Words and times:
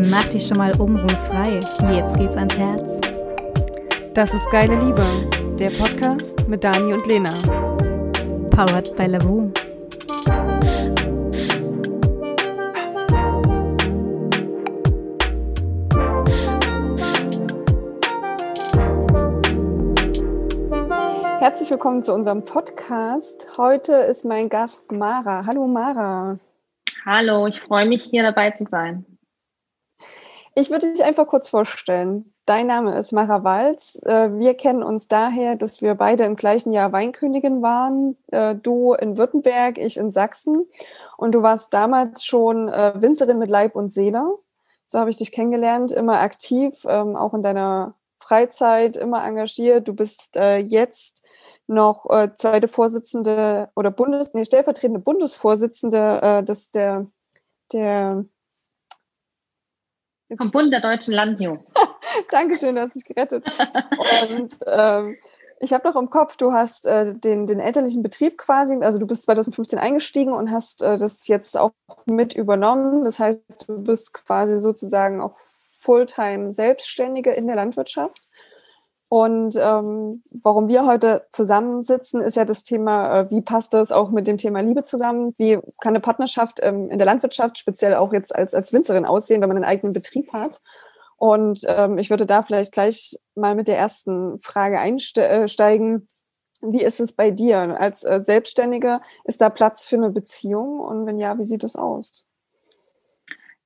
Mach 0.00 0.28
dich 0.28 0.46
schon 0.46 0.58
mal 0.58 0.70
obenrum 0.80 1.08
frei. 1.08 1.58
Jetzt 1.92 2.16
geht's 2.16 2.36
ans 2.36 2.56
Herz. 2.56 3.00
Das 4.14 4.32
ist 4.32 4.48
Geile 4.52 4.76
Liebe, 4.76 5.04
der 5.58 5.70
Podcast 5.70 6.48
mit 6.48 6.62
Dani 6.62 6.92
und 6.92 7.04
Lena. 7.08 7.30
Powered 8.48 8.96
by 8.96 9.06
Lavu. 9.06 9.50
Herzlich 21.40 21.70
willkommen 21.70 22.04
zu 22.04 22.14
unserem 22.14 22.44
Podcast. 22.44 23.48
Heute 23.56 23.94
ist 23.96 24.24
mein 24.24 24.48
Gast 24.48 24.92
Mara. 24.92 25.44
Hallo 25.44 25.66
Mara. 25.66 26.38
Hallo, 27.04 27.48
ich 27.48 27.60
freue 27.60 27.86
mich 27.86 28.04
hier 28.04 28.22
dabei 28.22 28.52
zu 28.52 28.64
sein. 28.70 29.04
Ich 30.60 30.70
würde 30.70 30.92
dich 30.92 31.04
einfach 31.04 31.28
kurz 31.28 31.48
vorstellen. 31.48 32.34
Dein 32.44 32.66
Name 32.66 32.98
ist 32.98 33.12
Mara 33.12 33.44
Walz. 33.44 34.02
Äh, 34.04 34.30
wir 34.40 34.54
kennen 34.54 34.82
uns 34.82 35.06
daher, 35.06 35.54
dass 35.54 35.82
wir 35.82 35.94
beide 35.94 36.24
im 36.24 36.34
gleichen 36.34 36.72
Jahr 36.72 36.90
Weinkönigin 36.90 37.62
waren. 37.62 38.16
Äh, 38.32 38.56
du 38.56 38.92
in 38.94 39.16
Württemberg, 39.16 39.78
ich 39.78 39.96
in 39.98 40.10
Sachsen. 40.10 40.66
Und 41.16 41.30
du 41.36 41.42
warst 41.42 41.72
damals 41.74 42.24
schon 42.24 42.68
äh, 42.68 42.92
Winzerin 42.96 43.38
mit 43.38 43.50
Leib 43.50 43.76
und 43.76 43.92
Seele. 43.92 44.24
So 44.84 44.98
habe 44.98 45.10
ich 45.10 45.16
dich 45.16 45.30
kennengelernt, 45.30 45.92
immer 45.92 46.18
aktiv, 46.18 46.84
ähm, 46.88 47.14
auch 47.14 47.34
in 47.34 47.44
deiner 47.44 47.94
Freizeit, 48.18 48.96
immer 48.96 49.24
engagiert. 49.24 49.86
Du 49.86 49.94
bist 49.94 50.34
jetzt 50.34 51.22
noch 51.68 52.04
zweite 52.34 52.66
Vorsitzende 52.66 53.70
oder 53.76 53.90
Bundes, 53.92 54.34
nee, 54.34 54.44
stellvertretende 54.44 54.98
Bundesvorsitzende 54.98 56.42
des 56.44 56.72
der 56.72 57.06
der 57.72 58.24
vom 60.36 60.50
Bund 60.50 60.72
der 60.72 60.80
deutschen 60.80 61.14
Landjugend. 61.14 61.62
Dankeschön, 62.30 62.74
du 62.74 62.82
hast 62.82 62.94
mich 62.94 63.04
gerettet. 63.04 63.44
Und 64.28 64.58
ähm, 64.66 65.16
ich 65.60 65.72
habe 65.72 65.88
noch 65.88 65.96
im 65.96 66.10
Kopf, 66.10 66.36
du 66.36 66.52
hast 66.52 66.86
äh, 66.86 67.14
den, 67.14 67.46
den 67.46 67.60
elterlichen 67.60 68.02
Betrieb 68.02 68.38
quasi, 68.38 68.74
also 68.80 68.98
du 68.98 69.06
bist 69.06 69.24
2015 69.24 69.78
eingestiegen 69.78 70.32
und 70.32 70.50
hast 70.50 70.82
äh, 70.82 70.98
das 70.98 71.26
jetzt 71.26 71.56
auch 71.56 71.72
mit 72.06 72.34
übernommen. 72.34 73.04
Das 73.04 73.18
heißt, 73.18 73.68
du 73.68 73.82
bist 73.82 74.14
quasi 74.14 74.58
sozusagen 74.58 75.20
auch 75.20 75.36
Fulltime 75.78 76.52
Selbstständige 76.52 77.32
in 77.32 77.46
der 77.46 77.56
Landwirtschaft. 77.56 78.27
Und 79.10 79.56
ähm, 79.56 80.22
warum 80.42 80.68
wir 80.68 80.84
heute 80.84 81.26
zusammensitzen, 81.30 82.20
ist 82.20 82.36
ja 82.36 82.44
das 82.44 82.62
Thema, 82.62 83.20
äh, 83.20 83.30
wie 83.30 83.40
passt 83.40 83.72
das 83.72 83.90
auch 83.90 84.10
mit 84.10 84.26
dem 84.26 84.36
Thema 84.36 84.60
Liebe 84.60 84.82
zusammen? 84.82 85.32
Wie 85.38 85.58
kann 85.80 85.92
eine 85.92 86.00
Partnerschaft 86.00 86.60
ähm, 86.62 86.90
in 86.90 86.98
der 86.98 87.06
Landwirtschaft, 87.06 87.56
speziell 87.56 87.94
auch 87.94 88.12
jetzt 88.12 88.34
als, 88.34 88.52
als 88.52 88.72
Winzerin 88.72 89.06
aussehen, 89.06 89.40
wenn 89.40 89.48
man 89.48 89.56
einen 89.56 89.64
eigenen 89.64 89.94
Betrieb 89.94 90.32
hat? 90.34 90.60
Und 91.16 91.60
ähm, 91.66 91.96
ich 91.96 92.10
würde 92.10 92.26
da 92.26 92.42
vielleicht 92.42 92.72
gleich 92.72 93.18
mal 93.34 93.54
mit 93.54 93.66
der 93.66 93.78
ersten 93.78 94.38
Frage 94.40 94.78
einsteigen. 94.78 96.06
Wie 96.60 96.82
ist 96.82 97.00
es 97.00 97.14
bei 97.14 97.30
dir? 97.30 97.80
Als 97.80 98.04
äh, 98.04 98.20
Selbstständige, 98.20 99.00
ist 99.24 99.40
da 99.40 99.48
Platz 99.48 99.86
für 99.86 99.96
eine 99.96 100.10
Beziehung? 100.10 100.80
Und 100.80 101.06
wenn 101.06 101.18
ja, 101.18 101.38
wie 101.38 101.44
sieht 101.44 101.64
es 101.64 101.76
aus? 101.76 102.26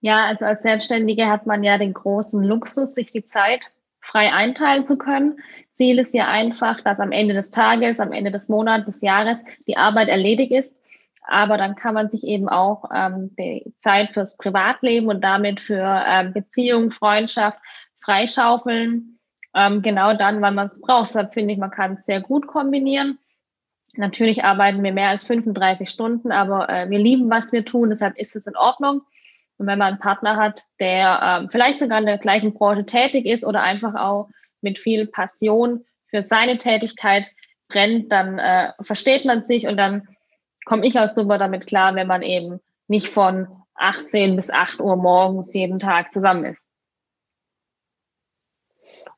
Ja, 0.01 0.27
also 0.27 0.45
als 0.45 0.63
Selbstständige 0.63 1.29
hat 1.29 1.47
man 1.47 1.65
ja 1.65 1.79
den 1.79 1.95
großen 1.95 2.43
Luxus, 2.43 2.95
sich 2.95 3.11
die 3.11 3.25
Zeit 3.25 3.61
frei 4.03 4.33
einteilen 4.33 4.85
zu 4.85 4.99
können. 4.99 5.41
Ziel 5.73 5.99
ist 5.99 6.13
ja 6.13 6.29
einfach, 6.29 6.81
dass 6.81 7.01
am 7.01 7.13
Ende 7.13 7.33
des 7.33 7.51
Tages, 7.51 8.01
am 8.01 8.13
Ende 8.13 8.31
des 8.31 8.49
Monats, 8.49 8.85
des 8.85 9.01
Jahres 9.01 9.43
die 9.67 9.79
Arbeit 9.79 10.09
erledigt 10.09 10.53
ist. 10.53 10.77
Aber 11.25 11.57
dann 11.57 11.77
kann 11.77 11.95
man 11.95 12.11
sich 12.11 12.25
eben 12.25 12.49
auch 12.49 12.91
ähm, 12.95 13.35
die 13.39 13.73
Zeit 13.79 14.11
fürs 14.11 14.37
Privatleben 14.37 15.09
und 15.09 15.23
damit 15.23 15.61
für 15.61 16.05
ähm, 16.07 16.33
Beziehung, 16.33 16.91
Freundschaft 16.91 17.59
freischaufeln. 18.01 19.19
Ähm, 19.55 19.83
genau 19.83 20.15
dann, 20.15 20.43
wann 20.43 20.57
man 20.57 20.67
es 20.67 20.81
braucht. 20.81 21.11
Deshalb 21.11 21.33
finde 21.33 21.55
ich, 21.55 21.61
man 21.61 21.71
kann 21.71 21.95
es 21.95 22.07
sehr 22.07 22.21
gut 22.21 22.49
kombinieren. 22.49 23.19
Natürlich 23.95 24.43
arbeiten 24.43 24.83
wir 24.83 24.93
mehr 24.93 25.11
als 25.11 25.25
35 25.25 25.89
Stunden, 25.89 26.33
aber 26.33 26.69
äh, 26.69 26.91
wir 26.91 26.99
lieben, 26.99 27.31
was 27.31 27.53
wir 27.53 27.65
tun. 27.65 27.91
Deshalb 27.91 28.19
ist 28.19 28.35
es 28.35 28.47
in 28.47 28.57
Ordnung. 28.57 29.03
Und 29.63 29.69
wenn 29.69 29.79
man 29.79 29.91
einen 29.91 30.01
Partner 30.01 30.35
hat, 30.35 30.61
der 30.81 31.21
ähm, 31.23 31.49
vielleicht 31.49 31.79
sogar 31.79 32.01
in 32.01 32.07
der 32.07 32.19
gleichen 32.19 32.53
Branche 32.53 32.85
tätig 32.85 33.27
ist 33.27 33.45
oder 33.45 33.63
einfach 33.63 33.95
auch 33.95 34.29
mit 34.61 34.81
viel 34.81 35.07
Passion 35.07 35.85
für 36.09 36.21
seine 36.21 36.59
Tätigkeit 36.59 37.31
brennt, 37.69 38.11
dann 38.11 38.41
äh, 38.41 38.73
versteht 38.81 39.25
man 39.25 39.45
sich 39.45 39.69
und 39.69 39.77
dann 39.77 40.09
komme 40.65 40.85
ich 40.85 40.99
auch 40.99 41.07
super 41.07 41.39
damit 41.39 41.69
klar, 41.69 41.95
wenn 41.95 42.09
man 42.09 42.23
eben 42.23 42.59
nicht 42.89 43.07
von 43.07 43.47
18 43.77 44.35
bis 44.35 44.51
8 44.51 44.81
Uhr 44.81 44.97
morgens 44.97 45.55
jeden 45.55 45.79
Tag 45.79 46.13
zusammen 46.13 46.47
ist. 46.47 46.69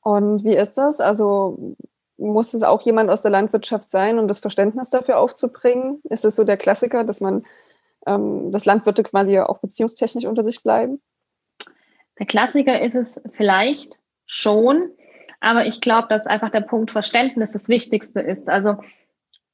Und 0.02 0.44
wie 0.44 0.56
ist 0.56 0.74
das? 0.74 1.00
Also 1.00 1.74
muss 2.18 2.52
es 2.52 2.62
auch 2.62 2.82
jemand 2.82 3.08
aus 3.08 3.22
der 3.22 3.30
Landwirtschaft 3.30 3.90
sein, 3.90 4.18
um 4.18 4.28
das 4.28 4.40
Verständnis 4.40 4.90
dafür 4.90 5.20
aufzubringen? 5.20 6.02
Ist 6.04 6.26
es 6.26 6.36
so 6.36 6.44
der 6.44 6.58
Klassiker, 6.58 7.02
dass 7.02 7.22
man 7.22 7.44
ähm, 8.06 8.52
dass 8.52 8.64
Landwirte 8.64 9.02
quasi 9.02 9.38
auch 9.38 9.58
beziehungstechnisch 9.58 10.24
unter 10.24 10.42
sich 10.42 10.62
bleiben? 10.62 11.00
Der 12.18 12.26
Klassiker 12.26 12.80
ist 12.80 12.94
es 12.94 13.22
vielleicht 13.32 13.98
schon, 14.26 14.90
aber 15.40 15.66
ich 15.66 15.80
glaube, 15.80 16.08
dass 16.08 16.26
einfach 16.26 16.50
der 16.50 16.60
Punkt 16.60 16.92
Verständnis 16.92 17.52
das 17.52 17.68
Wichtigste 17.68 18.20
ist. 18.20 18.48
Also 18.48 18.76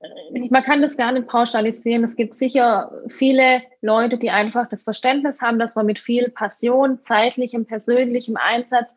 äh, 0.00 0.48
man 0.50 0.62
kann 0.62 0.82
das 0.82 0.96
gar 0.96 1.12
nicht 1.12 1.26
pauschalisieren. 1.26 2.04
Es 2.04 2.16
gibt 2.16 2.34
sicher 2.34 2.92
viele 3.08 3.62
Leute, 3.80 4.18
die 4.18 4.30
einfach 4.30 4.68
das 4.68 4.82
Verständnis 4.82 5.40
haben, 5.40 5.58
dass 5.58 5.74
man 5.74 5.86
mit 5.86 5.98
viel 5.98 6.28
Passion, 6.30 7.02
zeitlichem, 7.02 7.66
persönlichem 7.66 8.36
Einsatz 8.36 8.90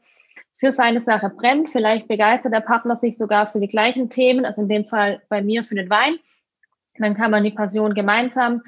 für 0.56 0.72
seine 0.72 1.02
Sache 1.02 1.30
brennt. 1.30 1.72
Vielleicht 1.72 2.08
begeistert 2.08 2.54
der 2.54 2.62
Partner 2.62 2.96
sich 2.96 3.18
sogar 3.18 3.48
für 3.48 3.60
die 3.60 3.68
gleichen 3.68 4.10
Themen, 4.10 4.46
also 4.46 4.62
in 4.62 4.70
dem 4.70 4.86
Fall 4.86 5.22
bei 5.30 5.42
mir 5.42 5.64
für 5.64 5.76
den 5.76 5.90
Wein. 5.90 6.16
Dann 7.00 7.16
kann 7.16 7.32
man 7.32 7.44
die 7.44 7.52
Passion 7.52 7.94
gemeinsam 7.96 8.62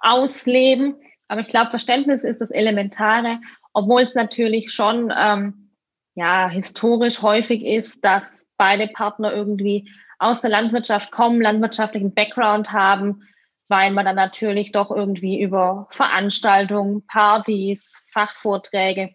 ausleben. 0.00 0.96
Aber 1.28 1.42
ich 1.42 1.48
glaube, 1.48 1.70
Verständnis 1.70 2.24
ist 2.24 2.40
das 2.40 2.50
Elementare, 2.50 3.40
obwohl 3.72 4.02
es 4.02 4.14
natürlich 4.14 4.72
schon 4.72 5.12
ähm, 5.16 5.70
ja, 6.14 6.48
historisch 6.48 7.22
häufig 7.22 7.64
ist, 7.64 8.04
dass 8.04 8.52
beide 8.58 8.88
Partner 8.88 9.32
irgendwie 9.32 9.88
aus 10.18 10.40
der 10.40 10.50
Landwirtschaft 10.50 11.12
kommen, 11.12 11.40
landwirtschaftlichen 11.40 12.12
Background 12.12 12.72
haben, 12.72 13.22
weil 13.68 13.92
man 13.92 14.04
dann 14.04 14.16
natürlich 14.16 14.72
doch 14.72 14.90
irgendwie 14.90 15.40
über 15.40 15.86
Veranstaltungen, 15.90 17.06
Partys, 17.06 18.04
Fachvorträge, 18.10 19.14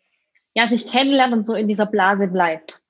ja, 0.54 0.68
sich 0.68 0.88
kennenlernt 0.88 1.34
und 1.34 1.46
so 1.46 1.54
in 1.54 1.68
dieser 1.68 1.86
Blase 1.86 2.28
bleibt. 2.28 2.82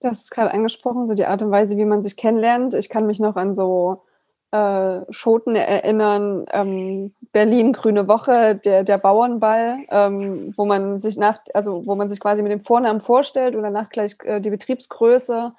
Das 0.00 0.24
ist 0.24 0.30
gerade 0.30 0.52
angesprochen, 0.52 1.06
so 1.06 1.14
die 1.14 1.26
Art 1.26 1.42
und 1.42 1.50
Weise, 1.50 1.76
wie 1.76 1.84
man 1.84 2.02
sich 2.02 2.16
kennenlernt. 2.16 2.74
Ich 2.74 2.88
kann 2.88 3.06
mich 3.06 3.20
noch 3.20 3.36
an 3.36 3.54
so 3.54 4.05
äh, 4.52 5.00
Schoten 5.10 5.56
erinnern, 5.56 6.46
ähm, 6.52 7.12
Berlin 7.32 7.72
Grüne 7.72 8.08
Woche, 8.08 8.56
der, 8.56 8.84
der 8.84 8.98
Bauernball, 8.98 9.78
ähm, 9.90 10.52
wo 10.56 10.64
man 10.64 10.98
sich 10.98 11.16
nach, 11.16 11.40
also 11.54 11.84
wo 11.86 11.94
man 11.94 12.08
sich 12.08 12.20
quasi 12.20 12.42
mit 12.42 12.52
dem 12.52 12.60
Vornamen 12.60 13.00
vorstellt 13.00 13.56
und 13.56 13.62
danach 13.62 13.88
gleich 13.90 14.16
äh, 14.24 14.40
die 14.40 14.50
Betriebsgröße 14.50 15.52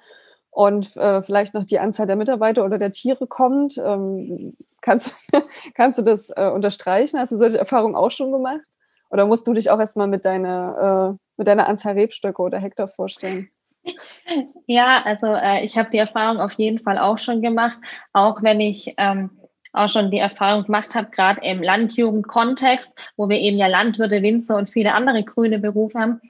und 0.50 0.96
äh, 0.96 1.22
vielleicht 1.22 1.54
noch 1.54 1.64
die 1.64 1.78
Anzahl 1.78 2.06
der 2.06 2.16
Mitarbeiter 2.16 2.64
oder 2.64 2.78
der 2.78 2.90
Tiere 2.90 3.26
kommt. 3.26 3.78
Ähm, 3.78 4.56
kannst, 4.80 5.14
kannst 5.74 5.98
du 5.98 6.02
das 6.02 6.30
äh, 6.30 6.50
unterstreichen? 6.52 7.20
Hast 7.20 7.32
du 7.32 7.36
solche 7.36 7.58
Erfahrungen 7.58 7.94
auch 7.94 8.10
schon 8.10 8.32
gemacht? 8.32 8.60
Oder 9.10 9.26
musst 9.26 9.46
du 9.46 9.52
dich 9.52 9.70
auch 9.70 9.78
erstmal 9.78 10.08
mit 10.08 10.24
deiner, 10.24 11.14
äh, 11.14 11.18
mit 11.36 11.46
deiner 11.46 11.68
Anzahl 11.68 11.94
Rebstöcke 11.94 12.42
oder 12.42 12.58
Hektar 12.58 12.88
vorstellen? 12.88 13.50
Ja, 14.66 15.02
also 15.04 15.26
äh, 15.28 15.64
ich 15.64 15.76
habe 15.76 15.90
die 15.90 15.98
Erfahrung 15.98 16.40
auf 16.40 16.52
jeden 16.54 16.78
Fall 16.78 16.98
auch 16.98 17.18
schon 17.18 17.42
gemacht, 17.42 17.78
auch 18.12 18.42
wenn 18.42 18.60
ich 18.60 18.94
ähm, 18.98 19.30
auch 19.72 19.88
schon 19.88 20.10
die 20.10 20.18
Erfahrung 20.18 20.64
gemacht 20.64 20.94
habe, 20.94 21.10
gerade 21.10 21.40
im 21.42 21.62
Landjugendkontext, 21.62 22.96
wo 23.16 23.28
wir 23.28 23.38
eben 23.38 23.58
ja 23.58 23.66
Landwirte, 23.66 24.22
Winzer 24.22 24.56
und 24.56 24.68
viele 24.68 24.94
andere 24.94 25.22
grüne 25.24 25.58
Berufe 25.58 25.98
haben. 25.98 26.20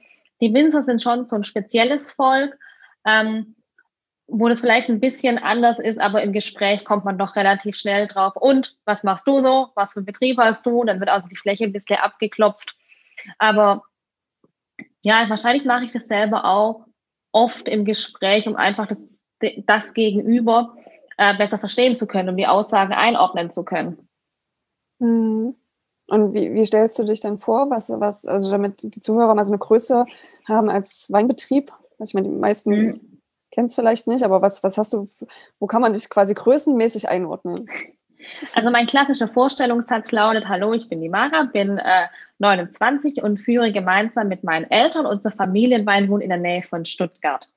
Die 0.41 0.53
Winzer 0.53 0.83
sind 0.83 1.01
schon 1.01 1.27
so 1.27 1.35
ein 1.35 1.43
spezielles 1.43 2.13
Volk, 2.13 2.57
ähm, 3.05 3.55
wo 4.27 4.47
das 4.47 4.61
vielleicht 4.61 4.89
ein 4.89 4.99
bisschen 4.99 5.37
anders 5.37 5.79
ist, 5.79 5.99
aber 5.99 6.21
im 6.21 6.33
Gespräch 6.33 6.85
kommt 6.85 7.03
man 7.03 7.17
doch 7.17 7.35
relativ 7.35 7.75
schnell 7.75 8.07
drauf. 8.07 8.35
Und 8.35 8.77
was 8.85 9.03
machst 9.03 9.27
du 9.27 9.39
so? 9.39 9.69
Was 9.75 9.93
für 9.93 9.99
einen 9.99 10.05
Betrieb 10.05 10.37
hast 10.37 10.65
du? 10.65 10.83
Dann 10.83 10.99
wird 10.99 11.09
also 11.09 11.27
die 11.27 11.35
Fläche 11.35 11.63
ein 11.63 11.73
bisschen 11.73 11.97
abgeklopft. 11.97 12.75
Aber 13.39 13.83
ja, 15.01 15.27
wahrscheinlich 15.29 15.65
mache 15.65 15.85
ich 15.85 15.91
das 15.91 16.07
selber 16.07 16.45
auch 16.45 16.85
oft 17.31 17.67
im 17.67 17.85
Gespräch, 17.85 18.47
um 18.47 18.55
einfach 18.55 18.87
das, 18.87 18.97
das 19.65 19.93
Gegenüber 19.93 20.75
äh, 21.17 21.37
besser 21.37 21.59
verstehen 21.59 21.97
zu 21.97 22.07
können, 22.07 22.29
um 22.29 22.37
die 22.37 22.47
Aussagen 22.47 22.93
einordnen 22.93 23.51
zu 23.51 23.63
können. 23.63 24.09
Mhm. 24.99 25.55
Und 26.09 26.33
wie, 26.33 26.53
wie 26.53 26.65
stellst 26.65 26.97
du 26.97 27.03
dich 27.03 27.19
dann 27.19 27.37
vor, 27.37 27.69
was, 27.69 27.89
was, 27.89 28.25
also 28.25 28.49
damit 28.49 28.81
die 28.95 28.99
Zuhörer 28.99 29.35
mal 29.35 29.45
so 29.45 29.51
eine 29.51 29.59
Größe 29.59 30.05
haben 30.47 30.69
als 30.69 31.11
Weinbetrieb? 31.11 31.71
Also 31.99 32.09
ich 32.09 32.13
meine, 32.15 32.29
die 32.29 32.35
meisten 32.35 32.71
mhm. 32.71 33.21
kennen 33.51 33.67
es 33.67 33.75
vielleicht 33.75 34.07
nicht, 34.07 34.23
aber 34.23 34.41
was, 34.41 34.63
was 34.63 34.77
hast 34.77 34.93
du, 34.93 35.07
wo 35.59 35.67
kann 35.67 35.81
man 35.81 35.93
dich 35.93 36.09
quasi 36.09 36.33
größenmäßig 36.33 37.09
einordnen? 37.09 37.69
Also 38.53 38.69
mein 38.71 38.85
klassischer 38.85 39.27
Vorstellungssatz 39.27 40.11
lautet, 40.11 40.47
hallo, 40.47 40.73
ich 40.73 40.89
bin 40.89 41.01
die 41.01 41.09
Mara, 41.09 41.43
bin 41.43 41.77
äh, 41.77 42.07
29 42.39 43.21
und 43.21 43.39
führe 43.39 43.71
gemeinsam 43.71 44.27
mit 44.27 44.43
meinen 44.43 44.69
Eltern 44.69 45.05
unser 45.05 45.31
Familienweingut 45.31 46.21
in 46.21 46.29
der 46.29 46.37
Nähe 46.37 46.63
von 46.63 46.85
Stuttgart. 46.85 47.49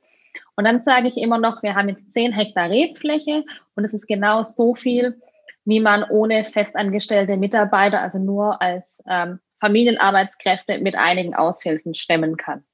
Und 0.56 0.64
dann 0.64 0.82
sage 0.82 1.08
ich 1.08 1.16
immer 1.16 1.38
noch, 1.38 1.62
wir 1.62 1.74
haben 1.74 1.88
jetzt 1.88 2.12
10 2.12 2.32
Hektar 2.32 2.70
Rebfläche 2.70 3.44
und 3.74 3.84
es 3.84 3.94
ist 3.94 4.06
genau 4.06 4.42
so 4.42 4.74
viel, 4.74 5.20
wie 5.64 5.80
man 5.80 6.04
ohne 6.04 6.44
festangestellte 6.44 7.36
Mitarbeiter, 7.36 8.00
also 8.00 8.18
nur 8.18 8.60
als 8.60 9.02
ähm, 9.08 9.40
Familienarbeitskräfte 9.60 10.78
mit 10.78 10.96
einigen 10.96 11.34
Aushilfen 11.34 11.94
stemmen 11.94 12.36
kann. 12.36 12.64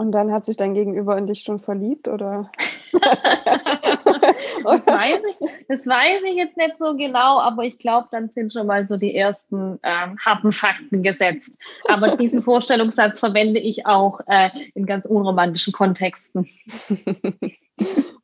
Und 0.00 0.12
dann 0.12 0.32
hat 0.32 0.46
sich 0.46 0.56
dein 0.56 0.72
Gegenüber 0.72 1.18
in 1.18 1.26
dich 1.26 1.40
schon 1.42 1.58
verliebt, 1.58 2.08
oder? 2.08 2.50
das, 2.92 4.86
weiß 4.86 5.22
ich, 5.28 5.36
das 5.68 5.86
weiß 5.86 6.22
ich 6.24 6.36
jetzt 6.36 6.56
nicht 6.56 6.78
so 6.78 6.96
genau, 6.96 7.38
aber 7.38 7.64
ich 7.64 7.76
glaube, 7.76 8.08
dann 8.10 8.30
sind 8.30 8.50
schon 8.54 8.66
mal 8.66 8.88
so 8.88 8.96
die 8.96 9.14
ersten 9.14 9.78
ähm, 9.82 10.16
harten 10.24 10.52
Fakten 10.52 11.02
gesetzt. 11.02 11.58
Aber 11.86 12.16
diesen 12.16 12.40
Vorstellungssatz 12.50 13.20
verwende 13.20 13.60
ich 13.60 13.84
auch 13.84 14.20
äh, 14.26 14.48
in 14.72 14.86
ganz 14.86 15.04
unromantischen 15.04 15.74
Kontexten. 15.74 16.48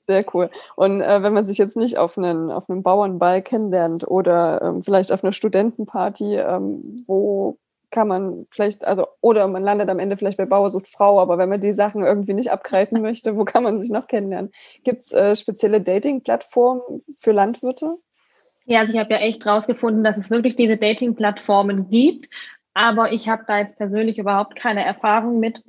Sehr 0.07 0.25
cool. 0.33 0.49
Und 0.77 1.03
äh, 1.03 1.23
wenn 1.23 1.35
man 1.35 1.45
sich 1.45 1.59
jetzt 1.59 1.77
nicht 1.77 1.99
auf 1.99 2.17
einen, 2.17 2.51
auf 2.51 2.71
einem 2.71 2.83
Bauernball 2.83 3.43
kennenlernt 3.43 4.09
oder 4.09 4.63
ähm, 4.63 4.83
vielleicht 4.83 5.13
auf 5.13 5.23
einer 5.23 5.33
Studentenparty, 5.35 6.37
ähm, 6.37 6.97
wo 7.07 7.59
kann 7.97 8.09
man 8.09 8.47
vielleicht, 8.51 8.87
also, 8.87 9.07
oder 9.23 9.49
man 9.49 9.63
landet 9.63 9.89
am 9.89 9.99
Ende 9.99 10.19
vielleicht 10.19 10.37
bei 10.37 10.45
Bauer 10.45 10.69
sucht 10.69 10.87
Frau, 10.87 11.19
aber 11.19 11.39
wenn 11.39 11.49
man 11.49 11.63
die 11.63 11.73
Sachen 11.73 12.05
irgendwie 12.05 12.35
nicht 12.35 12.51
abgreifen 12.51 13.01
möchte, 13.01 13.39
wo 13.39 13.47
kann 13.47 13.63
man 13.63 13.81
sich 13.81 13.89
noch 13.89 14.07
kennenlernen? 14.07 14.53
Gibt 14.85 15.05
es 15.05 15.15
äh, 15.15 15.35
spezielle 15.35 15.81
Dating-Plattformen 15.81 17.01
für 17.19 17.33
Landwirte? 17.33 17.95
Ja, 18.67 18.81
also 18.81 18.93
ich 18.93 19.01
habe 19.01 19.15
ja 19.15 19.21
echt 19.21 19.47
rausgefunden, 19.47 20.05
dass 20.05 20.19
es 20.19 20.31
wirklich 20.31 20.57
diese 20.57 20.77
Dating-Plattformen 20.77 21.89
gibt, 21.89 22.29
aber 22.75 23.13
ich 23.13 23.31
habe 23.31 23.45
da 23.49 23.61
jetzt 23.61 23.79
persönlich 23.79 24.19
überhaupt 24.19 24.57
keine 24.57 24.85
Erfahrung 24.85 25.41
mit. 25.41 25.65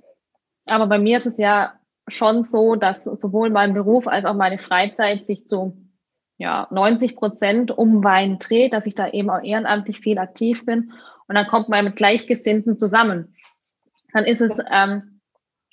Aber 0.69 0.87
bei 0.87 0.99
mir 0.99 1.15
ist 1.15 1.27
es 1.27 1.37
ja 1.37 1.79
schon 2.09 2.43
so, 2.43 2.75
dass 2.75 3.05
sowohl 3.05 3.51
mein 3.51 3.73
Beruf 3.73 4.05
als 4.05 4.25
auch 4.25 4.35
meine 4.35 4.57
Freizeit 4.57 5.25
sich 5.25 5.47
zu 5.47 5.77
ja, 6.37 6.67
90 6.71 7.15
Prozent 7.15 7.71
um 7.71 8.03
Wein 8.03 8.37
dreht, 8.37 8.73
dass 8.73 8.85
ich 8.85 8.95
da 8.95 9.07
eben 9.07 9.29
auch 9.29 9.41
ehrenamtlich 9.41 10.01
viel 10.01 10.17
aktiv 10.17 10.65
bin. 10.65 10.91
Und 11.27 11.35
dann 11.35 11.47
kommt 11.47 11.69
man 11.69 11.85
mit 11.85 11.95
Gleichgesinnten 11.95 12.77
zusammen. 12.77 13.35
Dann 14.13 14.25
ist 14.25 14.41
es 14.41 14.57
ähm, 14.71 15.21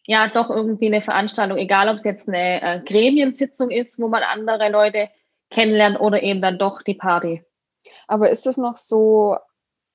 ja 0.06 0.28
doch 0.28 0.50
irgendwie 0.50 0.86
eine 0.86 1.02
Veranstaltung, 1.02 1.56
egal 1.58 1.88
ob 1.88 1.96
es 1.96 2.04
jetzt 2.04 2.28
eine 2.28 2.62
äh, 2.62 2.80
Gremiensitzung 2.80 3.70
ist, 3.70 4.00
wo 4.00 4.08
man 4.08 4.22
andere 4.22 4.68
Leute 4.70 5.08
kennenlernt 5.50 6.00
oder 6.00 6.22
eben 6.22 6.42
dann 6.42 6.58
doch 6.58 6.82
die 6.82 6.94
Party. 6.94 7.42
Aber 8.08 8.30
ist 8.30 8.46
das 8.46 8.56
noch 8.56 8.76
so, 8.76 9.36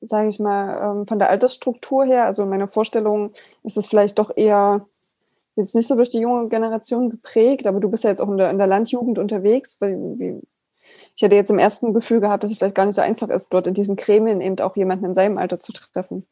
sage 0.02 0.30
ich 0.30 0.40
mal, 0.40 1.00
ähm, 1.00 1.08
von 1.08 1.20
der 1.20 1.30
Altersstruktur 1.30 2.06
her? 2.06 2.26
Also 2.26 2.44
in 2.44 2.50
meiner 2.50 2.68
Vorstellung 2.68 3.32
ist 3.64 3.78
es 3.78 3.88
vielleicht 3.88 4.20
doch 4.20 4.36
eher 4.36 4.88
jetzt 5.56 5.76
nicht 5.76 5.88
so 5.88 5.96
durch 5.96 6.10
die 6.10 6.20
junge 6.20 6.48
Generation 6.50 7.10
geprägt, 7.10 7.68
aber 7.68 7.80
du 7.80 7.90
bist 7.90 8.04
ja 8.04 8.10
jetzt 8.10 8.22
auch 8.22 8.30
in 8.30 8.38
der, 8.38 8.50
in 8.50 8.58
der 8.58 8.68
Landjugend 8.68 9.20
unterwegs. 9.20 9.78
Wie, 9.82 10.42
ich 11.16 11.22
hätte 11.22 11.36
jetzt 11.36 11.52
im 11.52 11.60
ersten 11.60 11.94
Gefühl 11.94 12.22
gehabt, 12.22 12.44
dass 12.44 12.52
es 12.52 12.58
vielleicht 12.58 12.76
gar 12.76 12.86
nicht 12.86 12.96
so 12.96 13.02
einfach 13.02 13.30
ist, 13.30 13.54
dort 13.54 13.68
in 13.68 13.74
diesen 13.74 13.96
Gremien 13.96 14.42
eben 14.42 14.60
auch 14.60 14.76
jemanden 14.76 15.06
in 15.06 15.16
seinem 15.16 15.38
Alter 15.38 15.60
zu 15.60 15.74
treffen. 15.74 16.26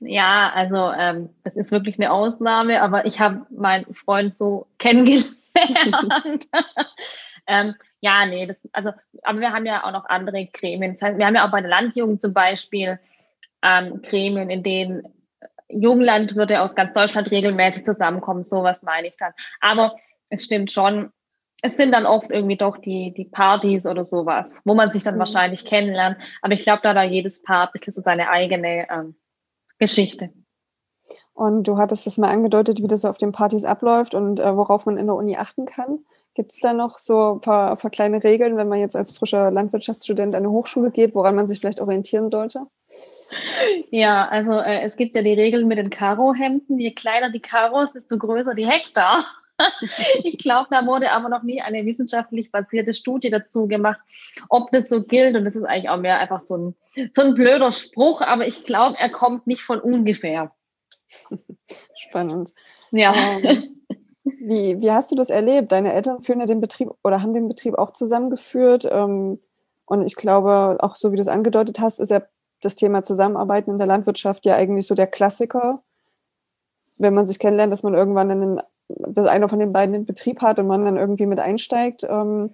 Ja, 0.00 0.50
also 0.54 0.92
ähm, 0.92 1.30
das 1.44 1.56
ist 1.56 1.72
wirklich 1.72 1.98
eine 1.98 2.12
Ausnahme, 2.12 2.80
aber 2.80 3.06
ich 3.06 3.18
habe 3.20 3.46
meinen 3.50 3.92
Freund 3.94 4.32
so 4.32 4.66
kennengelernt. 4.78 5.36
ähm, 7.46 7.74
ja, 8.00 8.24
nee, 8.26 8.46
das, 8.46 8.66
also, 8.72 8.92
aber 9.22 9.40
wir 9.40 9.52
haben 9.52 9.66
ja 9.66 9.84
auch 9.84 9.92
noch 9.92 10.06
andere 10.06 10.46
Gremien. 10.46 10.94
Das 10.94 11.02
heißt, 11.02 11.18
wir 11.18 11.26
haben 11.26 11.34
ja 11.34 11.46
auch 11.46 11.50
bei 11.50 11.60
der 11.60 11.70
Landjugend 11.70 12.20
zum 12.20 12.32
Beispiel 12.32 12.98
ähm, 13.62 14.00
Gremien, 14.02 14.48
in 14.48 14.62
denen 14.62 15.02
Junglandwirte 15.68 16.60
aus 16.60 16.74
ganz 16.74 16.94
Deutschland 16.94 17.30
regelmäßig 17.30 17.84
zusammenkommen. 17.84 18.42
Sowas 18.42 18.82
meine 18.82 19.08
ich 19.08 19.16
dann. 19.18 19.32
Aber 19.60 19.96
es 20.30 20.44
stimmt 20.44 20.72
schon, 20.72 21.12
es 21.62 21.76
sind 21.76 21.92
dann 21.92 22.06
oft 22.06 22.30
irgendwie 22.30 22.56
doch 22.56 22.78
die, 22.78 23.12
die 23.14 23.26
Partys 23.26 23.86
oder 23.86 24.04
sowas, 24.04 24.62
wo 24.64 24.74
man 24.74 24.92
sich 24.92 25.02
dann 25.02 25.16
mhm. 25.16 25.20
wahrscheinlich 25.20 25.64
kennenlernt. 25.64 26.16
Aber 26.42 26.54
ich 26.54 26.60
glaube, 26.60 26.80
da 26.82 26.94
hat 26.94 27.10
jedes 27.10 27.42
Paar 27.42 27.66
ein 27.66 27.72
bisschen 27.72 27.92
so 27.92 28.00
seine 28.00 28.30
eigene 28.30 28.86
ähm, 28.90 29.14
Geschichte. 29.78 30.30
Und 31.32 31.64
du 31.64 31.78
hattest 31.78 32.06
das 32.06 32.18
mal 32.18 32.28
angedeutet, 32.28 32.82
wie 32.82 32.86
das 32.86 33.04
auf 33.04 33.18
den 33.18 33.32
Partys 33.32 33.64
abläuft 33.64 34.14
und 34.14 34.40
äh, 34.40 34.56
worauf 34.56 34.86
man 34.86 34.96
in 34.96 35.06
der 35.06 35.14
Uni 35.14 35.36
achten 35.36 35.64
kann. 35.66 36.00
Gibt 36.34 36.52
es 36.52 36.60
da 36.60 36.72
noch 36.72 36.98
so 36.98 37.34
ein 37.34 37.40
paar, 37.40 37.72
ein 37.72 37.76
paar, 37.76 37.90
kleine 37.90 38.22
Regeln, 38.22 38.56
wenn 38.56 38.68
man 38.68 38.78
jetzt 38.78 38.94
als 38.94 39.10
frischer 39.10 39.50
Landwirtschaftsstudent 39.50 40.34
an 40.34 40.44
eine 40.44 40.52
Hochschule 40.52 40.90
geht, 40.90 41.14
woran 41.14 41.34
man 41.34 41.46
sich 41.46 41.58
vielleicht 41.58 41.80
orientieren 41.80 42.28
sollte? 42.28 42.66
Ja, 43.90 44.28
also 44.28 44.52
äh, 44.52 44.82
es 44.82 44.96
gibt 44.96 45.16
ja 45.16 45.22
die 45.22 45.32
Regeln 45.32 45.66
mit 45.66 45.78
den 45.78 45.90
Karohemden. 45.90 46.78
Je 46.78 46.92
kleiner 46.92 47.30
die 47.30 47.40
Karos, 47.40 47.92
desto 47.92 48.16
größer 48.18 48.54
die 48.54 48.66
Hektar. 48.66 49.24
ich 50.24 50.38
glaube, 50.38 50.68
da 50.70 50.86
wurde 50.86 51.10
aber 51.12 51.28
noch 51.28 51.42
nie 51.42 51.60
eine 51.60 51.84
wissenschaftlich 51.86 52.50
basierte 52.50 52.94
Studie 52.94 53.30
dazu 53.30 53.66
gemacht, 53.66 54.00
ob 54.48 54.70
das 54.72 54.88
so 54.88 55.04
gilt. 55.04 55.36
Und 55.36 55.44
das 55.44 55.56
ist 55.56 55.64
eigentlich 55.64 55.90
auch 55.90 55.98
mehr 55.98 56.18
einfach 56.18 56.40
so 56.40 56.56
ein, 56.56 56.74
so 57.12 57.22
ein 57.22 57.34
blöder 57.34 57.72
Spruch, 57.72 58.20
aber 58.20 58.46
ich 58.46 58.64
glaube, 58.64 58.96
er 58.98 59.10
kommt 59.10 59.46
nicht 59.46 59.62
von 59.62 59.80
ungefähr. 59.80 60.52
Spannend. 61.96 62.52
Ja. 62.92 63.14
Ähm, 63.14 63.76
wie, 64.24 64.80
wie 64.80 64.90
hast 64.90 65.10
du 65.10 65.16
das 65.16 65.30
erlebt? 65.30 65.72
Deine 65.72 65.92
Eltern 65.92 66.20
führen 66.20 66.40
ja 66.40 66.46
den 66.46 66.60
Betrieb 66.60 66.90
oder 67.02 67.22
haben 67.22 67.34
den 67.34 67.48
Betrieb 67.48 67.74
auch 67.74 67.92
zusammengeführt. 67.92 68.86
Ähm, 68.90 69.40
und 69.86 70.02
ich 70.02 70.16
glaube, 70.16 70.76
auch 70.80 70.96
so 70.96 71.12
wie 71.12 71.16
du 71.16 71.22
es 71.22 71.28
angedeutet 71.28 71.80
hast, 71.80 71.98
ist 71.98 72.10
ja 72.10 72.22
das 72.60 72.76
Thema 72.76 73.02
Zusammenarbeiten 73.02 73.70
in 73.70 73.78
der 73.78 73.86
Landwirtschaft 73.86 74.46
ja 74.46 74.54
eigentlich 74.54 74.86
so 74.86 74.94
der 74.94 75.06
Klassiker. 75.06 75.82
Wenn 76.98 77.14
man 77.14 77.24
sich 77.24 77.38
kennenlernt, 77.38 77.72
dass 77.72 77.82
man 77.82 77.94
irgendwann 77.94 78.30
einen 78.30 78.60
dass 79.08 79.26
einer 79.26 79.48
von 79.48 79.58
den 79.58 79.72
beiden 79.72 79.92
den 79.92 80.06
Betrieb 80.06 80.42
hat 80.42 80.58
und 80.58 80.66
man 80.66 80.84
dann 80.84 80.96
irgendwie 80.96 81.26
mit 81.26 81.40
einsteigt. 81.40 82.04
Ähm, 82.04 82.50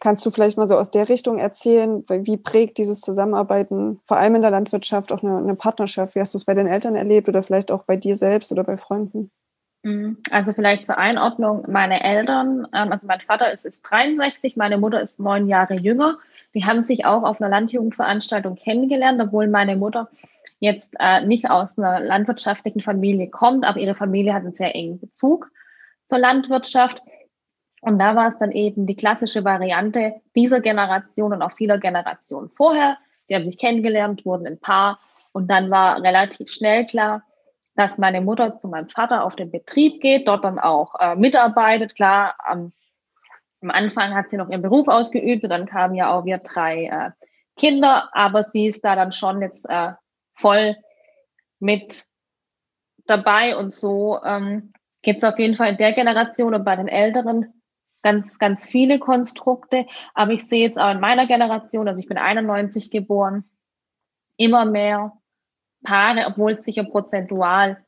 kannst 0.00 0.24
du 0.26 0.30
vielleicht 0.30 0.58
mal 0.58 0.66
so 0.66 0.76
aus 0.76 0.90
der 0.90 1.08
Richtung 1.08 1.38
erzählen, 1.38 2.04
wie 2.08 2.36
prägt 2.36 2.78
dieses 2.78 3.00
Zusammenarbeiten, 3.00 4.00
vor 4.04 4.18
allem 4.18 4.34
in 4.34 4.42
der 4.42 4.50
Landwirtschaft, 4.50 5.12
auch 5.12 5.22
eine, 5.22 5.38
eine 5.38 5.54
Partnerschaft? 5.54 6.14
Wie 6.14 6.20
hast 6.20 6.34
du 6.34 6.38
es 6.38 6.44
bei 6.44 6.54
den 6.54 6.66
Eltern 6.66 6.94
erlebt 6.94 7.28
oder 7.28 7.42
vielleicht 7.42 7.70
auch 7.70 7.84
bei 7.84 7.96
dir 7.96 8.16
selbst 8.16 8.52
oder 8.52 8.64
bei 8.64 8.76
Freunden? 8.76 9.30
Mhm. 9.82 10.18
Also 10.30 10.52
vielleicht 10.52 10.86
zur 10.86 10.98
Einordnung, 10.98 11.64
meine 11.68 12.02
Eltern, 12.02 12.66
ähm, 12.74 12.92
also 12.92 13.06
mein 13.06 13.20
Vater 13.20 13.52
ist, 13.52 13.64
ist 13.64 13.82
63, 13.82 14.56
meine 14.56 14.78
Mutter 14.78 15.00
ist 15.00 15.20
neun 15.20 15.46
Jahre 15.46 15.74
jünger. 15.74 16.18
Die 16.54 16.64
haben 16.64 16.82
sich 16.82 17.04
auch 17.04 17.22
auf 17.22 17.40
einer 17.40 17.50
Landjugendveranstaltung 17.50 18.56
kennengelernt, 18.56 19.20
obwohl 19.20 19.48
meine 19.48 19.76
Mutter 19.76 20.08
jetzt 20.64 20.96
äh, 20.98 21.24
nicht 21.24 21.50
aus 21.50 21.78
einer 21.78 22.00
landwirtschaftlichen 22.00 22.80
Familie 22.80 23.30
kommt, 23.30 23.64
aber 23.64 23.78
ihre 23.78 23.94
Familie 23.94 24.34
hat 24.34 24.42
einen 24.42 24.54
sehr 24.54 24.74
engen 24.74 24.98
Bezug 24.98 25.50
zur 26.04 26.18
Landwirtschaft. 26.18 27.00
Und 27.80 27.98
da 27.98 28.16
war 28.16 28.28
es 28.28 28.38
dann 28.38 28.50
eben 28.50 28.86
die 28.86 28.96
klassische 28.96 29.44
Variante 29.44 30.14
dieser 30.34 30.60
Generation 30.60 31.32
und 31.32 31.42
auch 31.42 31.52
vieler 31.52 31.78
Generationen 31.78 32.50
vorher. 32.50 32.96
Sie 33.24 33.34
haben 33.34 33.44
sich 33.44 33.58
kennengelernt, 33.58 34.24
wurden 34.24 34.46
ein 34.46 34.58
Paar 34.58 34.98
und 35.32 35.50
dann 35.50 35.70
war 35.70 36.02
relativ 36.02 36.50
schnell 36.50 36.86
klar, 36.86 37.22
dass 37.76 37.98
meine 37.98 38.20
Mutter 38.20 38.56
zu 38.56 38.68
meinem 38.68 38.88
Vater 38.88 39.24
auf 39.24 39.36
den 39.36 39.50
Betrieb 39.50 40.00
geht, 40.00 40.28
dort 40.28 40.44
dann 40.44 40.58
auch 40.58 40.94
äh, 40.98 41.16
mitarbeitet. 41.16 41.94
Klar, 41.96 42.36
am, 42.38 42.72
am 43.60 43.70
Anfang 43.70 44.14
hat 44.14 44.30
sie 44.30 44.36
noch 44.36 44.48
ihren 44.48 44.62
Beruf 44.62 44.88
ausgeübt 44.88 45.42
und 45.44 45.50
dann 45.50 45.66
kamen 45.66 45.94
ja 45.94 46.10
auch 46.10 46.24
wir 46.24 46.38
drei 46.38 46.84
äh, 46.84 47.10
Kinder, 47.56 48.08
aber 48.12 48.42
sie 48.42 48.66
ist 48.66 48.84
da 48.84 48.96
dann 48.96 49.12
schon 49.12 49.40
jetzt 49.42 49.68
äh, 49.68 49.92
voll 50.34 50.76
mit 51.60 52.04
dabei 53.06 53.56
und 53.56 53.72
so 53.72 54.22
ähm, 54.24 54.72
gibt 55.02 55.18
es 55.18 55.24
auf 55.24 55.38
jeden 55.38 55.54
Fall 55.54 55.70
in 55.70 55.76
der 55.76 55.92
Generation 55.92 56.54
und 56.54 56.64
bei 56.64 56.76
den 56.76 56.88
Älteren 56.88 57.52
ganz, 58.02 58.38
ganz 58.38 58.64
viele 58.64 58.98
Konstrukte. 58.98 59.86
Aber 60.14 60.32
ich 60.32 60.46
sehe 60.46 60.66
jetzt 60.66 60.78
auch 60.78 60.90
in 60.90 61.00
meiner 61.00 61.26
Generation, 61.26 61.88
also 61.88 62.00
ich 62.00 62.08
bin 62.08 62.18
91 62.18 62.90
geboren, 62.90 63.44
immer 64.36 64.64
mehr 64.64 65.12
Paare, 65.82 66.26
obwohl 66.26 66.52
es 66.52 66.64
sicher 66.64 66.84
prozentual 66.84 67.84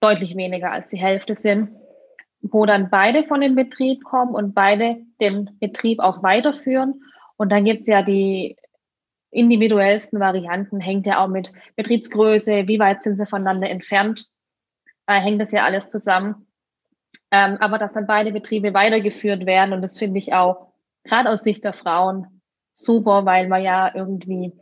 deutlich 0.00 0.36
weniger 0.36 0.72
als 0.72 0.90
die 0.90 0.98
Hälfte 0.98 1.34
sind, 1.34 1.70
wo 2.42 2.66
dann 2.66 2.90
beide 2.90 3.24
von 3.24 3.40
dem 3.40 3.54
Betrieb 3.54 4.04
kommen 4.04 4.34
und 4.34 4.54
beide 4.54 4.98
den 5.20 5.56
Betrieb 5.58 6.00
auch 6.00 6.22
weiterführen. 6.22 7.02
Und 7.36 7.50
dann 7.50 7.64
gibt 7.64 7.82
es 7.82 7.88
ja 7.88 8.02
die 8.02 8.56
individuellsten 9.36 10.18
Varianten 10.20 10.80
hängt 10.80 11.06
ja 11.06 11.22
auch 11.22 11.28
mit 11.28 11.52
Betriebsgröße, 11.76 12.66
wie 12.66 12.78
weit 12.78 13.02
sind 13.02 13.16
sie 13.16 13.26
voneinander 13.26 13.68
entfernt, 13.68 14.26
äh, 15.06 15.20
hängt 15.20 15.40
das 15.40 15.52
ja 15.52 15.64
alles 15.64 15.88
zusammen. 15.88 16.46
Ähm, 17.30 17.56
aber 17.60 17.78
dass 17.78 17.92
dann 17.92 18.06
beide 18.06 18.32
Betriebe 18.32 18.72
weitergeführt 18.72 19.46
werden 19.46 19.72
und 19.72 19.82
das 19.82 19.98
finde 19.98 20.18
ich 20.18 20.32
auch 20.32 20.72
gerade 21.04 21.28
aus 21.28 21.42
Sicht 21.42 21.64
der 21.64 21.72
Frauen 21.72 22.40
super, 22.72 23.24
weil 23.24 23.48
man 23.48 23.62
ja 23.62 23.92
irgendwie 23.94 24.52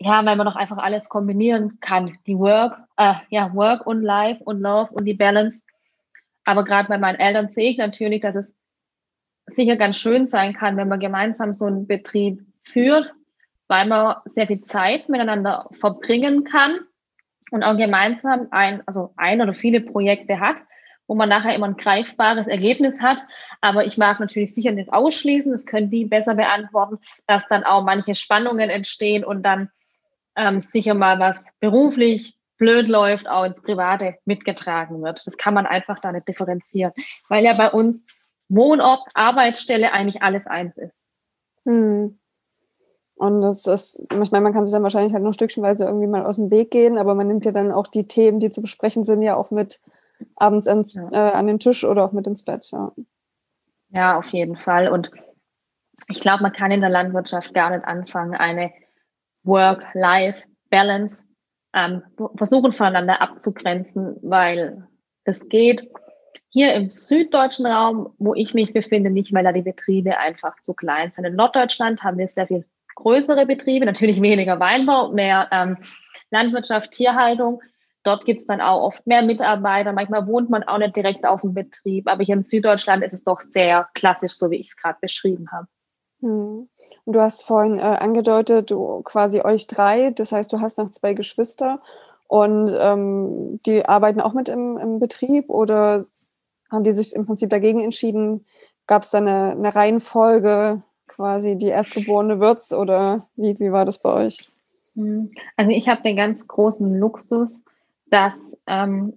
ja, 0.00 0.24
weil 0.24 0.36
man 0.36 0.46
doch 0.46 0.56
einfach 0.56 0.78
alles 0.78 1.08
kombinieren 1.08 1.80
kann. 1.80 2.16
Die 2.26 2.38
Work, 2.38 2.78
äh, 2.96 3.14
ja, 3.30 3.52
Work 3.54 3.86
und 3.86 4.02
Life 4.02 4.42
und 4.44 4.60
Love 4.60 4.92
und 4.92 5.04
die 5.04 5.14
Balance. 5.14 5.64
Aber 6.44 6.64
gerade 6.64 6.88
bei 6.88 6.98
meinen 6.98 7.18
Eltern 7.18 7.50
sehe 7.50 7.70
ich 7.70 7.78
natürlich, 7.78 8.20
dass 8.20 8.36
es 8.36 8.58
sicher 9.46 9.76
ganz 9.76 9.96
schön 9.96 10.26
sein 10.26 10.52
kann, 10.52 10.76
wenn 10.76 10.88
man 10.88 11.00
gemeinsam 11.00 11.52
so 11.52 11.66
einen 11.66 11.86
Betrieb 11.86 12.46
führt, 12.62 13.12
weil 13.68 13.86
man 13.86 14.16
sehr 14.24 14.46
viel 14.46 14.62
Zeit 14.62 15.08
miteinander 15.08 15.64
verbringen 15.78 16.44
kann 16.44 16.80
und 17.50 17.62
auch 17.62 17.76
gemeinsam 17.76 18.48
ein, 18.50 18.82
also 18.86 19.12
ein 19.16 19.40
oder 19.40 19.54
viele 19.54 19.80
Projekte 19.80 20.40
hat, 20.40 20.56
wo 21.06 21.14
man 21.14 21.28
nachher 21.28 21.54
immer 21.54 21.66
ein 21.66 21.76
greifbares 21.76 22.48
Ergebnis 22.48 23.00
hat. 23.00 23.18
Aber 23.60 23.86
ich 23.86 23.96
mag 23.96 24.20
natürlich 24.20 24.54
sicher 24.54 24.72
nicht 24.72 24.92
ausschließen, 24.92 25.52
das 25.52 25.66
können 25.66 25.90
die 25.90 26.04
besser 26.04 26.34
beantworten, 26.34 26.98
dass 27.26 27.48
dann 27.48 27.64
auch 27.64 27.84
manche 27.84 28.14
Spannungen 28.14 28.70
entstehen 28.70 29.24
und 29.24 29.42
dann 29.42 29.70
ähm, 30.36 30.60
sicher 30.60 30.94
mal 30.94 31.18
was 31.18 31.54
beruflich 31.60 32.36
blöd 32.58 32.88
läuft, 32.88 33.28
auch 33.28 33.44
ins 33.44 33.62
Private 33.62 34.16
mitgetragen 34.24 35.02
wird. 35.02 35.22
Das 35.26 35.36
kann 35.36 35.54
man 35.54 35.66
einfach 35.66 36.00
da 36.00 36.12
nicht 36.12 36.28
differenzieren, 36.28 36.92
weil 37.28 37.44
ja 37.44 37.54
bei 37.54 37.70
uns 37.70 38.04
Wohnort, 38.48 39.02
Arbeitsstelle 39.14 39.92
eigentlich 39.92 40.22
alles 40.22 40.46
eins 40.46 40.78
ist. 40.78 41.08
Hm. 41.64 42.18
Und 43.18 43.40
das 43.40 43.66
ist, 43.66 44.00
ich 44.00 44.30
meine, 44.30 44.44
man 44.44 44.52
kann 44.52 44.64
sich 44.64 44.72
dann 44.72 44.84
wahrscheinlich 44.84 45.12
halt 45.12 45.24
noch 45.24 45.32
stückchenweise 45.32 45.84
irgendwie 45.84 46.06
mal 46.06 46.24
aus 46.24 46.36
dem 46.36 46.52
Weg 46.52 46.70
gehen, 46.70 46.98
aber 46.98 47.16
man 47.16 47.26
nimmt 47.26 47.44
ja 47.44 47.50
dann 47.50 47.72
auch 47.72 47.88
die 47.88 48.06
Themen, 48.06 48.38
die 48.38 48.50
zu 48.50 48.62
besprechen 48.62 49.04
sind, 49.04 49.22
ja 49.22 49.34
auch 49.34 49.50
mit 49.50 49.80
abends 50.36 50.68
ins, 50.68 50.94
ja. 50.94 51.10
äh, 51.10 51.32
an 51.32 51.48
den 51.48 51.58
Tisch 51.58 51.84
oder 51.84 52.04
auch 52.04 52.12
mit 52.12 52.28
ins 52.28 52.44
Bett. 52.44 52.70
Ja, 52.70 52.92
ja 53.90 54.18
auf 54.18 54.28
jeden 54.28 54.54
Fall. 54.54 54.88
Und 54.88 55.10
ich 56.06 56.20
glaube, 56.20 56.44
man 56.44 56.52
kann 56.52 56.70
in 56.70 56.80
der 56.80 56.90
Landwirtschaft 56.90 57.52
gar 57.54 57.70
nicht 57.70 57.84
anfangen, 57.84 58.34
eine 58.34 58.70
Work-Life-Balance 59.42 61.28
ähm, 61.74 62.02
versuchen 62.36 62.70
voneinander 62.70 63.20
abzugrenzen, 63.20 64.16
weil 64.22 64.86
das 65.24 65.48
geht 65.48 65.90
hier 66.50 66.72
im 66.74 66.90
süddeutschen 66.90 67.66
Raum, 67.66 68.14
wo 68.18 68.32
ich 68.34 68.54
mich 68.54 68.72
befinde, 68.72 69.10
nicht, 69.10 69.34
weil 69.34 69.44
da 69.44 69.52
die 69.52 69.62
Betriebe 69.62 70.18
einfach 70.18 70.58
zu 70.60 70.72
klein 70.72 71.10
sind. 71.10 71.24
In 71.24 71.34
Norddeutschland 71.34 72.02
haben 72.04 72.16
wir 72.16 72.28
sehr 72.28 72.46
viel 72.46 72.64
größere 72.98 73.46
Betriebe, 73.46 73.86
natürlich 73.86 74.20
weniger 74.20 74.58
Weinbau, 74.60 75.12
mehr 75.12 75.48
ähm, 75.52 75.78
Landwirtschaft, 76.30 76.90
Tierhaltung. 76.90 77.62
Dort 78.02 78.24
gibt 78.24 78.40
es 78.40 78.46
dann 78.46 78.60
auch 78.60 78.82
oft 78.82 79.06
mehr 79.06 79.22
Mitarbeiter. 79.22 79.92
Manchmal 79.92 80.26
wohnt 80.26 80.50
man 80.50 80.62
auch 80.64 80.78
nicht 80.78 80.96
direkt 80.96 81.26
auf 81.26 81.42
dem 81.42 81.54
Betrieb. 81.54 82.08
Aber 82.08 82.24
hier 82.24 82.36
in 82.36 82.44
Süddeutschland 82.44 83.04
ist 83.04 83.12
es 83.12 83.24
doch 83.24 83.40
sehr 83.40 83.88
klassisch, 83.94 84.34
so 84.34 84.50
wie 84.50 84.56
ich 84.56 84.68
es 84.68 84.76
gerade 84.76 84.98
beschrieben 85.00 85.48
habe. 85.52 85.66
Hm. 86.20 86.68
Und 87.04 87.12
du 87.12 87.20
hast 87.20 87.42
vorhin 87.42 87.78
äh, 87.78 87.82
angedeutet, 87.82 88.70
du 88.70 89.02
quasi 89.02 89.40
euch 89.40 89.66
drei, 89.66 90.10
das 90.10 90.32
heißt, 90.32 90.52
du 90.52 90.60
hast 90.60 90.78
noch 90.78 90.90
zwei 90.90 91.14
Geschwister 91.14 91.80
und 92.26 92.74
ähm, 92.76 93.60
die 93.64 93.84
arbeiten 93.86 94.20
auch 94.20 94.34
mit 94.34 94.48
im, 94.48 94.76
im, 94.78 94.98
Betrieb 94.98 95.48
oder 95.48 96.04
haben 96.70 96.84
die 96.84 96.92
sich 96.92 97.14
im 97.14 97.24
Prinzip 97.24 97.50
dagegen 97.50 97.80
entschieden? 97.80 98.44
Gab 98.86 99.02
es 99.02 99.10
da 99.10 99.18
eine, 99.18 99.52
eine, 99.52 99.74
Reihenfolge, 99.74 100.82
quasi 101.18 101.58
die 101.58 101.66
erstgeborene 101.66 102.38
Wirts 102.38 102.72
oder 102.72 103.26
wie, 103.34 103.58
wie 103.58 103.72
war 103.72 103.84
das 103.84 104.00
bei 104.00 104.12
euch? 104.12 104.48
Hm. 104.94 105.28
Also 105.56 105.72
ich 105.72 105.88
habe 105.88 106.00
den 106.02 106.14
ganz 106.14 106.46
großen 106.46 106.96
Luxus, 106.96 107.60
dass 108.06 108.56
ähm, 108.68 109.12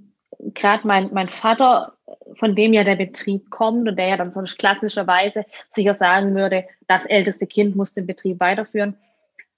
gerade 0.56 0.88
mein, 0.88 1.12
mein 1.14 1.30
Vater, 1.30 1.94
von 2.34 2.56
dem 2.56 2.74
ja 2.74 2.84
der 2.84 2.96
Betrieb 2.96 3.52
kommt 3.52 3.88
und 3.88 3.98
der 3.98 4.08
ja 4.08 4.18
dann 4.18 4.34
so 4.34 4.42
klassischerweise 4.42 5.46
sicher 5.70 5.94
sagen 5.94 6.34
würde, 6.34 6.66
das 6.88 7.06
älteste 7.06 7.46
Kind 7.46 7.76
muss 7.76 7.94
den 7.94 8.08
Betrieb 8.08 8.40
weiterführen, 8.40 8.98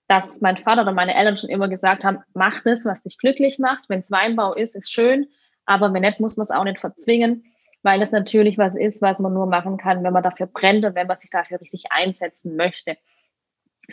dass 0.10 0.42
mein 0.42 0.58
Vater 0.58 0.82
oder 0.82 0.92
meine 0.92 1.16
Eltern 1.16 1.38
schon 1.38 1.50
immer 1.50 1.70
gesagt 1.70 2.04
haben, 2.04 2.20
mach 2.34 2.62
das, 2.66 2.84
was 2.84 3.04
dich 3.04 3.18
glücklich 3.18 3.58
macht. 3.58 3.86
Wenn 3.88 4.02
es 4.02 4.12
Weinbau 4.12 4.54
ist, 4.54 4.76
ist 4.76 4.92
schön, 4.92 5.28
aber 5.66 5.94
wenn 5.94 6.02
nicht, 6.02 6.20
muss 6.20 6.36
man 6.36 6.44
es 6.44 6.52
auch 6.52 6.66
nicht 6.66 6.82
verzwingen, 6.82 7.46
weil 7.84 8.02
es 8.02 8.12
natürlich 8.12 8.58
was 8.58 8.76
ist, 8.76 9.02
was 9.02 9.20
man 9.20 9.34
nur 9.34 9.46
machen 9.46 9.78
kann, 9.78 10.04
wenn 10.04 10.14
man 10.14 10.24
dafür 10.24 10.48
brennt 10.48 10.86
und 10.86 10.96
wenn 10.96 11.08
man 11.08 11.20
sich 11.20 11.30
dafür 11.30 11.62
richtig 11.62 11.92
einsetzen 11.92 12.56
möchte. 12.56 12.98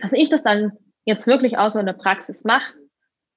Dass 0.00 0.12
ich 0.12 0.30
das 0.30 0.42
dann 0.42 0.72
jetzt 1.04 1.26
wirklich 1.26 1.58
auch 1.58 1.70
so 1.70 1.80
in 1.80 1.86
der 1.86 1.92
Praxis 1.92 2.44
mache, 2.44 2.72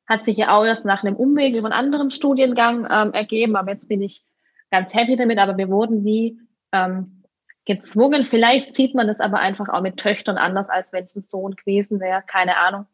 hat 0.08 0.26
sich 0.26 0.38
ja 0.38 0.56
auch 0.56 0.66
erst 0.66 0.86
nach 0.86 1.04
einem 1.04 1.16
Umweg 1.16 1.56
über 1.56 1.68
einen 1.68 1.74
anderen 1.74 2.12
Studiengang 2.12 2.88
ähm, 2.90 3.14
ergeben, 3.14 3.56
aber 3.56 3.72
jetzt 3.72 3.88
bin 3.88 4.02
ich 4.02 4.24
ganz 4.70 4.94
happy 4.94 5.16
damit, 5.16 5.40
aber 5.40 5.58
wir 5.58 5.70
wurden 5.70 6.06
wie 6.06 6.40
ähm, 6.72 7.24
gezwungen. 7.66 8.26
Vielleicht 8.26 8.76
sieht 8.76 8.94
man 8.96 9.08
das 9.08 9.22
aber 9.22 9.40
einfach 9.40 9.70
auch 9.70 9.82
mit 9.82 9.98
Töchtern 9.98 10.38
anders, 10.38 10.70
als 10.70 10.94
wenn 10.94 11.06
es 11.06 11.16
ein 11.16 11.24
Sohn 11.24 11.56
gewesen 11.56 12.00
wäre, 12.00 12.24
keine 12.26 12.58
Ahnung. 12.58 12.86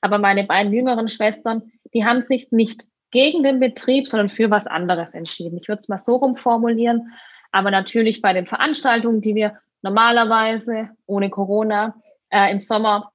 Aber 0.00 0.18
meine 0.18 0.44
beiden 0.44 0.72
jüngeren 0.72 1.08
Schwestern, 1.08 1.70
die 1.94 2.04
haben 2.04 2.20
sich 2.20 2.50
nicht 2.50 2.86
gegen 3.10 3.42
den 3.42 3.60
Betrieb, 3.60 4.06
sondern 4.08 4.28
für 4.28 4.50
was 4.50 4.66
anderes 4.66 5.14
entschieden. 5.14 5.58
Ich 5.60 5.68
würde 5.68 5.80
es 5.80 5.88
mal 5.88 5.98
so 5.98 6.16
rumformulieren. 6.16 7.12
Aber 7.52 7.70
natürlich 7.70 8.20
bei 8.20 8.32
den 8.32 8.46
Veranstaltungen, 8.46 9.20
die 9.20 9.34
wir 9.34 9.58
normalerweise 9.82 10.90
ohne 11.06 11.30
Corona 11.30 11.94
äh, 12.30 12.50
im 12.50 12.60
Sommer 12.60 13.12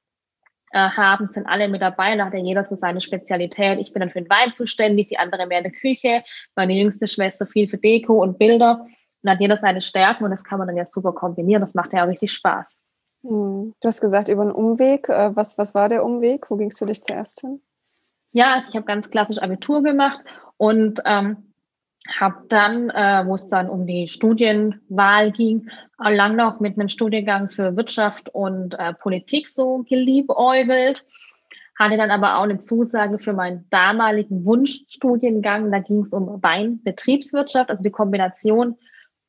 äh, 0.72 0.90
haben, 0.90 1.28
sind 1.28 1.46
alle 1.46 1.68
mit 1.68 1.82
dabei. 1.82 2.16
Da 2.16 2.26
hat 2.26 2.34
ja 2.34 2.40
jeder 2.40 2.66
so 2.66 2.76
seine 2.76 3.02
Spezialität. 3.02 3.80
Ich 3.80 3.94
bin 3.94 4.00
dann 4.00 4.10
für 4.10 4.22
den 4.22 4.30
Wein 4.30 4.56
zuständig, 4.56 5.10
die 5.10 5.20
andere 5.20 5.46
mehr 5.46 5.60
in 5.60 5.66
der 5.66 5.74
Küche, 5.74 6.24
meine 6.56 6.74
jüngste 6.74 7.08
Schwester 7.08 7.46
viel 7.46 7.68
für 7.68 7.78
Deko 7.78 8.22
und 8.22 8.40
Bilder. 8.40 8.88
Und 9.22 9.30
hat 9.30 9.40
jeder 9.40 9.58
seine 9.58 9.82
Stärken 9.82 10.26
und 10.26 10.32
das 10.32 10.44
kann 10.44 10.58
man 10.58 10.68
dann 10.68 10.76
ja 10.76 10.86
super 10.86 11.14
kombinieren. 11.14 11.62
Das 11.62 11.76
macht 11.76 11.94
ja 11.94 12.04
auch 12.04 12.10
richtig 12.10 12.34
Spaß. 12.34 12.84
Hm. 13.22 13.74
Du 13.80 13.88
hast 13.88 14.02
gesagt, 14.02 14.28
über 14.28 14.42
einen 14.42 14.52
Umweg. 14.52 15.08
Äh, 15.10 15.36
was, 15.36 15.58
was 15.58 15.76
war 15.76 15.90
der 15.90 16.04
Umweg? 16.04 16.50
Wo 16.50 16.58
ging 16.58 16.72
es 16.72 16.80
für 16.80 16.86
dich 16.86 17.04
zuerst 17.04 17.42
hin? 17.42 17.62
Ja, 18.34 18.54
also 18.56 18.70
ich 18.70 18.76
habe 18.76 18.86
ganz 18.86 19.12
klassisch 19.12 19.38
Abitur 19.38 19.84
gemacht 19.84 20.20
und 20.58 21.00
ähm, 21.06 21.54
habe 22.20 22.46
dann, 22.50 22.90
äh, 22.90 23.24
wo 23.26 23.36
es 23.36 23.48
dann 23.48 23.70
um 23.70 23.86
die 23.86 24.08
Studienwahl 24.08 25.32
ging, 25.32 25.70
lang 26.00 26.36
noch 26.36 26.60
mit 26.60 26.78
einem 26.78 26.90
Studiengang 26.90 27.50
für 27.50 27.78
Wirtschaft 27.78 28.30
und 28.30 28.74
äh, 28.78 28.94
Politik 28.94 29.50
so 29.50 29.84
geliebäugelt. 29.88 31.06
Hatte 31.78 31.96
dann 31.96 32.10
aber 32.10 32.38
auch 32.38 32.44
eine 32.44 32.60
Zusage 32.60 33.20
für 33.20 33.34
meinen 33.34 33.68
damaligen 33.70 34.44
Wunschstudiengang. 34.46 35.72
Da 35.72 35.80
ging 35.80 36.02
es 36.02 36.12
um 36.12 36.42
Weinbetriebswirtschaft, 36.42 37.70
also 37.70 37.84
die 37.84 37.92
Kombination 37.92 38.78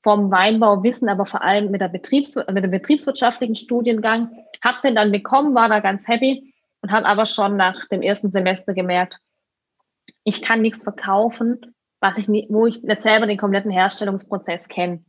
vom 0.02 0.30
Weinbauwissen, 0.30 1.10
aber 1.10 1.26
vor 1.26 1.42
allem 1.42 1.70
mit, 1.70 1.80
der 1.82 1.88
Betriebs 1.88 2.36
mit 2.36 2.64
dem 2.64 2.70
betriebswirtschaftlichen 2.70 3.54
Studiengang. 3.54 4.30
Hab 4.62 4.80
den 4.80 4.94
dann 4.94 5.12
bekommen, 5.12 5.54
war 5.54 5.68
da 5.68 5.80
ganz 5.80 6.08
happy 6.08 6.53
und 6.84 6.92
habe 6.92 7.06
aber 7.06 7.24
schon 7.24 7.56
nach 7.56 7.88
dem 7.88 8.02
ersten 8.02 8.30
Semester 8.30 8.74
gemerkt, 8.74 9.16
ich 10.22 10.42
kann 10.42 10.60
nichts 10.60 10.82
verkaufen, 10.82 11.74
was 11.98 12.18
ich 12.18 12.28
nie, 12.28 12.46
wo 12.50 12.66
ich 12.66 12.82
nicht 12.82 13.02
selber 13.02 13.26
den 13.26 13.38
kompletten 13.38 13.70
Herstellungsprozess 13.70 14.68
kenne. 14.68 15.02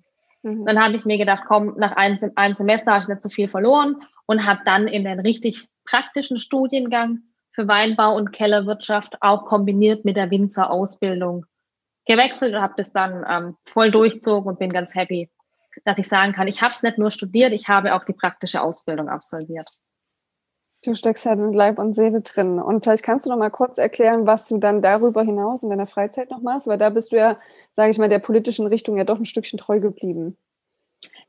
Mhm. 0.44 0.65
Dann 0.65 0.82
habe 0.82 0.96
ich 0.96 1.03
mir 1.03 1.17
gedacht, 1.17 1.44
komm, 1.46 1.75
nach 1.77 1.91
einem, 1.98 2.17
einem 2.36 2.53
Semester 2.53 2.94
habe 2.94 3.03
ich 3.03 3.10
nicht 3.10 3.22
so 3.22 3.27
viel 3.27 3.50
verloren 3.50 3.98
und 4.25 4.46
habe 4.46 4.62
dann 4.63 4.88
in 4.88 5.03
den 5.03 5.20
richtig 5.20 5.67
praktischen 5.84 6.38
Studiengang 6.38 7.24
für 7.51 7.67
Weinbau 7.67 8.15
und 8.15 8.32
Kellerwirtschaft 8.32 9.17
auch 9.20 9.44
kombiniert 9.44 10.05
mit 10.05 10.15
der 10.15 10.32
Winzerausbildung 10.32 11.46
gewechselt 12.05 12.55
und 12.55 12.62
habe 12.62 12.75
das 12.77 12.94
dann 12.94 13.25
ähm, 13.29 13.58
voll 13.65 13.91
durchzogen 13.91 14.48
und 14.48 14.60
bin 14.60 14.72
ganz 14.72 14.96
happy, 14.96 15.29
dass 15.84 16.00
ich 16.00 16.08
sagen 16.08 16.32
kann, 16.32 16.48
ich 16.48 16.62
habe 16.62 16.72
es 16.72 16.84
nicht 16.84 16.98
nur 16.98 17.12
studiert, 17.12 17.51
ich 17.51 17.67
habe 17.67 17.96
auch 17.96 18.05
die 18.05 18.13
praktische 18.13 18.62
Ausbildung 18.62 19.10
absolviert. 19.10 19.67
Du 20.85 20.93
steckst 20.95 21.25
halt 21.25 21.39
mit 21.39 21.55
Leib 21.55 21.79
und 21.79 21.93
Seele 21.93 22.21
drin. 22.21 22.59
Und 22.59 22.83
vielleicht 22.83 23.03
kannst 23.03 23.25
du 23.25 23.31
noch 23.31 23.37
mal 23.37 23.49
kurz 23.49 23.77
erklären, 23.77 24.27
was 24.27 24.47
du 24.47 24.57
dann 24.57 24.81
darüber 24.81 25.23
hinaus 25.23 25.63
in 25.63 25.69
deiner 25.69 25.87
Freizeit 25.87 26.29
noch 26.29 26.41
machst, 26.41 26.67
weil 26.67 26.77
da 26.77 26.89
bist 26.89 27.11
du 27.11 27.17
ja, 27.17 27.37
sage 27.73 27.91
ich 27.91 27.97
mal, 27.97 28.09
der 28.09 28.19
politischen 28.19 28.67
Richtung 28.67 28.97
ja 28.97 29.03
doch 29.03 29.17
ein 29.17 29.25
Stückchen 29.25 29.57
treu 29.57 29.79
geblieben. 29.79 30.37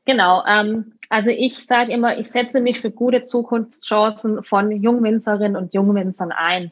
Genau. 0.05 0.43
Ähm, 0.47 0.93
also 1.09 1.31
ich 1.31 1.65
sage 1.65 1.91
immer, 1.91 2.17
ich 2.17 2.29
setze 2.29 2.61
mich 2.61 2.79
für 2.79 2.91
gute 2.91 3.23
Zukunftschancen 3.23 4.43
von 4.43 4.71
Jungwinzerinnen 4.71 5.55
und 5.55 5.73
Jungwinzern 5.73 6.31
ein. 6.31 6.71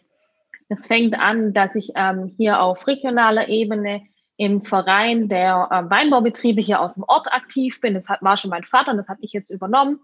Es 0.70 0.88
fängt 0.88 1.20
an, 1.20 1.54
dass 1.54 1.76
ich 1.76 1.92
ähm, 1.96 2.34
hier 2.38 2.62
auf 2.62 2.88
regionaler 2.88 3.50
Ebene 3.50 4.02
im 4.38 4.62
Verein 4.62 5.28
der 5.28 5.68
äh, 5.72 5.90
Weinbaubetriebe 5.90 6.62
hier 6.62 6.82
aus 6.82 6.96
dem 6.96 7.04
Ort 7.08 7.32
aktiv 7.34 7.80
bin. 7.82 7.94
Das 7.94 8.10
hat, 8.10 8.22
war 8.22 8.38
schon 8.38 8.50
mein 8.50 8.64
Vater 8.64 8.92
und 8.92 8.98
das 8.98 9.08
habe 9.08 9.20
ich 9.22 9.34
jetzt 9.34 9.50
übernommen. 9.50 10.00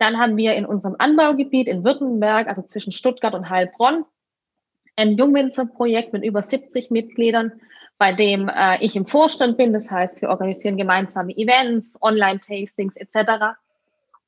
Dann 0.00 0.18
haben 0.18 0.38
wir 0.38 0.54
in 0.54 0.64
unserem 0.64 0.96
Anbaugebiet 0.98 1.68
in 1.68 1.84
Württemberg, 1.84 2.48
also 2.48 2.62
zwischen 2.62 2.90
Stuttgart 2.90 3.34
und 3.34 3.50
Heilbronn, 3.50 4.06
ein 4.96 5.18
Jungwinzerprojekt 5.18 6.14
mit 6.14 6.24
über 6.24 6.42
70 6.42 6.90
Mitgliedern, 6.90 7.52
bei 7.98 8.14
dem 8.14 8.48
äh, 8.48 8.82
ich 8.82 8.96
im 8.96 9.04
Vorstand 9.04 9.58
bin. 9.58 9.74
Das 9.74 9.90
heißt, 9.90 10.22
wir 10.22 10.30
organisieren 10.30 10.78
gemeinsame 10.78 11.36
Events, 11.36 11.98
Online-Tastings 12.00 12.96
etc. 12.96 13.58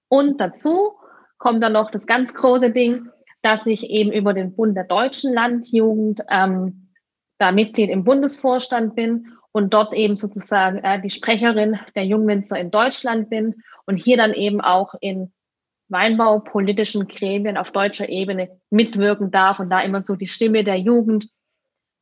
Und 0.09 0.43
dazu 0.43 0.93
kommt 1.39 1.63
dann 1.63 1.73
noch 1.73 1.91
das 1.91 2.07
ganz 2.07 2.35
große 2.35 2.71
Ding, 2.71 3.09
dass 3.41 3.65
ich 3.67 3.89
eben 3.89 4.13
über 4.13 4.35
den 4.35 4.55
Bund 4.55 4.77
der 4.77 4.85
deutschen 4.85 5.33
Landjugend 5.33 6.21
ähm, 6.29 6.87
da 7.39 7.51
Mitglied 7.51 7.89
im 7.89 8.05
Bundesvorstand 8.05 8.95
bin 8.95 9.39
und 9.53 9.73
dort 9.73 9.95
eben 9.95 10.17
sozusagen 10.17 10.79
äh, 10.85 11.01
die 11.01 11.09
Sprecherin 11.09 11.79
der 11.97 12.05
Jungwinzer 12.05 12.61
in 12.61 12.71
Deutschland 12.71 13.31
bin 13.31 13.63
und 13.87 13.97
hier 13.97 14.19
dann 14.19 14.35
eben 14.35 14.61
auch 14.61 14.95
in 15.01 15.33
weinbaupolitischen 15.93 17.07
Gremien 17.07 17.57
auf 17.57 17.71
deutscher 17.71 18.09
Ebene 18.09 18.61
mitwirken 18.71 19.31
darf 19.31 19.61
und 19.61 19.71
da 19.71 19.81
immer 19.81 20.03
so 20.03 20.17
die 20.17 20.27
Stimme 20.27 20.65
der 20.65 20.77
Jugend 20.77 21.29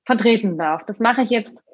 vertreten 0.06 0.56
darf. 0.56 0.86
Das 0.86 1.00
mache 1.00 1.22
ich 1.22 1.30
jetzt, 1.30 1.64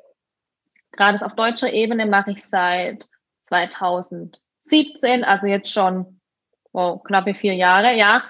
gerade 0.92 1.24
auf 1.24 1.34
deutscher 1.34 1.72
Ebene 1.72 2.06
mache 2.06 2.32
ich 2.32 2.44
seit 2.44 3.08
2016 3.42 4.42
17, 4.66 5.24
also 5.24 5.46
jetzt 5.46 5.72
schon 5.72 6.20
oh, 6.72 6.98
knappe 6.98 7.34
vier 7.34 7.54
Jahre, 7.54 7.96
ja. 7.96 8.24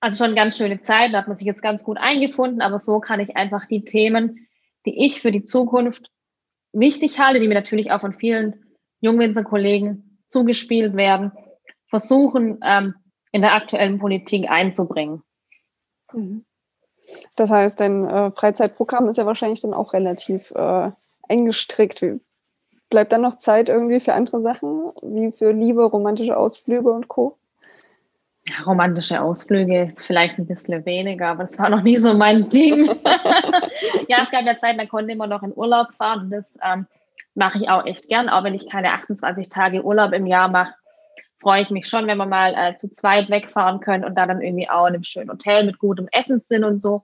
Also 0.00 0.24
schon 0.24 0.34
ganz 0.34 0.56
schöne 0.56 0.82
Zeit, 0.82 1.12
da 1.12 1.18
hat 1.18 1.28
man 1.28 1.36
sich 1.36 1.46
jetzt 1.46 1.62
ganz 1.62 1.84
gut 1.84 1.98
eingefunden, 1.98 2.60
aber 2.60 2.78
so 2.78 2.98
kann 2.98 3.20
ich 3.20 3.36
einfach 3.36 3.66
die 3.66 3.84
Themen, 3.84 4.48
die 4.84 5.06
ich 5.06 5.20
für 5.20 5.30
die 5.30 5.44
Zukunft 5.44 6.10
wichtig 6.72 7.20
halte, 7.20 7.38
die 7.38 7.46
mir 7.46 7.54
natürlich 7.54 7.92
auch 7.92 8.00
von 8.00 8.12
vielen 8.12 8.64
Jungwinzer-Kollegen 9.00 10.18
zugespielt 10.26 10.96
werden, 10.96 11.30
versuchen, 11.86 12.58
ähm, 12.64 12.94
in 13.32 13.40
der 13.42 13.54
aktuellen 13.54 13.98
Politik 13.98 14.50
einzubringen. 14.50 15.22
Mhm. 16.12 16.44
Das 17.36 17.50
heißt, 17.50 17.80
dein 17.80 18.08
äh, 18.08 18.30
Freizeitprogramm 18.30 19.08
ist 19.08 19.16
ja 19.16 19.26
wahrscheinlich 19.26 19.60
dann 19.60 19.74
auch 19.74 19.92
relativ 19.92 20.52
äh, 20.52 20.90
eingestrickt. 21.28 22.00
Wie, 22.02 22.20
bleibt 22.90 23.12
dann 23.12 23.22
noch 23.22 23.38
Zeit 23.38 23.68
irgendwie 23.68 24.00
für 24.00 24.12
andere 24.12 24.40
Sachen, 24.40 24.90
wie 25.02 25.32
für 25.32 25.50
Liebe, 25.50 25.82
romantische 25.82 26.36
Ausflüge 26.36 26.92
und 26.92 27.08
Co.? 27.08 27.38
Ja, 28.46 28.64
romantische 28.64 29.20
Ausflüge 29.20 29.90
ist 29.92 30.04
vielleicht 30.04 30.38
ein 30.38 30.46
bisschen 30.46 30.84
weniger, 30.84 31.28
aber 31.28 31.44
das 31.44 31.58
war 31.58 31.70
noch 31.70 31.82
nie 31.82 31.96
so 31.96 32.12
mein 32.14 32.48
Ding. 32.50 32.86
ja, 34.08 34.24
es 34.24 34.30
gab 34.30 34.44
ja 34.44 34.58
Zeiten, 34.58 34.78
da 34.78 34.86
konnte 34.86 35.16
man 35.16 35.30
noch 35.30 35.42
in 35.42 35.56
Urlaub 35.56 35.92
fahren 35.94 36.24
und 36.24 36.30
das 36.30 36.58
ähm, 36.62 36.86
mache 37.34 37.58
ich 37.58 37.68
auch 37.68 37.86
echt 37.86 38.08
gern, 38.08 38.28
auch 38.28 38.44
wenn 38.44 38.54
ich 38.54 38.68
keine 38.68 38.92
28 38.92 39.48
Tage 39.48 39.82
Urlaub 39.82 40.12
im 40.12 40.26
Jahr 40.26 40.48
mache 40.48 40.74
freue 41.42 41.62
ich 41.62 41.70
mich 41.70 41.88
schon, 41.88 42.06
wenn 42.06 42.16
wir 42.16 42.26
mal 42.26 42.54
äh, 42.56 42.76
zu 42.76 42.90
zweit 42.90 43.28
wegfahren 43.28 43.80
können 43.80 44.04
und 44.04 44.16
da 44.16 44.26
dann 44.26 44.40
irgendwie 44.40 44.70
auch 44.70 44.86
in 44.86 44.94
einem 44.94 45.04
schönen 45.04 45.30
Hotel 45.30 45.66
mit 45.66 45.78
gutem 45.78 46.08
Essen 46.12 46.40
sind 46.40 46.64
und 46.64 46.78
so. 46.78 47.02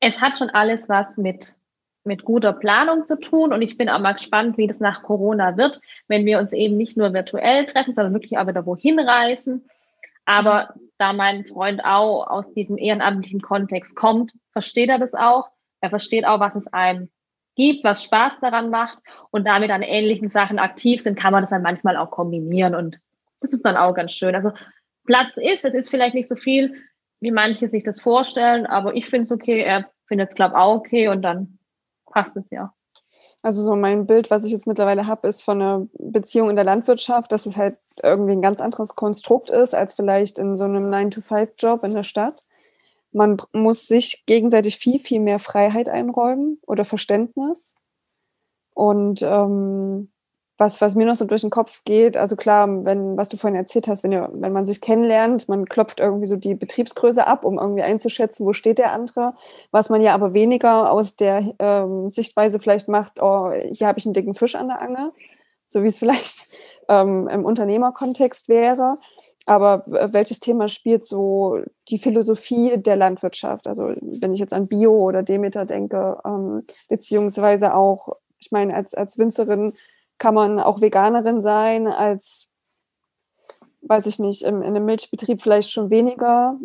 Es 0.00 0.20
hat 0.20 0.38
schon 0.38 0.50
alles 0.50 0.88
was 0.88 1.16
mit, 1.16 1.56
mit 2.04 2.24
guter 2.24 2.52
Planung 2.52 3.04
zu 3.04 3.18
tun 3.18 3.52
und 3.52 3.60
ich 3.60 3.76
bin 3.76 3.88
auch 3.88 3.98
mal 3.98 4.12
gespannt, 4.12 4.56
wie 4.56 4.66
das 4.66 4.80
nach 4.80 5.02
Corona 5.02 5.56
wird, 5.56 5.80
wenn 6.08 6.24
wir 6.24 6.38
uns 6.38 6.52
eben 6.52 6.76
nicht 6.76 6.96
nur 6.96 7.12
virtuell 7.12 7.66
treffen, 7.66 7.94
sondern 7.94 8.14
wirklich 8.14 8.38
auch 8.38 8.46
wieder 8.46 8.64
wohin 8.66 9.00
reisen. 9.00 9.68
Aber 10.24 10.74
da 10.96 11.12
mein 11.12 11.44
Freund 11.44 11.84
auch 11.84 12.26
aus 12.26 12.52
diesem 12.52 12.78
ehrenamtlichen 12.78 13.42
Kontext 13.42 13.96
kommt, 13.96 14.32
versteht 14.52 14.88
er 14.88 14.98
das 14.98 15.14
auch. 15.14 15.48
Er 15.80 15.90
versteht 15.90 16.24
auch, 16.24 16.40
was 16.40 16.54
es 16.54 16.72
einem 16.72 17.10
gibt, 17.56 17.84
was 17.84 18.04
Spaß 18.04 18.40
daran 18.40 18.70
macht 18.70 18.98
und 19.30 19.46
damit 19.46 19.70
an 19.70 19.82
ähnlichen 19.82 20.30
Sachen 20.30 20.58
aktiv 20.58 21.00
sind, 21.00 21.18
kann 21.18 21.32
man 21.32 21.42
das 21.42 21.50
dann 21.50 21.62
manchmal 21.62 21.96
auch 21.96 22.10
kombinieren 22.10 22.74
und 22.74 23.00
das 23.40 23.52
ist 23.52 23.64
dann 23.64 23.76
auch 23.76 23.94
ganz 23.94 24.12
schön. 24.12 24.34
Also 24.34 24.52
Platz 25.04 25.36
ist, 25.36 25.64
es 25.64 25.74
ist 25.74 25.90
vielleicht 25.90 26.14
nicht 26.14 26.28
so 26.28 26.36
viel, 26.36 26.74
wie 27.20 27.30
manche 27.30 27.68
sich 27.68 27.84
das 27.84 28.00
vorstellen, 28.00 28.66
aber 28.66 28.94
ich 28.94 29.06
finde 29.06 29.22
es 29.22 29.32
okay, 29.32 29.60
er 29.60 29.88
findet 30.06 30.30
es, 30.30 30.34
glaube 30.34 30.54
ich, 30.54 30.60
auch 30.60 30.76
okay 30.76 31.08
und 31.08 31.22
dann 31.22 31.58
passt 32.06 32.36
es 32.36 32.50
ja. 32.50 32.72
Also 33.42 33.62
so 33.62 33.76
mein 33.76 34.06
Bild, 34.06 34.30
was 34.30 34.44
ich 34.44 34.52
jetzt 34.52 34.66
mittlerweile 34.66 35.06
habe, 35.06 35.28
ist 35.28 35.42
von 35.42 35.60
einer 35.60 35.86
Beziehung 35.98 36.48
in 36.48 36.56
der 36.56 36.64
Landwirtschaft, 36.64 37.30
dass 37.30 37.44
es 37.44 37.58
halt 37.58 37.76
irgendwie 38.02 38.32
ein 38.32 38.40
ganz 38.40 38.60
anderes 38.60 38.94
Konstrukt 38.94 39.50
ist 39.50 39.74
als 39.74 39.92
vielleicht 39.92 40.38
in 40.38 40.56
so 40.56 40.64
einem 40.64 40.88
9-to-5-Job 40.88 41.84
in 41.84 41.92
der 41.92 42.04
Stadt 42.04 42.42
man 43.14 43.36
muss 43.52 43.86
sich 43.86 44.24
gegenseitig 44.26 44.76
viel, 44.76 44.98
viel 44.98 45.20
mehr 45.20 45.38
Freiheit 45.38 45.88
einräumen 45.88 46.58
oder 46.66 46.84
Verständnis. 46.84 47.76
Und 48.74 49.22
ähm, 49.22 50.10
was, 50.58 50.80
was 50.80 50.94
mir 50.94 51.06
noch 51.06 51.14
so 51.14 51.24
durch 51.24 51.40
den 51.40 51.50
Kopf 51.50 51.82
geht, 51.84 52.16
also 52.16 52.36
klar, 52.36 52.68
wenn, 52.84 53.16
was 53.16 53.28
du 53.28 53.36
vorhin 53.36 53.56
erzählt 53.56 53.88
hast, 53.88 54.04
wenn, 54.04 54.12
ihr, 54.12 54.28
wenn 54.32 54.52
man 54.52 54.64
sich 54.64 54.80
kennenlernt, 54.80 55.48
man 55.48 55.64
klopft 55.66 56.00
irgendwie 56.00 56.26
so 56.26 56.36
die 56.36 56.54
Betriebsgröße 56.54 57.26
ab, 57.26 57.44
um 57.44 57.58
irgendwie 57.58 57.82
einzuschätzen, 57.82 58.46
wo 58.46 58.52
steht 58.52 58.78
der 58.78 58.92
andere. 58.92 59.34
Was 59.70 59.90
man 59.90 60.00
ja 60.00 60.14
aber 60.14 60.34
weniger 60.34 60.92
aus 60.92 61.16
der 61.16 61.54
ähm, 61.58 62.10
Sichtweise 62.10 62.60
vielleicht 62.60 62.88
macht, 62.88 63.20
oh, 63.20 63.50
hier 63.70 63.86
habe 63.86 63.98
ich 63.98 64.06
einen 64.06 64.14
dicken 64.14 64.34
Fisch 64.34 64.54
an 64.54 64.68
der 64.68 64.80
Angel, 64.80 65.12
so 65.66 65.82
wie 65.82 65.88
es 65.88 65.98
vielleicht 66.00 66.48
ähm, 66.88 67.28
im 67.28 67.44
Unternehmerkontext 67.44 68.48
wäre. 68.48 68.98
Aber 69.46 69.84
welches 69.86 70.40
Thema 70.40 70.68
spielt 70.68 71.04
so 71.04 71.58
die 71.88 71.98
Philosophie 71.98 72.78
der 72.78 72.96
Landwirtschaft? 72.96 73.66
Also 73.66 73.94
wenn 74.00 74.32
ich 74.32 74.40
jetzt 74.40 74.54
an 74.54 74.68
Bio 74.68 74.92
oder 74.92 75.22
Demeter 75.22 75.66
denke, 75.66 76.18
ähm, 76.24 76.64
beziehungsweise 76.88 77.74
auch, 77.74 78.08
ich 78.38 78.50
meine, 78.52 78.74
als, 78.74 78.94
als 78.94 79.18
Winzerin 79.18 79.72
kann 80.18 80.34
man 80.34 80.60
auch 80.60 80.80
Veganerin 80.80 81.42
sein, 81.42 81.88
als, 81.88 82.48
weiß 83.82 84.06
ich 84.06 84.18
nicht, 84.18 84.42
im, 84.42 84.62
in 84.62 84.68
einem 84.68 84.86
Milchbetrieb 84.86 85.42
vielleicht 85.42 85.70
schon 85.70 85.90
weniger. 85.90 86.56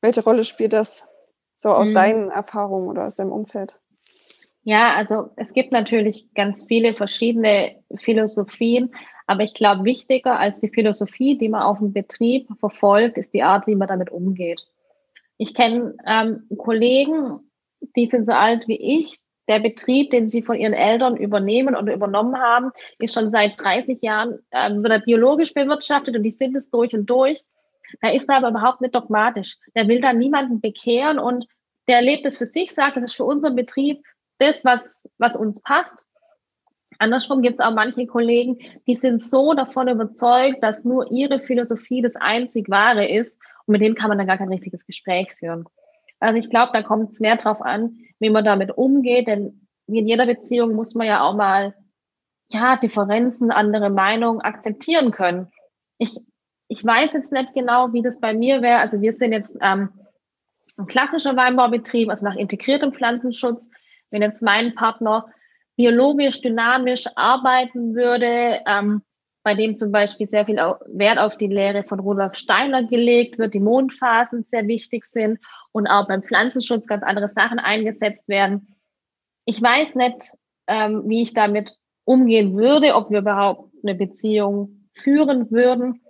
Welche 0.00 0.24
Rolle 0.24 0.44
spielt 0.44 0.72
das 0.72 1.06
so 1.52 1.70
aus 1.70 1.90
mhm. 1.90 1.94
deinen 1.94 2.30
Erfahrungen 2.30 2.88
oder 2.88 3.06
aus 3.06 3.14
deinem 3.14 3.32
Umfeld? 3.32 3.78
Ja, 4.62 4.94
also 4.96 5.30
es 5.36 5.52
gibt 5.52 5.72
natürlich 5.72 6.28
ganz 6.34 6.64
viele 6.66 6.94
verschiedene 6.94 7.76
Philosophien, 7.94 8.92
aber 9.28 9.42
ich 9.42 9.52
glaube, 9.52 9.84
wichtiger 9.84 10.40
als 10.40 10.58
die 10.58 10.70
Philosophie, 10.70 11.36
die 11.36 11.50
man 11.50 11.62
auf 11.62 11.78
dem 11.78 11.92
Betrieb 11.92 12.48
verfolgt, 12.58 13.18
ist 13.18 13.34
die 13.34 13.42
Art, 13.42 13.66
wie 13.66 13.74
man 13.74 13.86
damit 13.86 14.10
umgeht. 14.10 14.58
Ich 15.36 15.54
kenne 15.54 15.94
ähm, 16.06 16.44
Kollegen, 16.56 17.38
die 17.94 18.06
sind 18.06 18.24
so 18.24 18.32
alt 18.32 18.66
wie 18.68 19.02
ich. 19.02 19.18
Der 19.46 19.60
Betrieb, 19.60 20.10
den 20.12 20.28
sie 20.28 20.40
von 20.40 20.56
ihren 20.56 20.72
Eltern 20.72 21.18
übernehmen 21.18 21.76
oder 21.76 21.92
übernommen 21.92 22.38
haben, 22.38 22.70
ist 22.98 23.12
schon 23.12 23.30
seit 23.30 23.60
30 23.60 24.02
Jahren, 24.02 24.38
äh, 24.50 24.70
wird 24.70 25.04
biologisch 25.04 25.52
bewirtschaftet 25.52 26.16
und 26.16 26.22
die 26.22 26.30
sind 26.30 26.56
es 26.56 26.70
durch 26.70 26.94
und 26.94 27.04
durch. 27.04 27.44
Da 28.00 28.08
ist 28.08 28.30
er 28.30 28.36
aber 28.36 28.48
überhaupt 28.48 28.80
nicht 28.80 28.94
dogmatisch. 28.94 29.58
Der 29.74 29.88
will 29.88 30.00
da 30.00 30.14
niemanden 30.14 30.62
bekehren 30.62 31.18
und 31.18 31.46
der 31.86 32.00
lebt 32.00 32.24
es 32.24 32.38
für 32.38 32.46
sich, 32.46 32.72
sagt, 32.72 32.96
das 32.96 33.04
ist 33.04 33.16
für 33.16 33.24
unseren 33.24 33.56
Betrieb 33.56 34.02
das, 34.38 34.64
was, 34.64 35.10
was 35.18 35.36
uns 35.36 35.60
passt. 35.60 36.06
Andersrum 36.98 37.42
gibt 37.42 37.60
es 37.60 37.64
auch 37.64 37.74
manche 37.74 38.06
Kollegen, 38.06 38.58
die 38.86 38.94
sind 38.94 39.22
so 39.22 39.54
davon 39.54 39.88
überzeugt, 39.88 40.62
dass 40.62 40.84
nur 40.84 41.10
ihre 41.12 41.40
Philosophie 41.40 42.02
das 42.02 42.16
einzig 42.16 42.68
wahre 42.68 43.08
ist 43.08 43.38
und 43.66 43.72
mit 43.72 43.80
denen 43.80 43.94
kann 43.94 44.08
man 44.08 44.18
dann 44.18 44.26
gar 44.26 44.38
kein 44.38 44.48
richtiges 44.48 44.84
Gespräch 44.84 45.32
führen. 45.38 45.64
Also 46.20 46.38
ich 46.38 46.50
glaube, 46.50 46.72
da 46.72 46.82
kommt 46.82 47.12
es 47.12 47.20
mehr 47.20 47.36
drauf 47.36 47.62
an, 47.62 47.98
wie 48.18 48.30
man 48.30 48.44
damit 48.44 48.76
umgeht, 48.76 49.28
denn 49.28 49.68
wie 49.86 50.00
in 50.00 50.08
jeder 50.08 50.26
Beziehung 50.26 50.74
muss 50.74 50.94
man 50.94 51.06
ja 51.06 51.22
auch 51.22 51.34
mal 51.34 51.74
ja, 52.50 52.76
Differenzen, 52.76 53.50
andere 53.50 53.90
Meinungen 53.90 54.40
akzeptieren 54.40 55.10
können. 55.10 55.48
Ich, 55.98 56.18
ich 56.68 56.84
weiß 56.84 57.12
jetzt 57.12 57.32
nicht 57.32 57.54
genau, 57.54 57.92
wie 57.92 58.02
das 58.02 58.20
bei 58.20 58.34
mir 58.34 58.62
wäre. 58.62 58.80
Also 58.80 59.00
wir 59.00 59.12
sind 59.12 59.32
jetzt 59.32 59.56
ähm, 59.60 59.90
ein 60.78 60.86
klassischer 60.86 61.36
Weinbaubetrieb, 61.36 62.08
also 62.08 62.26
nach 62.26 62.36
integriertem 62.36 62.92
Pflanzenschutz. 62.92 63.70
Wenn 64.10 64.22
jetzt 64.22 64.42
mein 64.42 64.74
Partner 64.74 65.26
biologisch 65.78 66.40
dynamisch 66.40 67.06
arbeiten 67.14 67.94
würde, 67.94 68.60
ähm, 68.66 69.02
bei 69.44 69.54
dem 69.54 69.76
zum 69.76 69.92
Beispiel 69.92 70.28
sehr 70.28 70.44
viel 70.44 70.56
Wert 70.56 71.18
auf 71.18 71.38
die 71.38 71.46
Lehre 71.46 71.84
von 71.84 72.00
Rudolf 72.00 72.34
Steiner 72.34 72.84
gelegt 72.84 73.38
wird, 73.38 73.54
die 73.54 73.60
Mondphasen 73.60 74.44
sehr 74.50 74.66
wichtig 74.66 75.04
sind 75.04 75.38
und 75.70 75.86
auch 75.86 76.08
beim 76.08 76.24
Pflanzenschutz 76.24 76.88
ganz 76.88 77.04
andere 77.04 77.28
Sachen 77.28 77.60
eingesetzt 77.60 78.28
werden. 78.28 78.74
Ich 79.44 79.62
weiß 79.62 79.94
nicht, 79.94 80.32
ähm, 80.66 81.04
wie 81.06 81.22
ich 81.22 81.32
damit 81.32 81.70
umgehen 82.04 82.56
würde, 82.56 82.96
ob 82.96 83.10
wir 83.10 83.20
überhaupt 83.20 83.72
eine 83.84 83.94
Beziehung 83.94 84.88
führen 84.94 85.48
würden. 85.52 86.02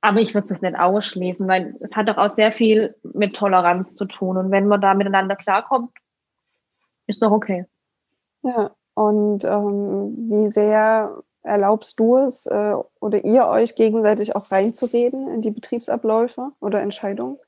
Aber 0.00 0.20
ich 0.20 0.34
würde 0.34 0.52
es 0.52 0.60
nicht 0.60 0.76
ausschließen, 0.76 1.46
weil 1.46 1.76
es 1.80 1.94
hat 1.94 2.08
doch 2.08 2.18
auch 2.18 2.28
sehr 2.28 2.50
viel 2.50 2.96
mit 3.02 3.36
Toleranz 3.36 3.94
zu 3.94 4.06
tun. 4.06 4.36
Und 4.36 4.50
wenn 4.50 4.66
man 4.66 4.80
da 4.80 4.94
miteinander 4.94 5.36
klarkommt, 5.36 5.92
ist 7.06 7.22
doch 7.22 7.30
okay. 7.30 7.64
Ja, 8.42 8.72
und 8.98 9.44
ähm, 9.44 10.12
wie 10.28 10.48
sehr 10.48 11.22
erlaubst 11.44 12.00
du 12.00 12.16
es 12.16 12.46
äh, 12.46 12.74
oder 13.00 13.24
ihr 13.24 13.46
euch 13.46 13.76
gegenseitig 13.76 14.34
auch 14.34 14.50
reinzureden 14.50 15.28
in 15.32 15.40
die 15.40 15.52
Betriebsabläufe 15.52 16.50
oder 16.58 16.80
Entscheidungen? 16.80 17.38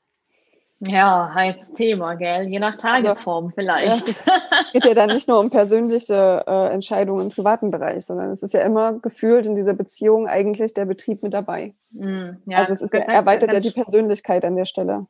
Ja, 0.79 1.29
heißes 1.35 1.73
Thema, 1.73 2.15
gell? 2.15 2.47
Je 2.47 2.59
nach 2.59 2.81
also, 2.81 3.09
Tagesform 3.09 3.45
also, 3.47 3.55
vielleicht. 3.55 4.07
Es 4.07 4.23
geht 4.71 4.85
ja 4.85 4.93
dann 4.93 5.09
nicht 5.09 5.27
nur 5.27 5.39
um 5.39 5.49
persönliche 5.49 6.41
äh, 6.47 6.73
Entscheidungen 6.73 7.25
im 7.25 7.29
privaten 7.31 7.69
Bereich, 7.69 8.05
sondern 8.05 8.31
es 8.31 8.41
ist 8.43 8.53
ja 8.53 8.61
immer 8.61 8.93
gefühlt 8.93 9.45
in 9.45 9.55
dieser 9.55 9.73
Beziehung 9.73 10.27
eigentlich 10.27 10.73
der 10.73 10.85
Betrieb 10.85 11.21
mit 11.21 11.33
dabei. 11.33 11.73
Mm, 11.91 12.37
ja, 12.45 12.59
also 12.59 12.71
es 12.71 12.81
ist, 12.81 12.93
ja, 12.93 13.01
erweitert 13.01 13.51
ja 13.51 13.59
die 13.59 13.71
Persönlichkeit 13.71 14.45
an 14.45 14.55
der 14.55 14.65
Stelle. 14.65 15.05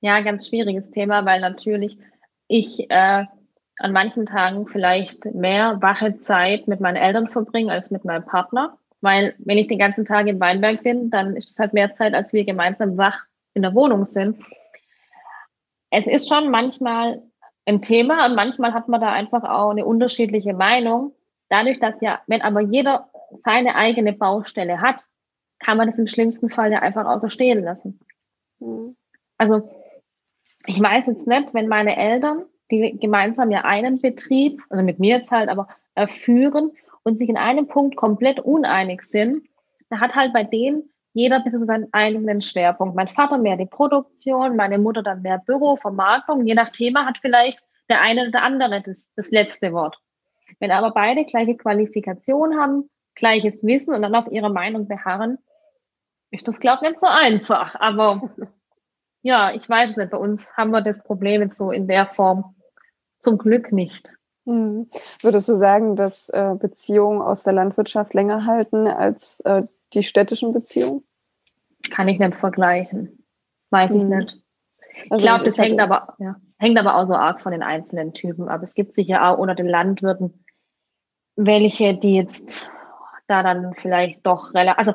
Ja, 0.00 0.20
ganz 0.20 0.46
schwieriges 0.46 0.90
Thema, 0.90 1.24
weil 1.24 1.40
natürlich 1.40 1.98
ich 2.48 2.90
äh, 2.90 3.24
an 3.78 3.92
manchen 3.92 4.26
Tagen 4.26 4.68
vielleicht 4.68 5.24
mehr 5.26 5.80
wache 5.80 6.18
Zeit 6.18 6.68
mit 6.68 6.80
meinen 6.80 6.96
Eltern 6.96 7.28
verbringen 7.28 7.70
als 7.70 7.90
mit 7.90 8.04
meinem 8.04 8.24
Partner. 8.24 8.78
Weil 9.00 9.34
wenn 9.38 9.58
ich 9.58 9.68
den 9.68 9.78
ganzen 9.78 10.04
Tag 10.04 10.26
in 10.26 10.40
Weinberg 10.40 10.82
bin, 10.82 11.10
dann 11.10 11.36
ist 11.36 11.50
es 11.50 11.58
halt 11.58 11.74
mehr 11.74 11.92
Zeit, 11.94 12.14
als 12.14 12.32
wir 12.32 12.44
gemeinsam 12.44 12.96
wach 12.96 13.24
in 13.52 13.62
der 13.62 13.74
Wohnung 13.74 14.04
sind. 14.04 14.38
Es 15.90 16.06
ist 16.06 16.28
schon 16.28 16.50
manchmal 16.50 17.22
ein 17.66 17.82
Thema 17.82 18.26
und 18.26 18.34
manchmal 18.34 18.72
hat 18.72 18.88
man 18.88 19.00
da 19.00 19.12
einfach 19.12 19.44
auch 19.44 19.70
eine 19.70 19.84
unterschiedliche 19.84 20.54
Meinung. 20.54 21.12
Dadurch, 21.48 21.78
dass 21.80 22.00
ja, 22.00 22.20
wenn 22.26 22.42
aber 22.42 22.60
jeder 22.60 23.08
seine 23.44 23.74
eigene 23.74 24.12
Baustelle 24.12 24.80
hat, 24.80 25.04
kann 25.58 25.76
man 25.76 25.86
das 25.86 25.98
im 25.98 26.06
schlimmsten 26.06 26.50
Fall 26.50 26.72
ja 26.72 26.80
einfach 26.80 27.06
außer 27.06 27.30
stehen 27.30 27.62
lassen. 27.62 28.00
Mhm. 28.60 28.96
Also 29.38 29.68
ich 30.66 30.80
weiß 30.80 31.06
jetzt 31.06 31.26
nicht, 31.26 31.54
wenn 31.54 31.68
meine 31.68 31.96
Eltern 31.96 32.44
die 32.70 32.98
gemeinsam 32.98 33.50
ja 33.50 33.62
einen 33.62 34.00
Betrieb, 34.00 34.60
also 34.70 34.82
mit 34.82 34.98
mir 34.98 35.16
jetzt 35.16 35.30
halt, 35.30 35.48
aber 35.48 35.68
äh, 35.94 36.06
führen 36.06 36.72
und 37.02 37.18
sich 37.18 37.28
in 37.28 37.36
einem 37.36 37.68
Punkt 37.68 37.96
komplett 37.96 38.40
uneinig 38.40 39.02
sind, 39.02 39.46
da 39.90 40.00
hat 40.00 40.14
halt 40.14 40.32
bei 40.32 40.44
denen 40.44 40.90
jeder 41.12 41.40
bisschen 41.40 41.60
so 41.60 41.66
seinen 41.66 41.92
eigenen 41.92 42.40
Schwerpunkt. 42.40 42.96
Mein 42.96 43.08
Vater 43.08 43.38
mehr 43.38 43.56
die 43.56 43.66
Produktion, 43.66 44.56
meine 44.56 44.78
Mutter 44.78 45.02
dann 45.02 45.22
mehr 45.22 45.38
Büro, 45.38 45.76
Vermarktung. 45.76 46.44
Je 46.46 46.54
nach 46.54 46.70
Thema 46.70 47.06
hat 47.06 47.18
vielleicht 47.18 47.62
der 47.88 48.00
eine 48.00 48.22
oder 48.22 48.30
der 48.32 48.42
andere 48.42 48.82
das, 48.82 49.12
das 49.14 49.30
letzte 49.30 49.72
Wort. 49.72 49.96
Wenn 50.58 50.72
aber 50.72 50.90
beide 50.90 51.24
gleiche 51.24 51.56
Qualifikation 51.56 52.58
haben, 52.58 52.90
gleiches 53.14 53.64
Wissen 53.64 53.94
und 53.94 54.02
dann 54.02 54.14
auf 54.14 54.30
ihre 54.30 54.50
Meinung 54.50 54.88
beharren, 54.88 55.38
ist 56.30 56.48
das, 56.48 56.58
glaube 56.58 56.84
ich, 56.84 56.90
nicht 56.90 57.00
so 57.00 57.06
einfach. 57.06 57.76
Aber 57.78 58.30
ja, 59.24 59.52
ich 59.52 59.68
weiß 59.68 59.90
es 59.90 59.96
nicht. 59.96 60.10
Bei 60.10 60.18
uns 60.18 60.52
haben 60.54 60.70
wir 60.70 60.82
das 60.82 61.02
Problem 61.02 61.40
jetzt 61.40 61.56
so 61.56 61.70
in 61.70 61.88
der 61.88 62.06
Form 62.06 62.54
zum 63.18 63.38
Glück 63.38 63.72
nicht. 63.72 64.12
Mhm. 64.44 64.86
Würdest 65.22 65.48
du 65.48 65.54
sagen, 65.54 65.96
dass 65.96 66.28
äh, 66.28 66.54
Beziehungen 66.58 67.22
aus 67.22 67.42
der 67.42 67.54
Landwirtschaft 67.54 68.12
länger 68.12 68.44
halten 68.44 68.86
als 68.86 69.40
äh, 69.40 69.62
die 69.94 70.02
städtischen 70.02 70.52
Beziehungen? 70.52 71.02
Kann 71.90 72.08
ich 72.08 72.18
nicht 72.18 72.34
vergleichen. 72.34 73.24
Weiß 73.70 73.92
mhm. 73.92 74.00
ich 74.00 74.06
nicht. 74.06 74.40
Ich 75.06 75.12
also 75.12 75.26
glaube, 75.26 75.44
das 75.44 75.58
hängt 75.58 75.80
aber, 75.80 76.14
ja, 76.18 76.36
hängt 76.58 76.78
aber 76.78 76.96
auch 76.96 77.04
so 77.04 77.14
arg 77.14 77.40
von 77.40 77.52
den 77.52 77.62
einzelnen 77.62 78.12
Typen 78.12 78.48
ab. 78.48 78.62
Es 78.62 78.74
gibt 78.74 78.92
sicher 78.92 79.26
auch 79.26 79.38
unter 79.38 79.54
den 79.54 79.66
Landwirten 79.66 80.44
welche, 81.36 81.94
die 81.94 82.14
jetzt 82.14 82.68
da 83.26 83.42
dann 83.42 83.74
vielleicht 83.74 84.24
doch 84.26 84.54
relativ, 84.54 84.78
also 84.78 84.92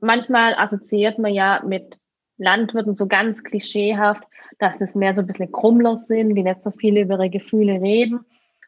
manchmal 0.00 0.54
assoziiert 0.54 1.18
man 1.18 1.32
ja 1.32 1.62
mit 1.64 2.00
Landwirten 2.40 2.94
so 2.94 3.06
ganz 3.06 3.44
klischeehaft, 3.44 4.24
dass 4.58 4.80
es 4.80 4.94
mehr 4.94 5.14
so 5.14 5.22
ein 5.22 5.26
bisschen 5.26 5.52
Krummler 5.52 5.98
sind, 5.98 6.34
die 6.34 6.42
nicht 6.42 6.62
so 6.62 6.70
viel 6.70 6.98
über 6.98 7.14
ihre 7.14 7.30
Gefühle 7.30 7.80
reden. 7.80 8.20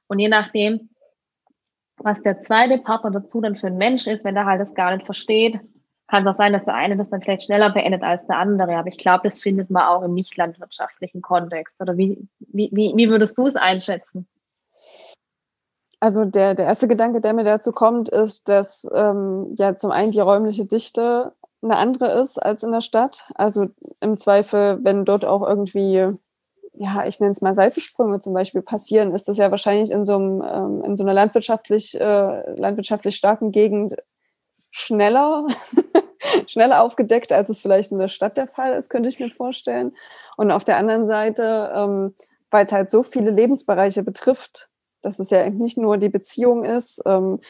Und 0.07 0.19
je 0.19 0.29
nachdem, 0.29 0.91
was 1.97 2.23
der 2.23 2.41
zweite 2.41 2.79
Partner 2.79 3.11
dazu 3.11 3.41
dann 3.41 3.57
für 3.57 3.69
ein 3.69 3.79
Mensch 3.79 4.07
ist, 4.07 4.25
wenn 4.25 4.35
der 4.35 4.47
halt 4.47 4.61
das 4.61 4.75
gar 4.75 4.95
nicht 4.95 5.07
versteht, 5.07 5.61
kann 6.07 6.27
es 6.27 6.35
auch 6.35 6.39
sein, 6.39 6.53
dass 6.53 6.67
der 6.67 6.75
eine 6.75 6.97
das 6.97 7.11
dann 7.11 7.23
vielleicht 7.23 7.45
schneller 7.45 7.71
beendet 7.71 8.03
als 8.03 8.27
der 8.27 8.37
andere. 8.37 8.77
Aber 8.77 8.89
ich 8.89 8.99
glaube, 8.99 9.23
das 9.25 9.41
findet 9.41 9.71
man 9.71 9.85
auch 9.85 10.03
im 10.03 10.13
nicht 10.13 10.37
landwirtschaftlichen 10.37 11.23
Kontext. 11.23 11.81
Oder 11.81 11.97
wie, 11.97 12.29
wie, 12.41 12.71
wie, 12.73 13.09
würdest 13.09 13.39
du 13.39 13.47
es 13.47 13.57
einschätzen? 13.57 14.27
Also 16.01 16.25
der, 16.25 16.55
der 16.55 16.67
erste 16.67 16.89
Gedanke, 16.89 17.21
der 17.21 17.33
mir 17.33 17.45
dazu 17.45 17.73
kommt, 17.73 18.09
ist, 18.09 18.49
dass 18.49 18.87
ähm, 18.93 19.55
ja 19.57 19.75
zum 19.75 19.91
einen 19.91 20.11
die 20.11 20.21
räumliche 20.21 20.67
Dichte 20.67 21.33
eine 21.63 21.77
andere 21.77 22.21
ist 22.21 22.39
als 22.39 22.63
in 22.63 22.73
der 22.73 22.81
Stadt. 22.81 23.31
Also 23.35 23.69
im 24.01 24.19
Zweifel, 24.19 24.79
wenn 24.83 25.05
dort 25.05 25.25
auch 25.25 25.47
irgendwie, 25.47 26.09
ja, 26.75 27.07
ich 27.07 27.21
nenne 27.21 27.33
es 27.33 27.41
mal 27.41 27.55
Seitensprünge 27.55 28.21
zum 28.21 28.35
Beispiel 28.35 28.63
passieren, 28.63 29.13
ist 29.13 29.29
das 29.29 29.39
ja 29.39 29.51
wahrscheinlich 29.51 29.91
in 29.91 30.05
so, 30.05 30.17
einem, 30.17 30.43
ähm, 30.43 30.85
in 30.85 30.97
so 30.97 31.05
einer 31.05 31.15
landwirtschaftlich, 31.15 31.99
äh, 32.01 32.55
landwirtschaftlich 32.61 33.17
starken 33.17 33.53
Gegend 33.53 33.97
schneller, 34.71 35.47
schneller 36.47 36.83
aufgedeckt, 36.83 37.33
als 37.33 37.49
es 37.49 37.61
vielleicht 37.61 37.93
in 37.93 37.99
der 37.99 38.09
Stadt 38.09 38.37
der 38.37 38.49
Fall 38.49 38.75
ist, 38.75 38.89
könnte 38.89 39.09
ich 39.09 39.21
mir 39.21 39.31
vorstellen. 39.31 39.95
Und 40.37 40.51
auf 40.51 40.65
der 40.65 40.79
anderen 40.79 41.07
Seite, 41.07 41.73
ähm, 41.75 42.15
weil 42.51 42.67
es 42.67 42.73
halt 42.73 42.91
so 42.91 43.03
viele 43.03 43.31
Lebensbereiche 43.31 44.03
betrifft, 44.03 44.69
dass 45.03 45.19
es 45.19 45.31
ja 45.31 45.49
nicht 45.51 45.77
nur 45.77 45.99
die 45.99 46.09
Beziehung 46.09 46.65
ist, 46.65 47.03
ähm, 47.07 47.41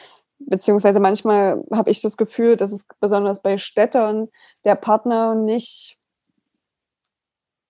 beziehungsweise 0.47 0.99
manchmal 0.99 1.63
habe 1.71 1.89
ich 1.89 2.01
das 2.01 2.17
Gefühl, 2.17 2.57
dass 2.57 2.71
es 2.71 2.85
besonders 2.99 3.41
bei 3.41 3.57
Städtern 3.57 4.29
der 4.65 4.75
Partner 4.75 5.35
nicht 5.35 5.97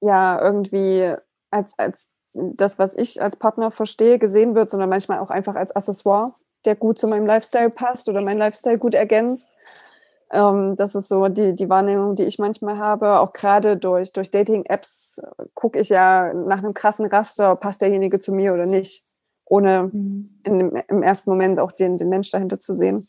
ja 0.02 0.42
irgendwie 0.42 1.14
als, 1.50 1.78
als 1.78 2.12
das, 2.34 2.80
was 2.80 2.96
ich 2.96 3.22
als 3.22 3.38
Partner 3.38 3.72
verstehe, 3.72 4.20
gesehen 4.20 4.56
wird, 4.56 4.70
sondern 4.70 4.90
manchmal 4.90 5.20
auch 5.20 5.30
einfach 5.30 5.56
als 5.56 5.76
Accessoire, 5.76 6.34
der 6.66 6.76
gut 6.76 7.00
zu 7.00 7.08
meinem 7.08 7.26
Lifestyle 7.26 7.70
passt 7.70 8.10
oder 8.10 8.22
mein 8.22 8.38
Lifestyle 8.38 8.78
gut 8.78 8.96
ergänzt. 8.96 9.56
Ähm, 10.32 10.76
das 10.76 10.96
ist 10.96 11.08
so 11.08 11.28
die, 11.28 11.54
die 11.54 11.70
Wahrnehmung, 11.70 12.16
die 12.16 12.24
ich 12.24 12.40
manchmal 12.40 12.78
habe. 12.80 13.20
Auch 13.20 13.34
gerade 13.34 13.78
durch, 13.78 14.12
durch 14.14 14.32
Dating-Apps 14.32 15.22
gucke 15.54 15.80
ich 15.80 15.90
ja 15.90 16.34
nach 16.34 16.58
einem 16.58 16.74
krassen 16.74 17.06
Raster, 17.06 17.56
passt 17.56 17.82
derjenige 17.82 18.20
zu 18.20 18.34
mir 18.34 18.54
oder 18.54 18.66
nicht 18.66 19.13
ohne 19.46 19.90
mhm. 19.92 20.30
in, 20.44 20.84
im 20.88 21.04
ersten 21.04 21.30
Moment 21.30 21.60
auch 21.60 21.72
den, 21.72 21.98
den 21.98 22.10
Mensch 22.10 22.32
dahinter 22.32 22.60
zu 22.60 22.74
sehen. 22.74 23.08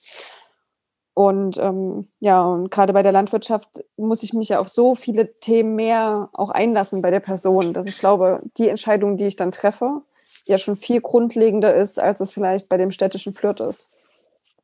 Und 1.14 1.58
ähm, 1.58 2.08
ja, 2.18 2.42
und 2.42 2.72
gerade 2.72 2.92
bei 2.92 3.04
der 3.04 3.12
Landwirtschaft 3.12 3.84
muss 3.96 4.24
ich 4.24 4.32
mich 4.32 4.48
ja 4.48 4.58
auf 4.58 4.68
so 4.68 4.96
viele 4.96 5.38
Themen 5.38 5.76
mehr 5.76 6.28
auch 6.32 6.50
einlassen 6.50 7.02
bei 7.02 7.12
der 7.12 7.20
Person, 7.20 7.72
dass 7.72 7.86
ich 7.86 7.98
glaube, 7.98 8.40
die 8.58 8.68
Entscheidung, 8.68 9.16
die 9.16 9.26
ich 9.26 9.36
dann 9.36 9.52
treffe, 9.52 10.02
ja 10.44 10.58
schon 10.58 10.74
viel 10.74 11.00
grundlegender 11.00 11.74
ist, 11.74 12.00
als 12.00 12.20
es 12.20 12.32
vielleicht 12.32 12.68
bei 12.68 12.76
dem 12.76 12.90
städtischen 12.90 13.32
Flirt 13.32 13.60
ist. 13.60 13.90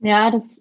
Ja, 0.00 0.30
das 0.30 0.60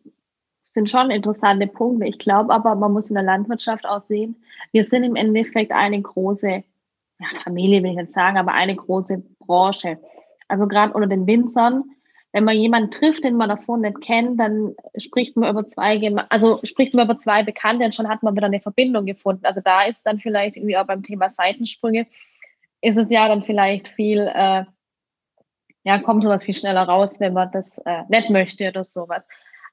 sind 0.67 0.91
schon 0.91 1.09
interessante 1.09 1.65
Punkte. 1.65 2.05
Ich 2.05 2.19
glaube 2.19 2.53
aber, 2.53 2.75
man 2.75 2.93
muss 2.93 3.09
in 3.09 3.15
der 3.15 3.23
Landwirtschaft 3.23 3.85
auch 3.85 4.01
sehen, 4.07 4.35
wir 4.71 4.85
sind 4.85 5.03
im 5.03 5.15
Endeffekt 5.15 5.71
eine 5.71 5.99
große 5.99 6.63
ja, 7.19 7.27
Familie, 7.43 7.81
will 7.81 7.91
ich 7.91 7.97
nicht 7.97 8.13
sagen, 8.13 8.37
aber 8.37 8.53
eine 8.53 8.75
große 8.75 9.23
Branche. 9.39 9.97
Also 10.49 10.67
gerade 10.67 10.93
unter 10.93 11.07
den 11.07 11.25
Winzern, 11.27 11.83
wenn 12.31 12.43
man 12.43 12.55
jemanden 12.55 12.91
trifft, 12.91 13.23
den 13.23 13.37
man 13.37 13.49
davor 13.49 13.77
nicht 13.77 14.01
kennt, 14.01 14.39
dann 14.39 14.75
spricht 14.97 15.35
man 15.35 15.49
über 15.49 15.65
zwei, 15.65 15.99
also 16.29 16.59
spricht 16.63 16.93
man 16.93 17.05
über 17.05 17.17
zwei 17.17 17.43
Bekannte 17.43 17.85
und 17.85 17.95
schon 17.95 18.09
hat 18.09 18.21
man 18.21 18.35
wieder 18.35 18.45
eine 18.45 18.59
Verbindung 18.59 19.05
gefunden. 19.05 19.45
Also 19.45 19.61
da 19.63 19.83
ist 19.83 20.05
dann 20.05 20.19
vielleicht 20.19 20.55
irgendwie 20.55 20.77
auch 20.77 20.85
beim 20.85 21.01
Thema 21.01 21.29
Seitensprünge, 21.29 22.05
ist 22.81 22.97
es 22.97 23.09
ja 23.09 23.27
dann 23.27 23.43
vielleicht 23.43 23.87
viel, 23.89 24.31
äh, 24.33 24.65
ja, 25.83 25.99
kommt 25.99 26.23
sowas 26.23 26.43
viel 26.43 26.53
schneller 26.53 26.83
raus, 26.83 27.19
wenn 27.19 27.33
man 27.33 27.51
das 27.51 27.79
äh, 27.79 28.03
nicht 28.09 28.29
möchte 28.29 28.67
oder 28.69 28.83
sowas. 28.83 29.25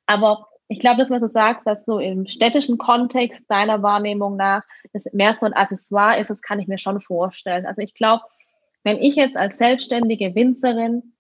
Aber 0.07 0.49
ich 0.69 0.79
glaube, 0.79 0.99
das, 0.99 1.11
was 1.11 1.23
du 1.23 1.29
sagst, 1.29 1.67
dass 1.67 1.85
so 1.85 1.99
im 1.99 2.27
städtischen 2.27 2.79
Kontext 2.79 3.51
deiner 3.51 3.83
Wahrnehmung 3.83 4.37
nach 4.37 4.63
das 4.93 5.05
mehr 5.13 5.35
so 5.35 5.47
ein 5.47 5.53
Accessoire 5.53 6.19
ist, 6.19 6.31
das 6.31 6.43
kann 6.43 6.59
ich 6.59 6.69
mir 6.69 6.79
schon 6.79 7.01
vorstellen. 7.01 7.67
Also 7.67 7.83
ich 7.83 7.95
glaube, 7.95 8.25
wenn 8.87 9.03
ich 9.03 9.17
jetzt 9.17 9.37
als 9.37 9.59
selbstständige 9.59 10.37
Winzerin 10.37 11.17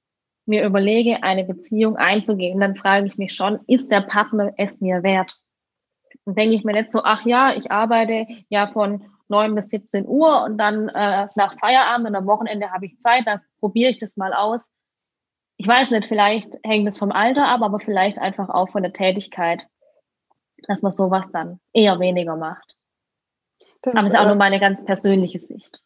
mir 0.46 0.64
überlege, 0.64 1.24
eine 1.24 1.42
Beziehung 1.42 1.96
einzugehen, 1.96 2.60
dann 2.60 2.76
frage 2.76 3.08
ich 3.08 3.18
mich 3.18 3.34
schon, 3.34 3.58
ist 3.66 3.90
der 3.90 4.02
Partner 4.02 4.52
es 4.56 4.80
mir 4.80 5.02
wert? 5.02 5.36
Dann 6.24 6.36
denke 6.36 6.54
ich 6.54 6.62
mir 6.62 6.74
nicht 6.74 6.92
so, 6.92 7.00
ach 7.02 7.26
ja, 7.26 7.56
ich 7.56 7.72
arbeite 7.72 8.28
ja 8.50 8.68
von 8.68 9.04
9 9.26 9.56
bis 9.56 9.70
17 9.70 10.06
Uhr 10.06 10.44
und 10.44 10.58
dann 10.58 10.88
äh, 10.90 11.26
nach 11.34 11.58
Feierabend 11.58 12.06
und 12.06 12.14
am 12.14 12.28
Wochenende 12.28 12.70
habe 12.70 12.86
ich 12.86 13.00
Zeit, 13.00 13.26
dann 13.26 13.40
probiere 13.58 13.90
ich 13.90 13.98
das 13.98 14.16
mal 14.16 14.32
aus. 14.32 14.70
Ich 15.56 15.66
weiß 15.66 15.90
nicht, 15.90 16.06
vielleicht 16.06 16.48
hängt 16.62 16.88
es 16.88 16.98
vom 16.98 17.10
Alter 17.10 17.48
ab, 17.48 17.62
aber 17.62 17.80
vielleicht 17.80 18.20
einfach 18.20 18.48
auch 18.48 18.68
von 18.68 18.84
der 18.84 18.92
Tätigkeit, 18.92 19.66
dass 20.68 20.82
man 20.82 20.92
sowas 20.92 21.32
dann 21.32 21.58
eher 21.72 21.98
weniger 21.98 22.36
macht. 22.36 22.76
Das 23.82 23.96
aber 23.96 24.06
es 24.06 24.12
ist 24.12 24.18
auch 24.20 24.26
nur 24.26 24.36
meine 24.36 24.60
ganz 24.60 24.84
persönliche 24.84 25.40
Sicht. 25.40 25.82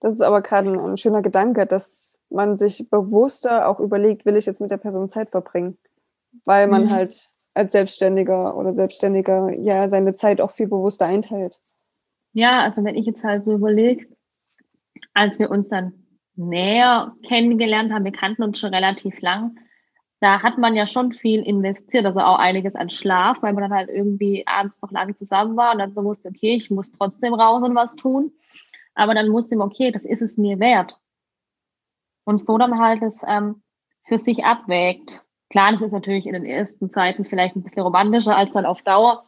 Das 0.00 0.12
ist 0.12 0.20
aber 0.20 0.42
gerade 0.42 0.70
ein, 0.70 0.78
ein, 0.78 0.96
schöner 0.96 1.22
Gedanke, 1.22 1.66
dass 1.66 2.20
man 2.30 2.56
sich 2.56 2.88
bewusster 2.90 3.68
auch 3.68 3.80
überlegt, 3.80 4.26
will 4.26 4.36
ich 4.36 4.46
jetzt 4.46 4.60
mit 4.60 4.70
der 4.70 4.76
Person 4.76 5.08
Zeit 5.08 5.30
verbringen? 5.30 5.78
Weil 6.44 6.66
man 6.66 6.84
mhm. 6.84 6.90
halt 6.90 7.32
als 7.54 7.72
Selbstständiger 7.72 8.56
oder 8.56 8.74
Selbstständiger 8.74 9.52
ja 9.52 9.88
seine 9.88 10.14
Zeit 10.14 10.40
auch 10.40 10.50
viel 10.50 10.66
bewusster 10.66 11.06
einteilt. 11.06 11.60
Ja, 12.32 12.62
also 12.62 12.84
wenn 12.84 12.96
ich 12.96 13.06
jetzt 13.06 13.22
halt 13.22 13.44
so 13.44 13.54
überlege, 13.54 14.06
als 15.14 15.38
wir 15.38 15.50
uns 15.50 15.68
dann 15.68 15.92
näher 16.34 17.14
kennengelernt 17.26 17.92
haben, 17.92 18.04
wir 18.04 18.12
kannten 18.12 18.42
uns 18.42 18.58
schon 18.58 18.74
relativ 18.74 19.20
lang, 19.20 19.56
da 20.20 20.42
hat 20.42 20.58
man 20.58 20.74
ja 20.74 20.86
schon 20.86 21.12
viel 21.12 21.42
investiert, 21.42 22.06
also 22.06 22.20
auch 22.20 22.38
einiges 22.38 22.74
an 22.74 22.88
Schlaf, 22.88 23.42
weil 23.42 23.52
man 23.52 23.64
dann 23.64 23.74
halt 23.74 23.90
irgendwie 23.90 24.46
abends 24.46 24.80
noch 24.80 24.90
lange 24.90 25.14
zusammen 25.14 25.56
war 25.56 25.72
und 25.72 25.78
dann 25.78 25.94
so 25.94 26.02
wusste, 26.02 26.28
okay, 26.28 26.56
ich 26.56 26.70
muss 26.70 26.92
trotzdem 26.92 27.34
raus 27.34 27.62
und 27.62 27.74
was 27.74 27.94
tun. 27.94 28.32
Aber 28.94 29.14
dann 29.14 29.32
wusste 29.32 29.56
man, 29.56 29.68
okay, 29.68 29.90
das 29.90 30.04
ist 30.04 30.22
es 30.22 30.36
mir 30.36 30.60
wert. 30.60 31.00
Und 32.24 32.38
so 32.38 32.58
dann 32.58 32.80
halt 32.80 33.02
es 33.02 33.22
ähm, 33.26 33.62
für 34.04 34.18
sich 34.18 34.44
abwägt. 34.44 35.24
Klar, 35.50 35.72
das 35.72 35.82
ist 35.82 35.92
natürlich 35.92 36.26
in 36.26 36.32
den 36.32 36.46
ersten 36.46 36.90
Zeiten 36.90 37.24
vielleicht 37.24 37.56
ein 37.56 37.62
bisschen 37.62 37.82
romantischer 37.82 38.36
als 38.36 38.52
dann 38.52 38.66
auf 38.66 38.82
Dauer. 38.82 39.24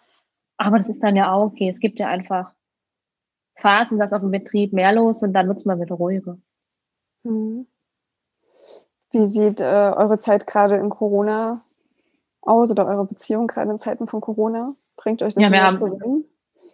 Aber 0.57 0.79
das 0.79 0.89
ist 0.89 1.03
dann 1.03 1.17
ja 1.17 1.33
auch 1.33 1.47
okay. 1.47 1.69
Es 1.69 1.81
gibt 1.81 1.99
ja 1.99 2.09
einfach 2.09 2.53
Phasen, 3.57 3.99
dass 3.99 4.13
auf 4.13 4.21
dem 4.21 4.31
Betrieb 4.31 4.73
mehr 4.73 4.93
los 4.93 5.23
und 5.23 5.33
dann 5.33 5.49
wird 5.49 5.59
es 5.59 5.65
mal 5.65 5.81
wieder 5.81 5.95
ruhiger. 5.95 6.39
Mhm. 7.23 7.67
Wie 9.13 9.25
sieht 9.25 9.61
äh, 9.61 9.65
eure 9.65 10.19
Zeit 10.19 10.47
gerade 10.47 10.77
in 10.77 10.91
Corona 10.91 11.63
aus 12.41 12.71
oder 12.71 12.87
eure 12.87 13.07
Beziehung 13.07 13.47
gerade 13.47 13.71
in 13.71 13.79
Zeiten 13.79 14.07
von 14.07 14.21
Corona? 14.21 14.75
Bringt 14.97 15.23
euch 15.23 15.35
das 15.35 15.43
ja, 15.43 15.51
wir 15.51 15.63
haben, 15.63 15.75
zusammen? 15.75 16.25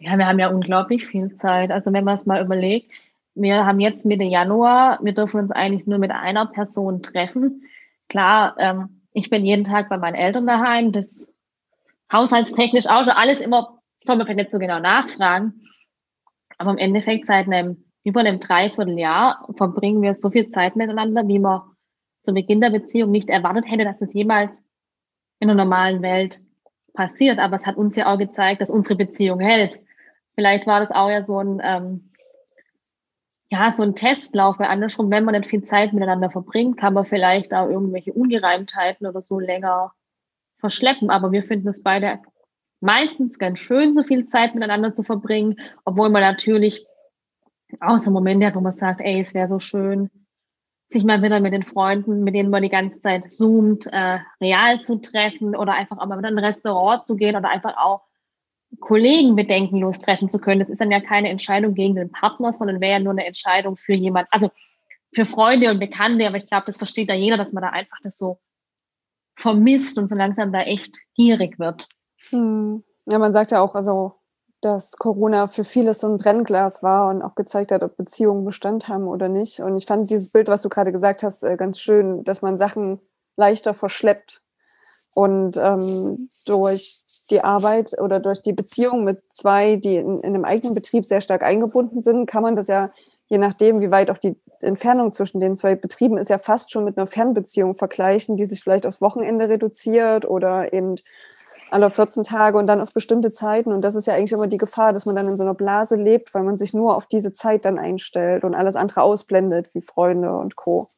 Ja, 0.04 0.18
wir 0.18 0.26
haben 0.26 0.40
ja 0.40 0.48
unglaublich 0.48 1.06
viel 1.06 1.36
Zeit. 1.36 1.70
Also 1.70 1.92
wenn 1.92 2.02
man 2.02 2.16
es 2.16 2.26
mal 2.26 2.44
überlegt, 2.44 2.90
wir 3.34 3.64
haben 3.64 3.78
jetzt 3.78 4.04
Mitte 4.04 4.24
Januar, 4.24 4.98
wir 5.00 5.14
dürfen 5.14 5.38
uns 5.38 5.52
eigentlich 5.52 5.86
nur 5.86 5.98
mit 5.98 6.10
einer 6.10 6.46
Person 6.46 7.02
treffen. 7.02 7.62
Klar, 8.08 8.56
ähm, 8.58 9.02
ich 9.12 9.30
bin 9.30 9.44
jeden 9.44 9.62
Tag 9.62 9.88
bei 9.88 9.98
meinen 9.98 10.16
Eltern 10.16 10.46
daheim, 10.46 10.90
das 10.90 11.32
haushaltstechnisch 12.12 12.86
auch 12.86 13.04
schon 13.04 13.12
alles 13.12 13.40
immer, 13.40 13.80
soll 14.04 14.16
man 14.16 14.26
vielleicht 14.26 14.38
nicht 14.38 14.50
so 14.50 14.58
genau 14.58 14.80
nachfragen. 14.80 15.62
Aber 16.58 16.72
im 16.72 16.78
Endeffekt 16.78 17.26
seit 17.26 17.46
einem, 17.46 17.84
über 18.02 18.20
einem 18.20 18.40
Dreivierteljahr 18.40 19.48
verbringen 19.56 20.02
wir 20.02 20.14
so 20.14 20.30
viel 20.30 20.48
Zeit 20.48 20.74
miteinander, 20.74 21.28
wie 21.28 21.38
man 21.38 21.62
zu 22.20 22.34
Beginn 22.34 22.60
der 22.60 22.70
Beziehung 22.70 23.12
nicht 23.12 23.28
erwartet 23.28 23.70
hätte, 23.70 23.84
dass 23.84 24.02
es 24.02 24.14
jemals 24.14 24.62
in 25.38 25.46
der 25.46 25.56
normalen 25.56 26.02
Welt 26.02 26.42
passiert, 26.92 27.38
aber 27.38 27.56
es 27.56 27.66
hat 27.66 27.76
uns 27.76 27.94
ja 27.94 28.12
auch 28.12 28.18
gezeigt, 28.18 28.60
dass 28.60 28.70
unsere 28.70 28.96
Beziehung 28.96 29.38
hält. 29.38 29.80
Vielleicht 30.34 30.66
war 30.66 30.80
das 30.80 30.90
auch 30.90 31.10
ja 31.10 31.22
so 31.22 31.38
ein, 31.38 31.60
ähm, 31.62 32.10
ja, 33.50 33.70
so 33.70 33.82
ein 33.82 33.94
Testlauf, 33.94 34.58
weil 34.58 34.68
andersrum, 34.68 35.10
wenn 35.10 35.24
man 35.24 35.34
nicht 35.34 35.50
viel 35.50 35.62
Zeit 35.64 35.92
miteinander 35.92 36.30
verbringt, 36.30 36.78
kann 36.78 36.94
man 36.94 37.04
vielleicht 37.04 37.52
auch 37.52 37.68
irgendwelche 37.68 38.12
Ungereimtheiten 38.12 39.06
oder 39.06 39.20
so 39.20 39.38
länger 39.38 39.92
verschleppen. 40.58 41.10
Aber 41.10 41.32
wir 41.32 41.42
finden 41.42 41.68
es 41.68 41.82
beide 41.82 42.20
meistens 42.80 43.38
ganz 43.38 43.58
schön, 43.58 43.92
so 43.92 44.02
viel 44.02 44.26
Zeit 44.26 44.54
miteinander 44.54 44.94
zu 44.94 45.02
verbringen, 45.02 45.56
obwohl 45.84 46.08
man 46.08 46.22
natürlich 46.22 46.86
auch 47.80 47.98
so 47.98 48.10
Momente 48.10 48.46
hat, 48.46 48.54
wo 48.54 48.60
man 48.60 48.72
sagt, 48.72 49.00
ey, 49.00 49.20
es 49.20 49.34
wäre 49.34 49.48
so 49.48 49.60
schön, 49.60 50.10
sich 50.88 51.04
mal 51.04 51.22
wieder 51.22 51.40
mit 51.40 51.52
den 51.52 51.64
Freunden, 51.64 52.22
mit 52.22 52.34
denen 52.34 52.50
man 52.50 52.62
die 52.62 52.68
ganze 52.68 53.00
Zeit 53.00 53.30
zoomt, 53.30 53.86
äh, 53.86 54.18
real 54.40 54.80
zu 54.80 55.00
treffen 55.00 55.56
oder 55.56 55.72
einfach 55.72 55.98
auch 55.98 56.06
mal 56.06 56.18
wieder 56.18 56.28
in 56.28 56.38
ein 56.38 56.44
Restaurant 56.44 57.06
zu 57.06 57.16
gehen 57.16 57.36
oder 57.36 57.48
einfach 57.48 57.76
auch 57.76 58.02
Kollegen 58.82 59.34
bedenkenlos 59.36 59.98
treffen 60.00 60.28
zu 60.28 60.38
können. 60.38 60.60
Das 60.60 60.68
ist 60.68 60.80
dann 60.80 60.90
ja 60.90 61.00
keine 61.00 61.30
Entscheidung 61.30 61.74
gegen 61.74 61.94
den 61.94 62.10
Partner, 62.10 62.52
sondern 62.52 62.80
wäre 62.80 62.92
ja 62.92 62.98
nur 62.98 63.12
eine 63.12 63.24
Entscheidung 63.24 63.76
für 63.76 63.94
jemand, 63.94 64.28
also 64.30 64.50
für 65.14 65.24
Freunde 65.24 65.70
und 65.70 65.78
Bekannte. 65.78 66.26
Aber 66.26 66.36
ich 66.36 66.46
glaube, 66.46 66.64
das 66.66 66.76
versteht 66.76 67.08
da 67.08 67.14
jeder, 67.14 67.38
dass 67.38 67.52
man 67.52 67.62
da 67.62 67.70
einfach 67.70 67.98
das 68.02 68.18
so 68.18 68.38
vermisst 69.36 69.98
und 69.98 70.08
so 70.08 70.14
langsam 70.14 70.52
da 70.52 70.62
echt 70.62 70.98
gierig 71.14 71.58
wird. 71.58 71.88
Hm. 72.30 72.84
Ja, 73.06 73.18
man 73.18 73.32
sagt 73.32 73.50
ja 73.50 73.60
auch, 73.60 73.74
also 73.74 74.16
dass 74.60 74.96
Corona 74.96 75.48
für 75.48 75.64
viele 75.64 75.92
so 75.92 76.06
ein 76.06 76.18
Brennglas 76.18 76.84
war 76.84 77.10
und 77.10 77.20
auch 77.20 77.34
gezeigt 77.34 77.72
hat, 77.72 77.82
ob 77.82 77.96
Beziehungen 77.96 78.44
Bestand 78.44 78.86
haben 78.86 79.08
oder 79.08 79.28
nicht. 79.28 79.60
Und 79.60 79.76
ich 79.76 79.86
fand 79.86 80.08
dieses 80.08 80.30
Bild, 80.30 80.48
was 80.48 80.62
du 80.62 80.68
gerade 80.68 80.92
gesagt 80.92 81.24
hast, 81.24 81.42
äh, 81.42 81.56
ganz 81.56 81.80
schön, 81.80 82.22
dass 82.22 82.42
man 82.42 82.56
Sachen 82.56 83.00
leichter 83.36 83.74
verschleppt. 83.74 84.42
Und 85.14 85.56
ähm, 85.56 86.30
durch 86.46 87.01
die 87.30 87.42
Arbeit 87.42 87.98
oder 88.00 88.20
durch 88.20 88.42
die 88.42 88.52
Beziehung 88.52 89.04
mit 89.04 89.22
zwei, 89.30 89.76
die 89.76 89.96
in, 89.96 90.20
in 90.20 90.34
einem 90.34 90.44
eigenen 90.44 90.74
Betrieb 90.74 91.04
sehr 91.04 91.20
stark 91.20 91.42
eingebunden 91.42 92.02
sind, 92.02 92.26
kann 92.26 92.42
man 92.42 92.54
das 92.54 92.68
ja, 92.68 92.90
je 93.26 93.38
nachdem, 93.38 93.80
wie 93.80 93.90
weit 93.90 94.10
auch 94.10 94.18
die 94.18 94.36
Entfernung 94.60 95.12
zwischen 95.12 95.40
den 95.40 95.56
zwei 95.56 95.74
Betrieben 95.74 96.18
ist, 96.18 96.28
ja 96.28 96.38
fast 96.38 96.72
schon 96.72 96.84
mit 96.84 96.98
einer 96.98 97.06
Fernbeziehung 97.06 97.74
vergleichen, 97.74 98.36
die 98.36 98.44
sich 98.44 98.62
vielleicht 98.62 98.86
aufs 98.86 99.00
Wochenende 99.00 99.48
reduziert 99.48 100.24
oder 100.24 100.72
eben 100.72 100.96
alle 101.70 101.88
14 101.88 102.22
Tage 102.22 102.58
und 102.58 102.66
dann 102.66 102.80
auf 102.80 102.92
bestimmte 102.92 103.32
Zeiten. 103.32 103.72
Und 103.72 103.82
das 103.82 103.94
ist 103.94 104.06
ja 104.06 104.14
eigentlich 104.14 104.32
immer 104.32 104.46
die 104.46 104.58
Gefahr, 104.58 104.92
dass 104.92 105.06
man 105.06 105.16
dann 105.16 105.26
in 105.26 105.36
so 105.36 105.42
einer 105.42 105.54
Blase 105.54 105.96
lebt, 105.96 106.34
weil 106.34 106.42
man 106.42 106.58
sich 106.58 106.74
nur 106.74 106.96
auf 106.96 107.06
diese 107.06 107.32
Zeit 107.32 107.64
dann 107.64 107.78
einstellt 107.78 108.44
und 108.44 108.54
alles 108.54 108.76
andere 108.76 109.02
ausblendet, 109.02 109.74
wie 109.74 109.80
Freunde 109.80 110.36
und 110.36 110.54
Co. 110.54 110.88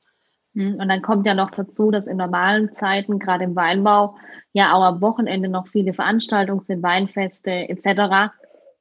Hm, 0.54 0.74
und 0.74 0.88
dann 0.88 1.02
kommt 1.02 1.26
ja 1.26 1.34
noch 1.34 1.50
dazu, 1.50 1.90
dass 1.90 2.06
in 2.06 2.16
normalen 2.16 2.72
Zeiten, 2.74 3.18
gerade 3.18 3.44
im 3.44 3.56
Weinbau, 3.56 4.16
ja 4.52 4.72
auch 4.72 4.82
am 4.82 5.00
Wochenende 5.00 5.48
noch 5.48 5.66
viele 5.66 5.94
Veranstaltungen 5.94 6.62
sind, 6.62 6.82
Weinfeste 6.82 7.68
etc. 7.68 8.32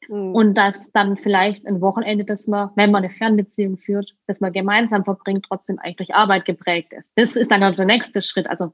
Mhm. 0.07 0.36
Und 0.36 0.55
dass 0.55 0.91
dann 0.91 1.17
vielleicht 1.17 1.65
ein 1.65 1.81
Wochenende, 1.81 2.25
das 2.25 2.47
man, 2.47 2.69
wenn 2.75 2.91
man 2.91 3.03
eine 3.03 3.12
Fernbeziehung 3.12 3.77
führt, 3.77 4.15
das 4.27 4.39
man 4.39 4.53
gemeinsam 4.53 5.03
verbringt, 5.03 5.45
trotzdem 5.47 5.79
eigentlich 5.79 6.07
durch 6.07 6.15
Arbeit 6.15 6.45
geprägt 6.45 6.93
ist. 6.93 7.17
Das 7.17 7.36
ist 7.36 7.51
dann 7.51 7.62
der 7.62 7.86
nächste 7.86 8.21
Schritt. 8.21 8.47
Also 8.47 8.71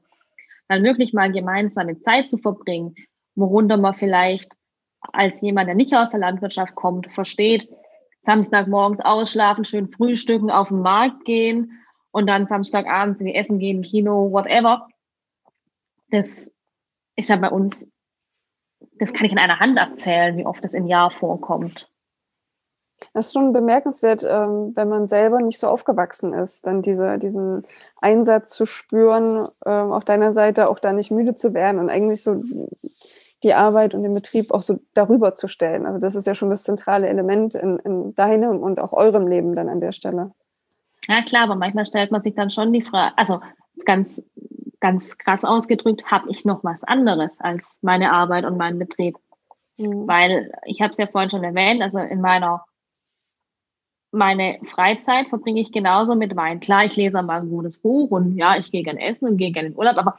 dann 0.68 0.84
wirklich 0.84 1.12
mal 1.12 1.32
gemeinsame 1.32 1.98
Zeit 2.00 2.30
zu 2.30 2.38
verbringen, 2.38 2.94
worunter 3.34 3.76
man 3.76 3.94
vielleicht 3.94 4.52
als 5.12 5.40
jemand, 5.40 5.68
der 5.68 5.74
nicht 5.74 5.94
aus 5.94 6.10
der 6.10 6.20
Landwirtschaft 6.20 6.74
kommt, 6.74 7.10
versteht, 7.12 7.68
Samstagmorgens 8.20 9.00
ausschlafen, 9.00 9.64
schön 9.64 9.90
frühstücken, 9.90 10.50
auf 10.50 10.68
den 10.68 10.82
Markt 10.82 11.24
gehen 11.24 11.72
und 12.12 12.26
dann 12.26 12.46
Samstagabends 12.46 13.22
wie 13.22 13.34
essen 13.34 13.58
gehen, 13.58 13.82
Kino, 13.82 14.32
whatever. 14.32 14.88
Das 16.10 16.52
ist 17.16 17.28
ja 17.28 17.36
bei 17.36 17.50
uns, 17.50 17.90
das 18.98 19.12
kann 19.12 19.26
ich 19.26 19.32
in 19.32 19.38
einer 19.38 19.60
Hand 19.60 19.78
erzählen, 19.78 20.36
wie 20.36 20.46
oft 20.46 20.64
das 20.64 20.74
im 20.74 20.86
Jahr 20.86 21.10
vorkommt. 21.10 21.88
Das 23.14 23.26
ist 23.26 23.32
schon 23.32 23.52
bemerkenswert, 23.52 24.24
ähm, 24.28 24.72
wenn 24.74 24.88
man 24.88 25.08
selber 25.08 25.40
nicht 25.40 25.58
so 25.58 25.68
aufgewachsen 25.68 26.34
ist, 26.34 26.66
dann 26.66 26.82
diese, 26.82 27.18
diesen 27.18 27.64
Einsatz 27.96 28.52
zu 28.54 28.66
spüren, 28.66 29.48
ähm, 29.64 29.92
auf 29.92 30.04
deiner 30.04 30.32
Seite 30.34 30.68
auch 30.68 30.78
da 30.78 30.92
nicht 30.92 31.10
müde 31.10 31.34
zu 31.34 31.54
werden 31.54 31.80
und 31.80 31.88
eigentlich 31.88 32.22
so 32.22 32.42
die 33.42 33.54
Arbeit 33.54 33.94
und 33.94 34.02
den 34.02 34.12
Betrieb 34.12 34.50
auch 34.50 34.62
so 34.62 34.80
darüber 34.92 35.34
zu 35.34 35.48
stellen. 35.48 35.86
Also 35.86 35.98
das 35.98 36.14
ist 36.14 36.26
ja 36.26 36.34
schon 36.34 36.50
das 36.50 36.64
zentrale 36.64 37.08
Element 37.08 37.54
in, 37.54 37.78
in 37.78 38.14
deinem 38.14 38.62
und 38.62 38.78
auch 38.78 38.92
eurem 38.92 39.26
Leben 39.26 39.54
dann 39.54 39.70
an 39.70 39.80
der 39.80 39.92
Stelle. 39.92 40.32
Ja 41.08 41.22
klar, 41.22 41.44
aber 41.44 41.56
manchmal 41.56 41.86
stellt 41.86 42.10
man 42.10 42.22
sich 42.22 42.34
dann 42.34 42.50
schon 42.50 42.72
die 42.72 42.82
Frage, 42.82 43.16
also 43.16 43.40
ganz, 43.84 44.24
ganz 44.80 45.18
krass 45.18 45.44
ausgedrückt, 45.44 46.10
habe 46.10 46.30
ich 46.30 46.44
noch 46.44 46.62
was 46.64 46.84
anderes 46.84 47.40
als 47.40 47.78
meine 47.80 48.12
Arbeit 48.12 48.44
und 48.44 48.58
meinen 48.58 48.78
Betrieb? 48.78 49.16
Mhm. 49.78 50.06
Weil 50.06 50.52
ich 50.64 50.80
habe 50.80 50.90
es 50.90 50.98
ja 50.98 51.06
vorhin 51.06 51.30
schon 51.30 51.44
erwähnt, 51.44 51.82
also 51.82 51.98
in 51.98 52.20
meiner 52.20 52.64
meine 54.12 54.58
Freizeit 54.64 55.28
verbringe 55.28 55.60
ich 55.60 55.70
genauso 55.70 56.16
mit 56.16 56.34
Wein. 56.34 56.58
Klar, 56.58 56.84
ich 56.84 56.96
lese 56.96 57.22
mal 57.22 57.40
ein 57.40 57.48
gutes 57.48 57.78
Buch 57.78 58.10
und 58.10 58.36
ja, 58.36 58.56
ich 58.56 58.72
gehe 58.72 58.82
gerne 58.82 59.00
essen 59.00 59.28
und 59.28 59.36
gehe 59.36 59.52
gerne 59.52 59.68
in 59.68 59.76
Urlaub, 59.76 59.98
aber 59.98 60.16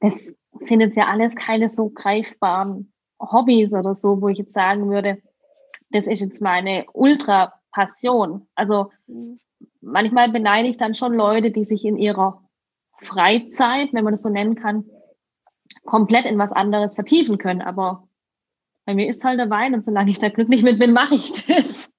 das 0.00 0.34
sind 0.60 0.80
jetzt 0.80 0.96
ja 0.96 1.06
alles 1.06 1.34
keine 1.34 1.70
so 1.70 1.88
greifbaren 1.88 2.92
Hobbys 3.18 3.72
oder 3.72 3.94
so, 3.94 4.20
wo 4.20 4.28
ich 4.28 4.38
jetzt 4.38 4.52
sagen 4.52 4.90
würde, 4.90 5.22
das 5.90 6.06
ist 6.06 6.20
jetzt 6.20 6.42
meine 6.42 6.84
Ultra-Passion. 6.92 8.46
Also. 8.54 8.90
Manchmal 9.80 10.30
beneide 10.30 10.68
ich 10.68 10.76
dann 10.76 10.94
schon 10.94 11.14
Leute, 11.14 11.50
die 11.50 11.64
sich 11.64 11.84
in 11.84 11.96
ihrer 11.96 12.42
Freizeit, 12.98 13.92
wenn 13.92 14.04
man 14.04 14.14
das 14.14 14.22
so 14.22 14.28
nennen 14.28 14.54
kann, 14.54 14.84
komplett 15.84 16.26
in 16.26 16.38
was 16.38 16.52
anderes 16.52 16.94
vertiefen 16.94 17.38
können. 17.38 17.62
Aber 17.62 18.08
bei 18.86 18.94
mir 18.94 19.08
ist 19.08 19.24
halt 19.24 19.38
der 19.38 19.50
Wein 19.50 19.74
und 19.74 19.84
solange 19.84 20.10
ich 20.10 20.18
da 20.18 20.28
glücklich 20.28 20.62
mit 20.62 20.78
bin, 20.78 20.92
mache 20.92 21.14
ich 21.14 21.46
das. 21.46 21.92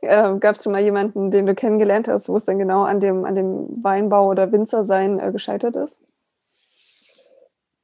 Äh, 0.00 0.38
Gab 0.38 0.56
es 0.56 0.64
schon 0.64 0.72
mal 0.72 0.82
jemanden, 0.82 1.30
den 1.30 1.46
du 1.46 1.54
kennengelernt 1.54 2.08
hast, 2.08 2.28
wo 2.28 2.36
es 2.36 2.44
dann 2.44 2.58
genau 2.58 2.82
an 2.82 3.00
dem, 3.00 3.24
an 3.24 3.34
dem 3.34 3.84
Weinbau 3.84 4.28
oder 4.28 4.50
Winzersein 4.50 5.20
äh, 5.20 5.30
gescheitert 5.30 5.76
ist? 5.76 6.00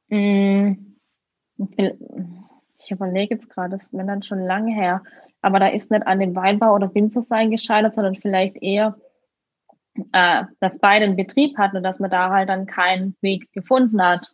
Mm, 0.09 0.73
ich 1.57 2.91
überlege 2.91 3.35
jetzt 3.35 3.49
gerade, 3.49 3.71
das 3.71 3.83
ist 3.83 3.93
mir 3.93 4.05
dann 4.05 4.23
schon 4.23 4.39
lange 4.39 4.73
her. 4.73 5.03
Aber 5.41 5.59
da 5.59 5.67
ist 5.67 5.91
nicht 5.91 6.05
an 6.05 6.19
dem 6.19 6.35
Weinbau 6.35 6.73
oder 6.75 6.93
Winzersein 6.93 7.51
gescheitert, 7.51 7.95
sondern 7.95 8.15
vielleicht 8.15 8.57
eher, 8.61 8.97
äh, 10.11 10.43
dass 10.59 10.79
beide 10.79 11.05
einen 11.05 11.15
Betrieb 11.15 11.57
hatten 11.57 11.77
und 11.77 11.83
dass 11.83 11.99
man 11.99 12.11
da 12.11 12.29
halt 12.29 12.49
dann 12.49 12.65
keinen 12.65 13.15
Weg 13.21 13.51
gefunden 13.53 14.03
hat. 14.03 14.31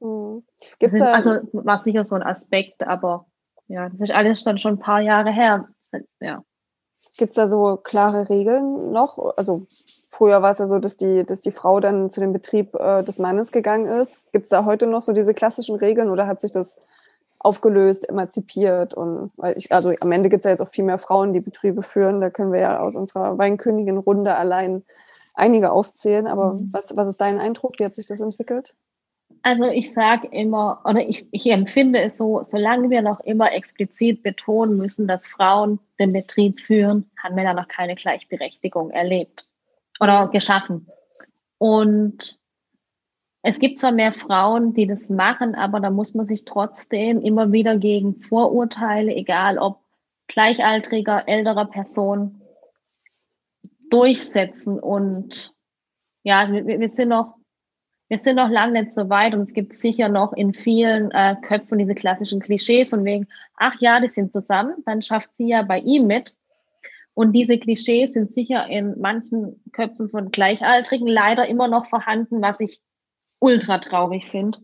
Mhm. 0.00 0.44
Gibt's 0.78 0.98
da, 0.98 1.12
also 1.12 1.40
war 1.52 1.78
sicher 1.78 2.04
so 2.04 2.16
ein 2.16 2.22
Aspekt, 2.22 2.82
aber 2.86 3.26
ja, 3.68 3.88
das 3.88 4.00
ist 4.00 4.10
alles 4.10 4.42
dann 4.42 4.58
schon 4.58 4.74
ein 4.74 4.78
paar 4.80 5.00
Jahre 5.00 5.30
her. 5.30 5.68
Ja. 6.20 6.42
Gibt 7.16 7.30
es 7.30 7.36
da 7.36 7.48
so 7.48 7.76
klare 7.76 8.28
Regeln 8.28 8.92
noch? 8.92 9.36
Also 9.36 9.66
früher 10.08 10.42
war 10.42 10.50
es 10.50 10.58
ja 10.58 10.66
so, 10.66 10.78
dass 10.78 10.96
die, 10.96 11.24
dass 11.24 11.40
die 11.40 11.52
Frau 11.52 11.80
dann 11.80 12.10
zu 12.10 12.20
dem 12.20 12.32
Betrieb 12.32 12.74
äh, 12.74 13.02
des 13.02 13.18
Mannes 13.18 13.52
gegangen 13.52 13.86
ist. 13.86 14.30
Gibt 14.32 14.44
es 14.44 14.50
da 14.50 14.64
heute 14.64 14.86
noch 14.86 15.02
so 15.02 15.12
diese 15.12 15.34
klassischen 15.34 15.76
Regeln 15.76 16.10
oder 16.10 16.26
hat 16.26 16.40
sich 16.40 16.52
das 16.52 16.80
aufgelöst, 17.40 18.08
emanzipiert? 18.08 18.94
Und 18.94 19.32
weil 19.36 19.56
ich, 19.58 19.72
also 19.72 19.92
am 20.00 20.12
Ende 20.12 20.28
gibt 20.28 20.40
es 20.40 20.44
ja 20.44 20.50
jetzt 20.50 20.60
auch 20.60 20.68
viel 20.68 20.84
mehr 20.84 20.98
Frauen, 20.98 21.32
die 21.32 21.40
Betriebe 21.40 21.82
führen. 21.82 22.20
Da 22.20 22.30
können 22.30 22.52
wir 22.52 22.60
ja 22.60 22.80
aus 22.80 22.94
unserer 22.94 23.36
Weinkönigin-Runde 23.38 24.34
allein 24.34 24.84
einige 25.34 25.72
aufzählen. 25.72 26.26
Aber 26.26 26.54
mhm. 26.54 26.68
was, 26.72 26.96
was 26.96 27.08
ist 27.08 27.20
dein 27.20 27.40
Eindruck? 27.40 27.78
Wie 27.78 27.84
hat 27.84 27.94
sich 27.94 28.06
das 28.06 28.20
entwickelt? 28.20 28.74
Also 29.42 29.64
ich 29.64 29.92
sage 29.92 30.28
immer, 30.28 30.82
oder 30.84 31.00
ich, 31.00 31.26
ich 31.30 31.46
empfinde 31.46 32.02
es 32.02 32.18
so, 32.18 32.42
solange 32.42 32.90
wir 32.90 33.00
noch 33.00 33.20
immer 33.20 33.52
explizit 33.52 34.22
betonen 34.22 34.76
müssen, 34.76 35.08
dass 35.08 35.28
Frauen 35.28 35.78
den 35.98 36.12
Betrieb 36.12 36.60
führen, 36.60 37.10
haben 37.22 37.36
wir 37.36 37.44
da 37.44 37.54
noch 37.54 37.68
keine 37.68 37.94
Gleichberechtigung 37.94 38.90
erlebt 38.90 39.48
oder 39.98 40.28
geschaffen. 40.28 40.88
Und 41.56 42.38
es 43.42 43.58
gibt 43.58 43.78
zwar 43.78 43.92
mehr 43.92 44.12
Frauen, 44.12 44.74
die 44.74 44.86
das 44.86 45.08
machen, 45.08 45.54
aber 45.54 45.80
da 45.80 45.90
muss 45.90 46.14
man 46.14 46.26
sich 46.26 46.44
trotzdem 46.44 47.22
immer 47.22 47.52
wieder 47.52 47.78
gegen 47.78 48.20
Vorurteile, 48.20 49.14
egal 49.14 49.58
ob 49.58 49.80
gleichaltriger, 50.28 51.26
älterer 51.26 51.64
Person, 51.64 52.42
durchsetzen. 53.90 54.78
Und 54.78 55.54
ja, 56.22 56.52
wir, 56.52 56.66
wir 56.66 56.88
sind 56.88 57.08
noch 57.08 57.40
wir 58.08 58.18
sind 58.18 58.34
noch 58.34 58.50
lange 58.50 58.82
nicht 58.82 58.92
so 58.92 59.08
weit 59.08 59.34
und 59.34 59.42
es 59.42 59.54
gibt 59.54 59.72
sicher 59.76 60.08
noch 60.08 60.32
in 60.32 60.52
vielen 60.52 61.12
äh, 61.12 61.36
Köpfen 61.42 61.78
diese 61.78 61.94
klassischen 61.94 62.40
Klischees 62.40 62.88
von 62.88 63.04
wegen, 63.04 63.28
ach 63.54 63.76
ja, 63.78 64.00
die 64.00 64.08
sind 64.08 64.32
zusammen, 64.32 64.74
dann 64.84 65.00
schafft 65.00 65.36
sie 65.36 65.46
ja 65.46 65.62
bei 65.62 65.78
ihm 65.78 66.08
mit. 66.08 66.34
Und 67.14 67.32
diese 67.34 67.56
Klischees 67.56 68.14
sind 68.14 68.28
sicher 68.28 68.66
in 68.66 69.00
manchen 69.00 69.62
Köpfen 69.70 70.08
von 70.10 70.32
Gleichaltrigen 70.32 71.06
leider 71.06 71.46
immer 71.46 71.68
noch 71.68 71.86
vorhanden, 71.86 72.42
was 72.42 72.58
ich 72.58 72.80
ultra 73.40 73.78
traurig 73.78 74.30
finde. 74.30 74.58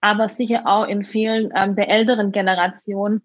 Aber 0.00 0.28
sicher 0.28 0.62
auch 0.66 0.86
in 0.86 1.04
vielen 1.04 1.50
ähm, 1.54 1.76
der 1.76 1.88
älteren 1.88 2.32
Generationen. 2.32 3.22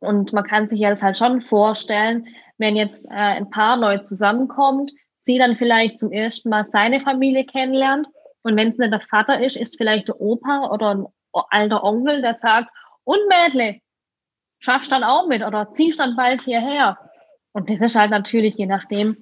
Und 0.00 0.32
man 0.32 0.44
kann 0.44 0.68
sich 0.68 0.80
ja 0.80 0.90
das 0.90 1.02
halt 1.02 1.18
schon 1.18 1.40
vorstellen, 1.40 2.26
wenn 2.58 2.76
jetzt 2.76 3.04
äh, 3.06 3.14
ein 3.14 3.50
Paar 3.50 3.76
neu 3.76 3.98
zusammenkommt, 3.98 4.92
sie 5.20 5.38
dann 5.38 5.56
vielleicht 5.56 5.98
zum 5.98 6.12
ersten 6.12 6.48
Mal 6.50 6.66
seine 6.66 7.00
Familie 7.00 7.44
kennenlernt 7.44 8.06
und 8.44 8.56
wenn 8.56 8.70
es 8.70 8.78
nicht 8.78 8.92
der 8.92 9.00
Vater 9.00 9.42
ist, 9.42 9.56
ist 9.56 9.76
vielleicht 9.78 10.08
der 10.08 10.20
Opa 10.20 10.70
oder 10.70 10.94
ein 10.94 11.06
alter 11.32 11.82
Onkel, 11.82 12.20
der 12.20 12.34
sagt, 12.34 12.72
und 13.02 13.18
Mädle, 13.28 13.80
schaffst 14.58 14.92
dann 14.92 15.02
auch 15.02 15.26
mit 15.26 15.42
oder 15.42 15.72
ziehst 15.72 15.98
dann 15.98 16.14
bald 16.14 16.42
hierher. 16.42 16.98
Und 17.52 17.70
das 17.70 17.80
ist 17.80 17.96
halt 17.96 18.10
natürlich, 18.10 18.56
je 18.56 18.66
nachdem, 18.66 19.16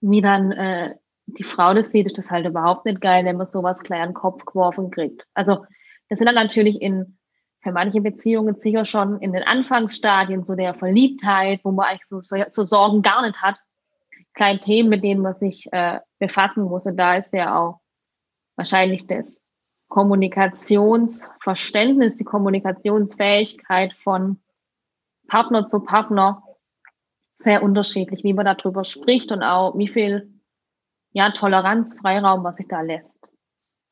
wie 0.00 0.20
dann 0.20 0.52
äh, 0.52 0.94
die 1.38 1.44
Frau 1.44 1.74
das 1.74 1.90
sieht, 1.90 2.06
ist 2.06 2.18
das 2.18 2.30
halt 2.30 2.46
überhaupt 2.46 2.86
nicht 2.86 3.00
geil, 3.00 3.24
wenn 3.24 3.36
man 3.36 3.46
sowas 3.46 3.80
an 3.88 4.08
den 4.08 4.14
Kopf 4.14 4.44
geworfen 4.44 4.90
kriegt. 4.90 5.26
Also 5.34 5.64
das 6.08 6.18
sind 6.18 6.26
dann 6.26 6.34
natürlich 6.34 6.80
in 6.80 7.18
für 7.62 7.72
manche 7.72 8.00
Beziehungen 8.00 8.58
sicher 8.58 8.84
schon 8.84 9.20
in 9.20 9.32
den 9.32 9.44
Anfangsstadien 9.44 10.42
so 10.42 10.56
der 10.56 10.74
Verliebtheit, 10.74 11.60
wo 11.62 11.70
man 11.70 11.86
eigentlich 11.86 12.08
so, 12.08 12.20
so, 12.20 12.36
so 12.48 12.64
Sorgen 12.64 13.02
gar 13.02 13.22
nicht 13.22 13.40
hat. 13.40 13.54
Kleine 14.34 14.58
Themen, 14.58 14.88
mit 14.88 15.04
denen 15.04 15.22
man 15.22 15.34
sich 15.34 15.72
äh, 15.72 16.00
befassen 16.18 16.64
muss. 16.64 16.86
Und 16.86 16.96
da 16.96 17.14
ist 17.16 17.32
ja 17.32 17.56
auch 17.56 17.78
wahrscheinlich 18.56 19.06
das 19.06 19.48
Kommunikationsverständnis, 19.88 22.16
die 22.16 22.24
Kommunikationsfähigkeit 22.24 23.92
von 23.92 24.40
Partner 25.28 25.68
zu 25.68 25.78
Partner 25.80 26.42
sehr 27.38 27.62
unterschiedlich, 27.62 28.24
wie 28.24 28.32
man 28.32 28.46
darüber 28.46 28.82
spricht 28.84 29.30
und 29.30 29.42
auch 29.42 29.76
wie 29.76 29.88
viel 29.88 30.31
ja, 31.12 31.30
Toleranz, 31.30 31.94
Freiraum, 32.00 32.44
was 32.44 32.56
sich 32.56 32.68
da 32.68 32.80
lässt. 32.80 33.32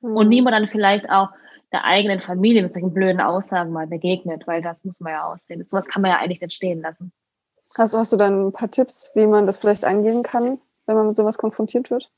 Mhm. 0.01 0.17
Und 0.17 0.31
wie 0.31 0.43
man 0.43 0.53
dann 0.53 0.69
vielleicht 0.69 1.09
auch 1.11 1.31
der 1.73 1.85
eigenen 1.85 2.21
Familie 2.21 2.63
mit 2.63 2.73
solchen 2.73 2.93
blöden 2.93 3.21
Aussagen 3.21 3.73
mal 3.73 3.87
begegnet, 3.87 4.47
weil 4.47 4.63
das 4.63 4.85
muss 4.85 5.01
man 5.01 5.13
ja 5.13 5.25
aussehen. 5.25 5.65
So 5.67 5.77
was 5.77 5.87
kann 5.87 6.03
man 6.03 6.11
ja 6.11 6.19
eigentlich 6.19 6.41
nicht 6.41 6.55
stehen 6.55 6.81
lassen. 6.81 7.13
Hast, 7.79 7.95
hast 7.95 8.13
du 8.13 8.17
dann 8.17 8.49
ein 8.49 8.53
paar 8.53 8.71
Tipps, 8.71 9.13
wie 9.15 9.27
man 9.27 9.47
das 9.47 9.59
vielleicht 9.59 9.85
angehen 9.85 10.25
kann, 10.25 10.59
wenn 10.87 10.97
man 10.97 11.07
mit 11.07 11.17
sowas 11.17 11.39
konfrontiert 11.39 11.91
wird? 11.91 12.11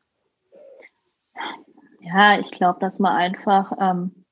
Ja, 2.00 2.38
ich 2.38 2.50
glaube, 2.50 2.80
dass 2.80 2.98
man 2.98 3.14
einfach, 3.14 3.72
ähm, 3.78 4.24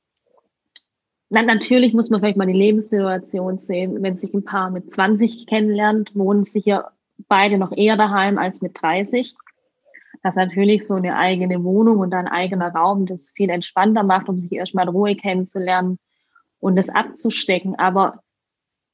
na, 1.28 1.42
natürlich 1.42 1.92
muss 1.92 2.08
man 2.08 2.20
vielleicht 2.20 2.38
mal 2.38 2.46
die 2.46 2.52
Lebenssituation 2.54 3.58
sehen. 3.58 4.02
Wenn 4.02 4.18
sich 4.18 4.32
ein 4.32 4.44
Paar 4.44 4.70
mit 4.70 4.92
20 4.92 5.46
kennenlernt, 5.46 6.16
wohnen 6.16 6.44
sicher 6.44 6.92
beide 7.28 7.58
noch 7.58 7.72
eher 7.72 7.98
daheim 7.98 8.38
als 8.38 8.62
mit 8.62 8.80
30 8.80 9.36
dass 10.22 10.36
natürlich 10.36 10.86
so 10.86 10.94
eine 10.94 11.16
eigene 11.16 11.64
Wohnung 11.64 11.98
und 11.98 12.12
ein 12.12 12.28
eigener 12.28 12.74
Raum 12.74 13.06
das 13.06 13.30
viel 13.30 13.50
entspannter 13.50 14.02
macht, 14.02 14.28
um 14.28 14.38
sich 14.38 14.52
erstmal 14.52 14.86
in 14.86 14.94
Ruhe 14.94 15.16
kennenzulernen 15.16 15.98
und 16.58 16.76
das 16.76 16.90
abzustecken. 16.90 17.78
Aber 17.78 18.22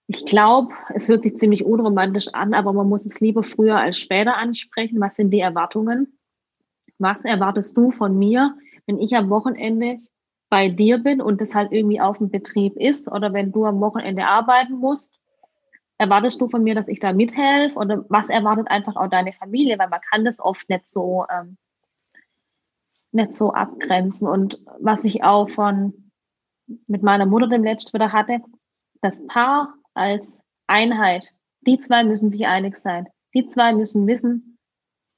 ich 0.07 0.25
glaube, 0.25 0.73
es 0.95 1.09
hört 1.09 1.25
sich 1.25 1.37
ziemlich 1.37 1.65
unromantisch 1.65 2.29
an, 2.33 2.55
aber 2.55 2.73
man 2.73 2.89
muss 2.89 3.07
es 3.07 3.21
lieber 3.21 3.43
früher 3.43 3.79
als 3.79 3.99
später 3.99 4.37
ansprechen. 4.37 5.01
Was 5.01 5.17
sind 5.17 5.31
die 5.31 5.41
Erwartungen? 5.41 6.19
Was 6.99 7.25
erwartest 7.25 7.77
du 7.77 7.91
von 7.91 8.17
mir, 8.17 8.57
wenn 8.87 9.01
ich 9.01 9.17
am 9.17 9.29
Wochenende 9.29 9.99
bei 10.49 10.69
dir 10.69 10.99
bin 10.99 11.21
und 11.21 11.41
das 11.41 11.57
halt 11.57 11.73
irgendwie 11.73 12.01
auf 12.01 12.19
dem 12.19 12.31
Betrieb 12.31 12.77
ist 12.77 13.11
oder 13.11 13.33
wenn 13.33 13.51
du 13.51 13.65
am 13.65 13.81
Wochenende 13.81 14.27
arbeiten 14.27 14.75
musst 14.75 15.19
erwartest 15.99 16.41
du 16.41 16.49
von 16.49 16.63
mir, 16.63 16.75
dass 16.75 16.89
ich 16.89 17.01
da 17.01 17.13
mithelfe 17.13 17.79
oder 17.79 18.05
was 18.09 18.29
erwartet 18.29 18.69
einfach 18.69 18.97
auch 18.97 19.09
deine 19.09 19.33
Familie, 19.33 19.79
weil 19.79 19.89
man 19.89 20.01
kann 20.01 20.25
das 20.25 20.41
oft 20.41 20.69
nicht 20.69 20.87
so 20.87 21.25
ähm, 21.31 21.57
nicht 23.13 23.35
so 23.35 23.53
abgrenzen 23.53 24.29
und 24.29 24.61
was 24.79 25.05
ich 25.05 25.25
auch 25.25 25.49
von 25.49 26.11
mit 26.87 27.03
meiner 27.03 27.27
Mutter 27.27 27.49
dem 27.49 27.65
letzten 27.65 27.95
wieder 27.95 28.13
hatte, 28.13 28.41
das 29.01 29.27
Paar 29.27 29.75
als 29.95 30.43
Einheit, 30.67 31.33
die 31.61 31.79
zwei 31.79 32.05
müssen 32.05 32.31
sich 32.31 32.47
einig 32.47 32.77
sein. 32.77 33.07
Die 33.35 33.47
zwei 33.47 33.73
müssen 33.73 34.07
wissen, 34.07 34.59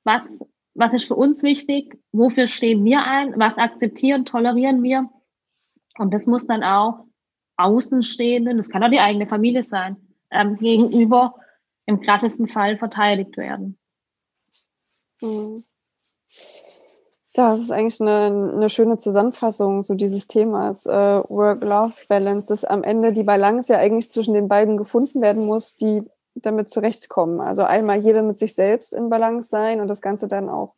was, 0.05 0.45
was 0.75 0.93
ist 0.93 1.05
für 1.05 1.15
uns 1.15 1.43
wichtig, 1.43 1.99
wofür 2.13 2.47
stehen 2.47 2.85
wir 2.85 3.05
ein, 3.05 3.39
was 3.39 3.59
akzeptieren, 3.59 4.25
tolerieren 4.25 4.83
wir. 4.83 5.09
Und 5.99 6.13
das 6.15 6.27
muss 6.27 6.47
dann 6.47 6.63
auch 6.63 7.05
Außenstehenden, 7.57 8.57
das 8.57 8.71
kann 8.71 8.85
auch 8.85 8.91
die 8.91 9.01
eigene 9.01 9.27
Familie 9.27 9.65
sein, 9.65 9.97
ähm, 10.31 10.57
gegenüber 10.57 11.35
im 11.87 12.01
krassesten 12.01 12.47
Fall 12.47 12.79
verteidigt 12.79 13.37
werden. 13.37 13.79
Mhm. 15.21 15.65
Das 17.35 17.61
ist 17.61 17.71
eigentlich 17.71 18.01
eine, 18.01 18.53
eine 18.53 18.69
schöne 18.69 18.97
Zusammenfassung 18.97 19.83
so 19.83 19.95
dieses 19.95 20.27
Themas 20.27 20.87
äh, 20.87 20.91
Work-Life-Balance, 20.93 22.49
dass 22.49 22.65
am 22.65 22.83
Ende 22.83 23.13
die 23.13 23.23
Balance 23.23 23.73
ja 23.73 23.79
eigentlich 23.79 24.11
zwischen 24.11 24.35
den 24.35 24.49
beiden 24.49 24.77
gefunden 24.77 25.21
werden 25.23 25.47
muss, 25.47 25.77
die 25.77 26.03
damit 26.35 26.69
zurechtkommen. 26.69 27.41
Also 27.41 27.63
einmal 27.63 27.99
jeder 28.01 28.23
mit 28.23 28.39
sich 28.39 28.55
selbst 28.55 28.93
in 28.93 29.09
Balance 29.09 29.49
sein 29.49 29.81
und 29.81 29.89
das 29.89 30.03
Ganze 30.03 30.27
dann 30.27 30.49
auch 30.49 30.75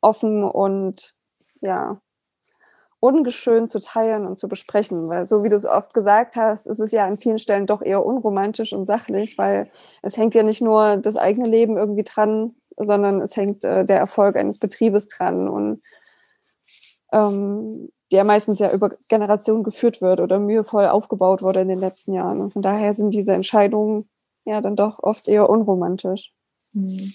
offen 0.00 0.44
und 0.44 1.14
ja 1.60 2.00
ungeschön 3.04 3.68
zu 3.68 3.80
teilen 3.80 4.26
und 4.26 4.38
zu 4.38 4.48
besprechen, 4.48 5.06
weil 5.10 5.26
so 5.26 5.44
wie 5.44 5.50
du 5.50 5.56
es 5.56 5.66
oft 5.66 5.92
gesagt 5.92 6.36
hast, 6.36 6.66
ist 6.66 6.80
es 6.80 6.90
ja 6.90 7.06
an 7.06 7.18
vielen 7.18 7.38
Stellen 7.38 7.66
doch 7.66 7.82
eher 7.82 8.04
unromantisch 8.04 8.72
und 8.72 8.86
sachlich, 8.86 9.36
weil 9.36 9.70
es 10.00 10.16
hängt 10.16 10.34
ja 10.34 10.42
nicht 10.42 10.62
nur 10.62 10.96
das 10.96 11.18
eigene 11.18 11.46
Leben 11.46 11.76
irgendwie 11.76 12.02
dran, 12.02 12.54
sondern 12.78 13.20
es 13.20 13.36
hängt 13.36 13.62
äh, 13.62 13.84
der 13.84 13.98
Erfolg 13.98 14.36
eines 14.36 14.58
Betriebes 14.58 15.08
dran 15.08 15.48
und 15.48 15.82
ähm, 17.12 17.90
der 18.10 18.24
meistens 18.24 18.58
ja 18.58 18.72
über 18.72 18.88
Generationen 19.10 19.64
geführt 19.64 20.00
wird 20.00 20.20
oder 20.20 20.38
mühevoll 20.38 20.86
aufgebaut 20.86 21.42
wurde 21.42 21.60
in 21.60 21.68
den 21.68 21.80
letzten 21.80 22.14
Jahren. 22.14 22.40
Und 22.40 22.52
von 22.54 22.62
daher 22.62 22.94
sind 22.94 23.12
diese 23.12 23.34
Entscheidungen 23.34 24.08
ja 24.46 24.62
dann 24.62 24.76
doch 24.76 25.02
oft 25.02 25.28
eher 25.28 25.50
unromantisch. 25.50 26.32
Hm. 26.72 27.12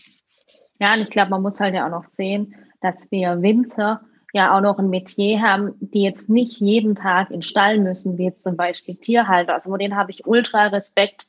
Ja, 0.80 0.94
und 0.94 1.02
ich 1.02 1.10
glaube, 1.10 1.32
man 1.32 1.42
muss 1.42 1.60
halt 1.60 1.74
ja 1.74 1.88
auch 1.88 1.92
noch 1.92 2.06
sehen, 2.06 2.54
dass 2.80 3.10
wir 3.10 3.42
Winter 3.42 4.02
ja 4.34 4.56
auch 4.56 4.62
noch 4.62 4.78
ein 4.78 4.90
Metier 4.90 5.42
haben, 5.42 5.74
die 5.80 6.04
jetzt 6.04 6.30
nicht 6.30 6.60
jeden 6.60 6.96
Tag 6.96 7.32
in 7.32 7.42
Stall 7.42 7.80
müssen, 7.80 8.18
wie 8.18 8.26
jetzt 8.26 8.44
zum 8.44 8.56
Beispiel 8.56 8.96
Tierhalter. 8.96 9.54
Also 9.54 9.70
vor 9.70 9.78
denen 9.78 9.96
habe 9.96 10.12
ich 10.12 10.28
ultra 10.28 10.68
Respekt, 10.68 11.28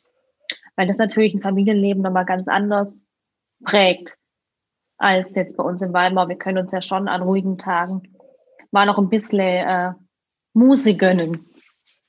weil 0.76 0.86
das 0.86 0.98
natürlich 0.98 1.34
ein 1.34 1.42
Familienleben 1.42 2.02
nochmal 2.02 2.26
ganz 2.26 2.46
anders 2.48 3.04
prägt 3.64 4.16
als 4.98 5.34
jetzt 5.34 5.56
bei 5.56 5.64
uns 5.64 5.80
in 5.80 5.94
Weimar. 5.94 6.28
Wir 6.28 6.36
können 6.36 6.58
uns 6.58 6.72
ja 6.72 6.82
schon 6.82 7.08
an 7.08 7.22
ruhigen 7.22 7.56
Tagen 7.56 8.02
mal 8.70 8.86
noch 8.86 8.98
ein 8.98 9.08
bisschen 9.08 9.40
äh, 9.40 9.92
Musik 10.52 11.00
gönnen. 11.00 11.46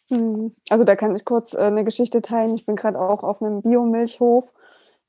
Hm. 0.10 0.54
Also 0.70 0.84
da 0.84 0.96
kann 0.96 1.16
ich 1.16 1.26
kurz 1.26 1.54
äh, 1.54 1.60
eine 1.60 1.84
Geschichte 1.84 2.22
teilen. 2.22 2.56
Ich 2.56 2.66
bin 2.66 2.76
gerade 2.76 3.00
auch 3.00 3.24
auf 3.24 3.42
einem 3.42 3.62
Biomilchhof, 3.62 4.52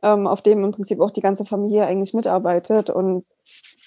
ähm, 0.02 0.26
auf 0.26 0.42
dem 0.42 0.64
im 0.64 0.72
Prinzip 0.72 1.00
auch 1.00 1.10
die 1.10 1.20
ganze 1.20 1.44
Familie 1.44 1.84
eigentlich 1.84 2.14
mitarbeitet. 2.14 2.88
Und 2.88 3.24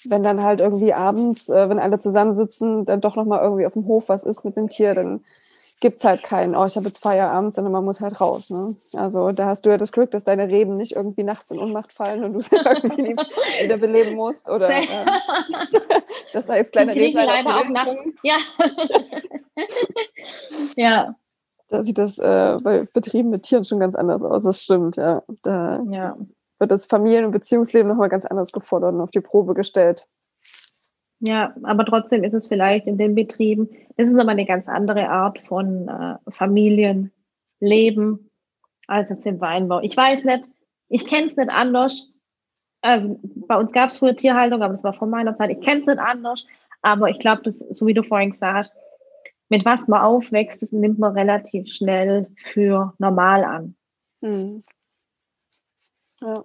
wenn 0.04 0.22
dann 0.22 0.42
halt 0.42 0.60
irgendwie 0.60 0.92
abends, 0.92 1.48
äh, 1.48 1.68
wenn 1.68 1.78
alle 1.78 1.98
zusammensitzen, 1.98 2.84
dann 2.84 3.00
doch 3.00 3.16
nochmal 3.16 3.42
irgendwie 3.42 3.66
auf 3.66 3.72
dem 3.72 3.86
Hof 3.86 4.08
was 4.08 4.24
ist 4.24 4.44
mit 4.44 4.56
dem 4.56 4.68
Tier, 4.68 4.94
dann 4.94 5.24
gibt 5.80 5.98
es 5.98 6.04
halt 6.04 6.22
keinen, 6.22 6.56
oh, 6.56 6.64
ich 6.64 6.76
habe 6.76 6.86
jetzt 6.86 7.02
Feierabend, 7.02 7.54
sondern 7.54 7.72
man 7.72 7.84
muss 7.84 8.00
halt 8.00 8.20
raus. 8.20 8.50
Ne? 8.50 8.76
Also 8.94 9.30
da 9.32 9.46
hast 9.46 9.66
du 9.66 9.70
ja 9.70 9.76
das 9.76 9.92
Glück, 9.92 10.10
dass 10.10 10.24
deine 10.24 10.48
Reben 10.48 10.76
nicht 10.76 10.96
irgendwie 10.96 11.22
nachts 11.22 11.50
in 11.50 11.58
Unmacht 11.58 11.92
fallen 11.92 12.24
und 12.24 12.32
du 12.32 12.40
sie 12.40 12.56
irgendwie 12.56 13.16
wieder 13.62 13.76
beleben 13.76 14.16
musst. 14.16 14.48
Oder 14.48 14.70
ähm, 14.70 14.84
dass 16.32 16.46
da 16.46 16.56
jetzt 16.56 16.72
kleine 16.72 16.94
Reben 16.94 17.18
leider 17.18 17.58
auch 17.58 17.68
nachts. 17.68 18.02
Ja. 18.22 18.36
ja. 20.76 21.14
Da 21.68 21.82
sieht 21.82 21.98
das 21.98 22.18
äh, 22.18 22.58
bei 22.62 22.86
Betrieben 22.92 23.28
mit 23.28 23.42
Tieren 23.42 23.64
schon 23.64 23.80
ganz 23.80 23.96
anders 23.96 24.22
aus, 24.22 24.44
das 24.44 24.62
stimmt, 24.62 24.96
ja. 24.96 25.22
Da, 25.42 25.80
ja 25.90 26.14
wird 26.58 26.70
das 26.70 26.86
Familien- 26.86 27.26
und 27.26 27.32
Beziehungsleben 27.32 27.88
nochmal 27.88 28.08
ganz 28.08 28.24
anders 28.24 28.52
gefordert 28.52 28.94
und 28.94 29.00
auf 29.00 29.10
die 29.10 29.20
Probe 29.20 29.54
gestellt. 29.54 30.06
Ja, 31.20 31.54
aber 31.62 31.84
trotzdem 31.84 32.24
ist 32.24 32.34
es 32.34 32.46
vielleicht 32.46 32.86
in 32.86 32.98
den 32.98 33.14
Betrieben, 33.14 33.68
das 33.96 34.08
ist 34.08 34.14
nochmal 34.14 34.34
eine 34.34 34.46
ganz 34.46 34.68
andere 34.68 35.08
Art 35.08 35.38
von 35.40 35.88
äh, 35.88 36.16
Familienleben 36.30 38.30
als 38.86 39.10
jetzt 39.10 39.26
im 39.26 39.40
Weinbau. 39.40 39.80
Ich 39.80 39.96
weiß 39.96 40.24
nicht, 40.24 40.48
ich 40.88 41.06
kenne 41.06 41.26
es 41.26 41.36
nicht 41.36 41.50
anders. 41.50 42.08
Also 42.82 43.18
bei 43.48 43.56
uns 43.56 43.72
gab 43.72 43.88
es 43.88 43.98
früher 43.98 44.14
Tierhaltung, 44.14 44.62
aber 44.62 44.72
das 44.72 44.84
war 44.84 44.92
vor 44.92 45.08
meiner 45.08 45.36
Zeit. 45.36 45.50
Ich 45.50 45.60
kenne 45.60 45.80
es 45.80 45.86
nicht 45.86 45.98
anders, 45.98 46.46
aber 46.82 47.08
ich 47.08 47.18
glaube, 47.18 47.42
das, 47.42 47.58
so 47.58 47.86
wie 47.86 47.94
du 47.94 48.02
vorhin 48.02 48.30
gesagt 48.30 48.54
hast, 48.54 48.72
mit 49.48 49.64
was 49.64 49.88
man 49.88 50.02
aufwächst, 50.02 50.62
das 50.62 50.72
nimmt 50.72 50.98
man 50.98 51.16
relativ 51.16 51.72
schnell 51.72 52.28
für 52.36 52.92
normal 52.98 53.44
an. 53.44 53.76
Hm. 54.22 54.62
Ja. 56.20 56.44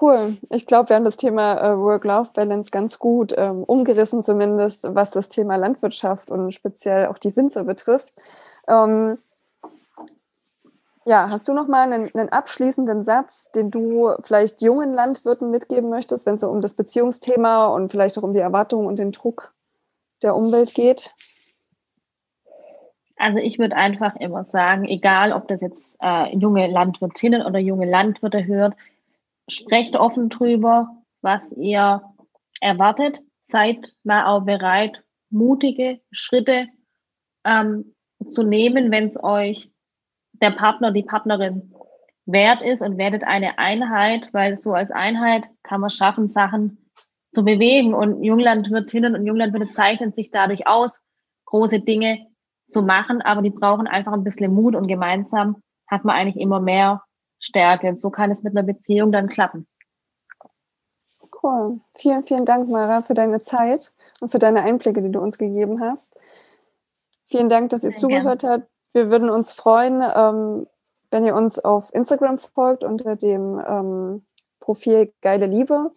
Cool. 0.00 0.36
Ich 0.50 0.66
glaube, 0.66 0.88
wir 0.88 0.96
haben 0.96 1.04
das 1.04 1.16
Thema 1.16 1.56
äh, 1.60 1.78
Work-Life-Balance 1.78 2.72
ganz 2.72 2.98
gut 2.98 3.32
ähm, 3.36 3.62
umgerissen, 3.62 4.24
zumindest 4.24 4.92
was 4.92 5.12
das 5.12 5.28
Thema 5.28 5.54
Landwirtschaft 5.54 6.32
und 6.32 6.52
speziell 6.52 7.06
auch 7.06 7.18
die 7.18 7.34
Winzer 7.36 7.62
betrifft. 7.62 8.10
Ähm, 8.66 9.18
ja, 11.06 11.28
hast 11.30 11.46
du 11.46 11.52
noch 11.52 11.68
mal 11.68 11.82
einen, 11.82 12.10
einen, 12.14 12.30
abschließenden 12.30 13.04
Satz, 13.04 13.52
den 13.52 13.70
du 13.70 14.14
vielleicht 14.20 14.62
jungen 14.62 14.90
Landwirten 14.90 15.50
mitgeben 15.50 15.90
möchtest, 15.90 16.26
wenn 16.26 16.36
es 16.36 16.40
so 16.40 16.48
um 16.48 16.60
das 16.60 16.74
Beziehungsthema 16.74 17.66
und 17.66 17.90
vielleicht 17.90 18.18
auch 18.18 18.22
um 18.22 18.32
die 18.32 18.40
Erwartungen 18.40 18.88
und 18.88 18.98
den 18.98 19.12
Druck 19.12 19.52
der 20.22 20.34
Umwelt 20.34 20.74
geht? 20.74 21.14
Also 23.16 23.38
ich 23.38 23.58
würde 23.58 23.76
einfach 23.76 24.16
immer 24.16 24.44
sagen, 24.44 24.84
egal 24.84 25.32
ob 25.32 25.48
das 25.48 25.60
jetzt 25.60 25.98
äh, 26.02 26.36
junge 26.36 26.66
Landwirtinnen 26.66 27.42
oder 27.42 27.58
junge 27.58 27.86
Landwirte 27.86 28.46
hört, 28.46 28.74
sprecht 29.48 29.96
offen 29.96 30.28
drüber, 30.30 30.88
was 31.20 31.52
ihr 31.52 32.02
erwartet. 32.60 33.20
Seid 33.40 33.94
mal 34.04 34.26
auch 34.26 34.44
bereit, 34.44 35.02
mutige 35.30 36.00
Schritte 36.10 36.68
ähm, 37.44 37.94
zu 38.26 38.42
nehmen, 38.42 38.90
wenn 38.90 39.06
es 39.06 39.22
euch 39.22 39.70
der 40.32 40.50
Partner, 40.50 40.92
die 40.92 41.02
Partnerin 41.02 41.74
wert 42.26 42.62
ist 42.62 42.82
und 42.82 42.96
werdet 42.96 43.22
eine 43.24 43.58
Einheit, 43.58 44.28
weil 44.32 44.56
so 44.56 44.72
als 44.72 44.90
Einheit 44.90 45.44
kann 45.62 45.80
man 45.80 45.90
schaffen, 45.90 46.28
Sachen 46.28 46.90
zu 47.30 47.44
bewegen. 47.44 47.94
Und 47.94 48.22
Junglandwirtinnen 48.24 49.14
und 49.14 49.26
Junglandwirte 49.26 49.72
zeichnen 49.72 50.12
sich 50.12 50.30
dadurch 50.30 50.66
aus, 50.66 51.00
große 51.44 51.80
Dinge 51.80 52.26
zu 52.66 52.82
machen, 52.82 53.22
aber 53.22 53.42
die 53.42 53.50
brauchen 53.50 53.86
einfach 53.86 54.12
ein 54.12 54.24
bisschen 54.24 54.52
Mut 54.52 54.74
und 54.74 54.86
gemeinsam 54.86 55.62
hat 55.86 56.04
man 56.04 56.16
eigentlich 56.16 56.42
immer 56.42 56.60
mehr 56.60 57.02
Stärke. 57.38 57.96
So 57.96 58.10
kann 58.10 58.30
es 58.30 58.42
mit 58.42 58.56
einer 58.56 58.66
Beziehung 58.66 59.12
dann 59.12 59.28
klappen. 59.28 59.66
Cool. 61.42 61.80
Vielen, 61.94 62.22
vielen 62.22 62.46
Dank, 62.46 62.70
Mara, 62.70 63.02
für 63.02 63.14
deine 63.14 63.40
Zeit 63.40 63.92
und 64.20 64.30
für 64.30 64.38
deine 64.38 64.62
Einblicke, 64.62 65.02
die 65.02 65.12
du 65.12 65.20
uns 65.20 65.36
gegeben 65.36 65.80
hast. 65.80 66.16
Vielen 67.26 67.50
Dank, 67.50 67.70
dass 67.70 67.84
ihr 67.84 67.90
Sehr 67.90 67.98
zugehört 67.98 68.40
gern. 68.40 68.52
habt. 68.52 68.70
Wir 68.92 69.10
würden 69.10 69.28
uns 69.28 69.52
freuen, 69.52 70.02
ähm, 70.02 70.66
wenn 71.10 71.24
ihr 71.24 71.34
uns 71.34 71.58
auf 71.58 71.92
Instagram 71.92 72.38
folgt 72.38 72.82
unter 72.82 73.16
dem 73.16 73.62
ähm, 73.66 74.24
Profil 74.64 75.12
Geile 75.20 75.44
Liebe. 75.44 75.92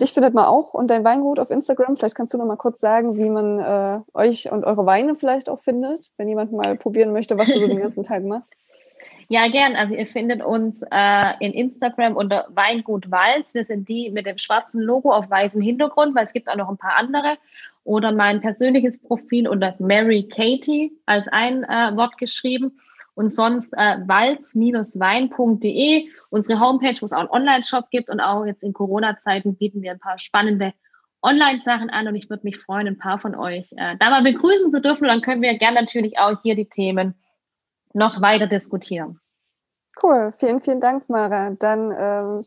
Dich 0.00 0.12
findet 0.12 0.32
man 0.32 0.44
auch 0.44 0.74
und 0.74 0.90
dein 0.90 1.02
Weingut 1.02 1.40
auf 1.40 1.50
Instagram. 1.50 1.96
Vielleicht 1.96 2.14
kannst 2.14 2.32
du 2.32 2.38
noch 2.38 2.46
mal 2.46 2.56
kurz 2.56 2.80
sagen, 2.80 3.16
wie 3.16 3.28
man 3.28 3.58
äh, 3.58 3.98
euch 4.14 4.50
und 4.50 4.64
eure 4.64 4.86
Weine 4.86 5.16
vielleicht 5.16 5.48
auch 5.48 5.58
findet, 5.58 6.12
wenn 6.16 6.28
jemand 6.28 6.52
mal 6.52 6.76
probieren 6.76 7.12
möchte, 7.12 7.36
was 7.36 7.48
du 7.52 7.58
so 7.58 7.66
den 7.66 7.80
ganzen 7.82 8.04
Tag 8.04 8.22
machst. 8.22 8.56
Ja, 9.28 9.48
gern. 9.48 9.74
Also 9.74 9.96
ihr 9.96 10.06
findet 10.06 10.40
uns 10.40 10.84
äh, 10.92 11.32
in 11.40 11.52
Instagram 11.52 12.16
unter 12.16 12.46
Weingut 12.50 13.10
Walz. 13.10 13.54
Wir 13.54 13.64
sind 13.64 13.88
die 13.88 14.10
mit 14.10 14.26
dem 14.26 14.38
schwarzen 14.38 14.80
Logo 14.80 15.12
auf 15.12 15.28
weißem 15.28 15.60
Hintergrund, 15.60 16.14
weil 16.14 16.24
es 16.24 16.32
gibt 16.32 16.48
auch 16.48 16.56
noch 16.56 16.68
ein 16.68 16.78
paar 16.78 16.96
andere. 16.96 17.38
Oder 17.84 18.12
mein 18.12 18.40
persönliches 18.40 19.00
Profil 19.02 19.48
unter 19.48 19.74
Mary 19.80 20.28
Katie 20.28 20.92
als 21.06 21.26
ein 21.26 21.64
äh, 21.64 21.96
Wort 21.96 22.18
geschrieben 22.18 22.78
und 23.14 23.30
sonst 23.30 23.72
äh, 23.74 23.98
walz-wein.de, 24.06 24.58
unsere 26.30 26.60
Homepage, 26.60 26.94
wo 27.00 27.04
es 27.04 27.12
auch 27.12 27.18
einen 27.20 27.28
Online-Shop 27.30 27.90
gibt 27.90 28.08
und 28.10 28.20
auch 28.20 28.46
jetzt 28.46 28.62
in 28.62 28.72
Corona-Zeiten 28.72 29.56
bieten 29.56 29.82
wir 29.82 29.90
ein 29.92 30.00
paar 30.00 30.18
spannende 30.18 30.72
Online-Sachen 31.22 31.90
an 31.90 32.08
und 32.08 32.16
ich 32.16 32.28
würde 32.30 32.44
mich 32.44 32.58
freuen, 32.58 32.88
ein 32.88 32.98
paar 32.98 33.18
von 33.18 33.34
euch 33.34 33.72
äh, 33.76 33.96
da 33.98 34.10
mal 34.10 34.22
begrüßen 34.22 34.70
zu 34.70 34.80
dürfen. 34.80 35.06
dann 35.06 35.20
können 35.20 35.42
wir 35.42 35.56
gerne 35.58 35.80
natürlich 35.80 36.18
auch 36.18 36.40
hier 36.42 36.56
die 36.56 36.68
Themen 36.68 37.14
noch 37.92 38.20
weiter 38.20 38.46
diskutieren. 38.46 39.20
Cool, 40.02 40.32
vielen, 40.38 40.60
vielen 40.60 40.80
Dank, 40.80 41.08
Mara. 41.08 41.50
Dann 41.50 41.94
ähm, 41.96 42.44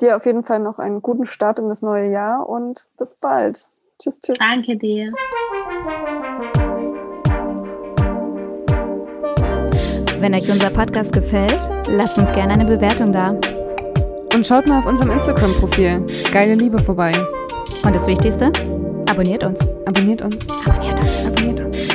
dir 0.00 0.16
auf 0.16 0.26
jeden 0.26 0.42
Fall 0.42 0.60
noch 0.60 0.78
einen 0.78 1.02
guten 1.02 1.26
Start 1.26 1.58
in 1.58 1.68
das 1.68 1.82
neue 1.82 2.10
Jahr 2.10 2.48
und 2.48 2.86
bis 2.98 3.18
bald. 3.18 3.66
Tschüss, 3.98 4.20
tschüss. 4.20 4.38
Danke 4.38 4.76
dir. 4.76 5.12
Wenn 10.22 10.36
euch 10.36 10.48
unser 10.48 10.70
Podcast 10.70 11.12
gefällt, 11.12 11.58
lasst 11.90 12.16
uns 12.16 12.30
gerne 12.32 12.52
eine 12.52 12.64
Bewertung 12.64 13.12
da. 13.12 13.30
Und 14.32 14.46
schaut 14.46 14.68
mal 14.68 14.78
auf 14.78 14.86
unserem 14.86 15.10
Instagram-Profil 15.10 16.06
Geile 16.30 16.54
Liebe 16.54 16.78
vorbei. 16.78 17.10
Und 17.84 17.92
das 17.92 18.06
Wichtigste, 18.06 18.52
abonniert 19.10 19.42
uns. 19.42 19.66
Abonniert 19.84 20.22
uns. 20.22 20.38
Abonniert 20.64 21.00
uns. 21.00 21.26
Abonniert 21.26 21.60
uns. 21.60 21.91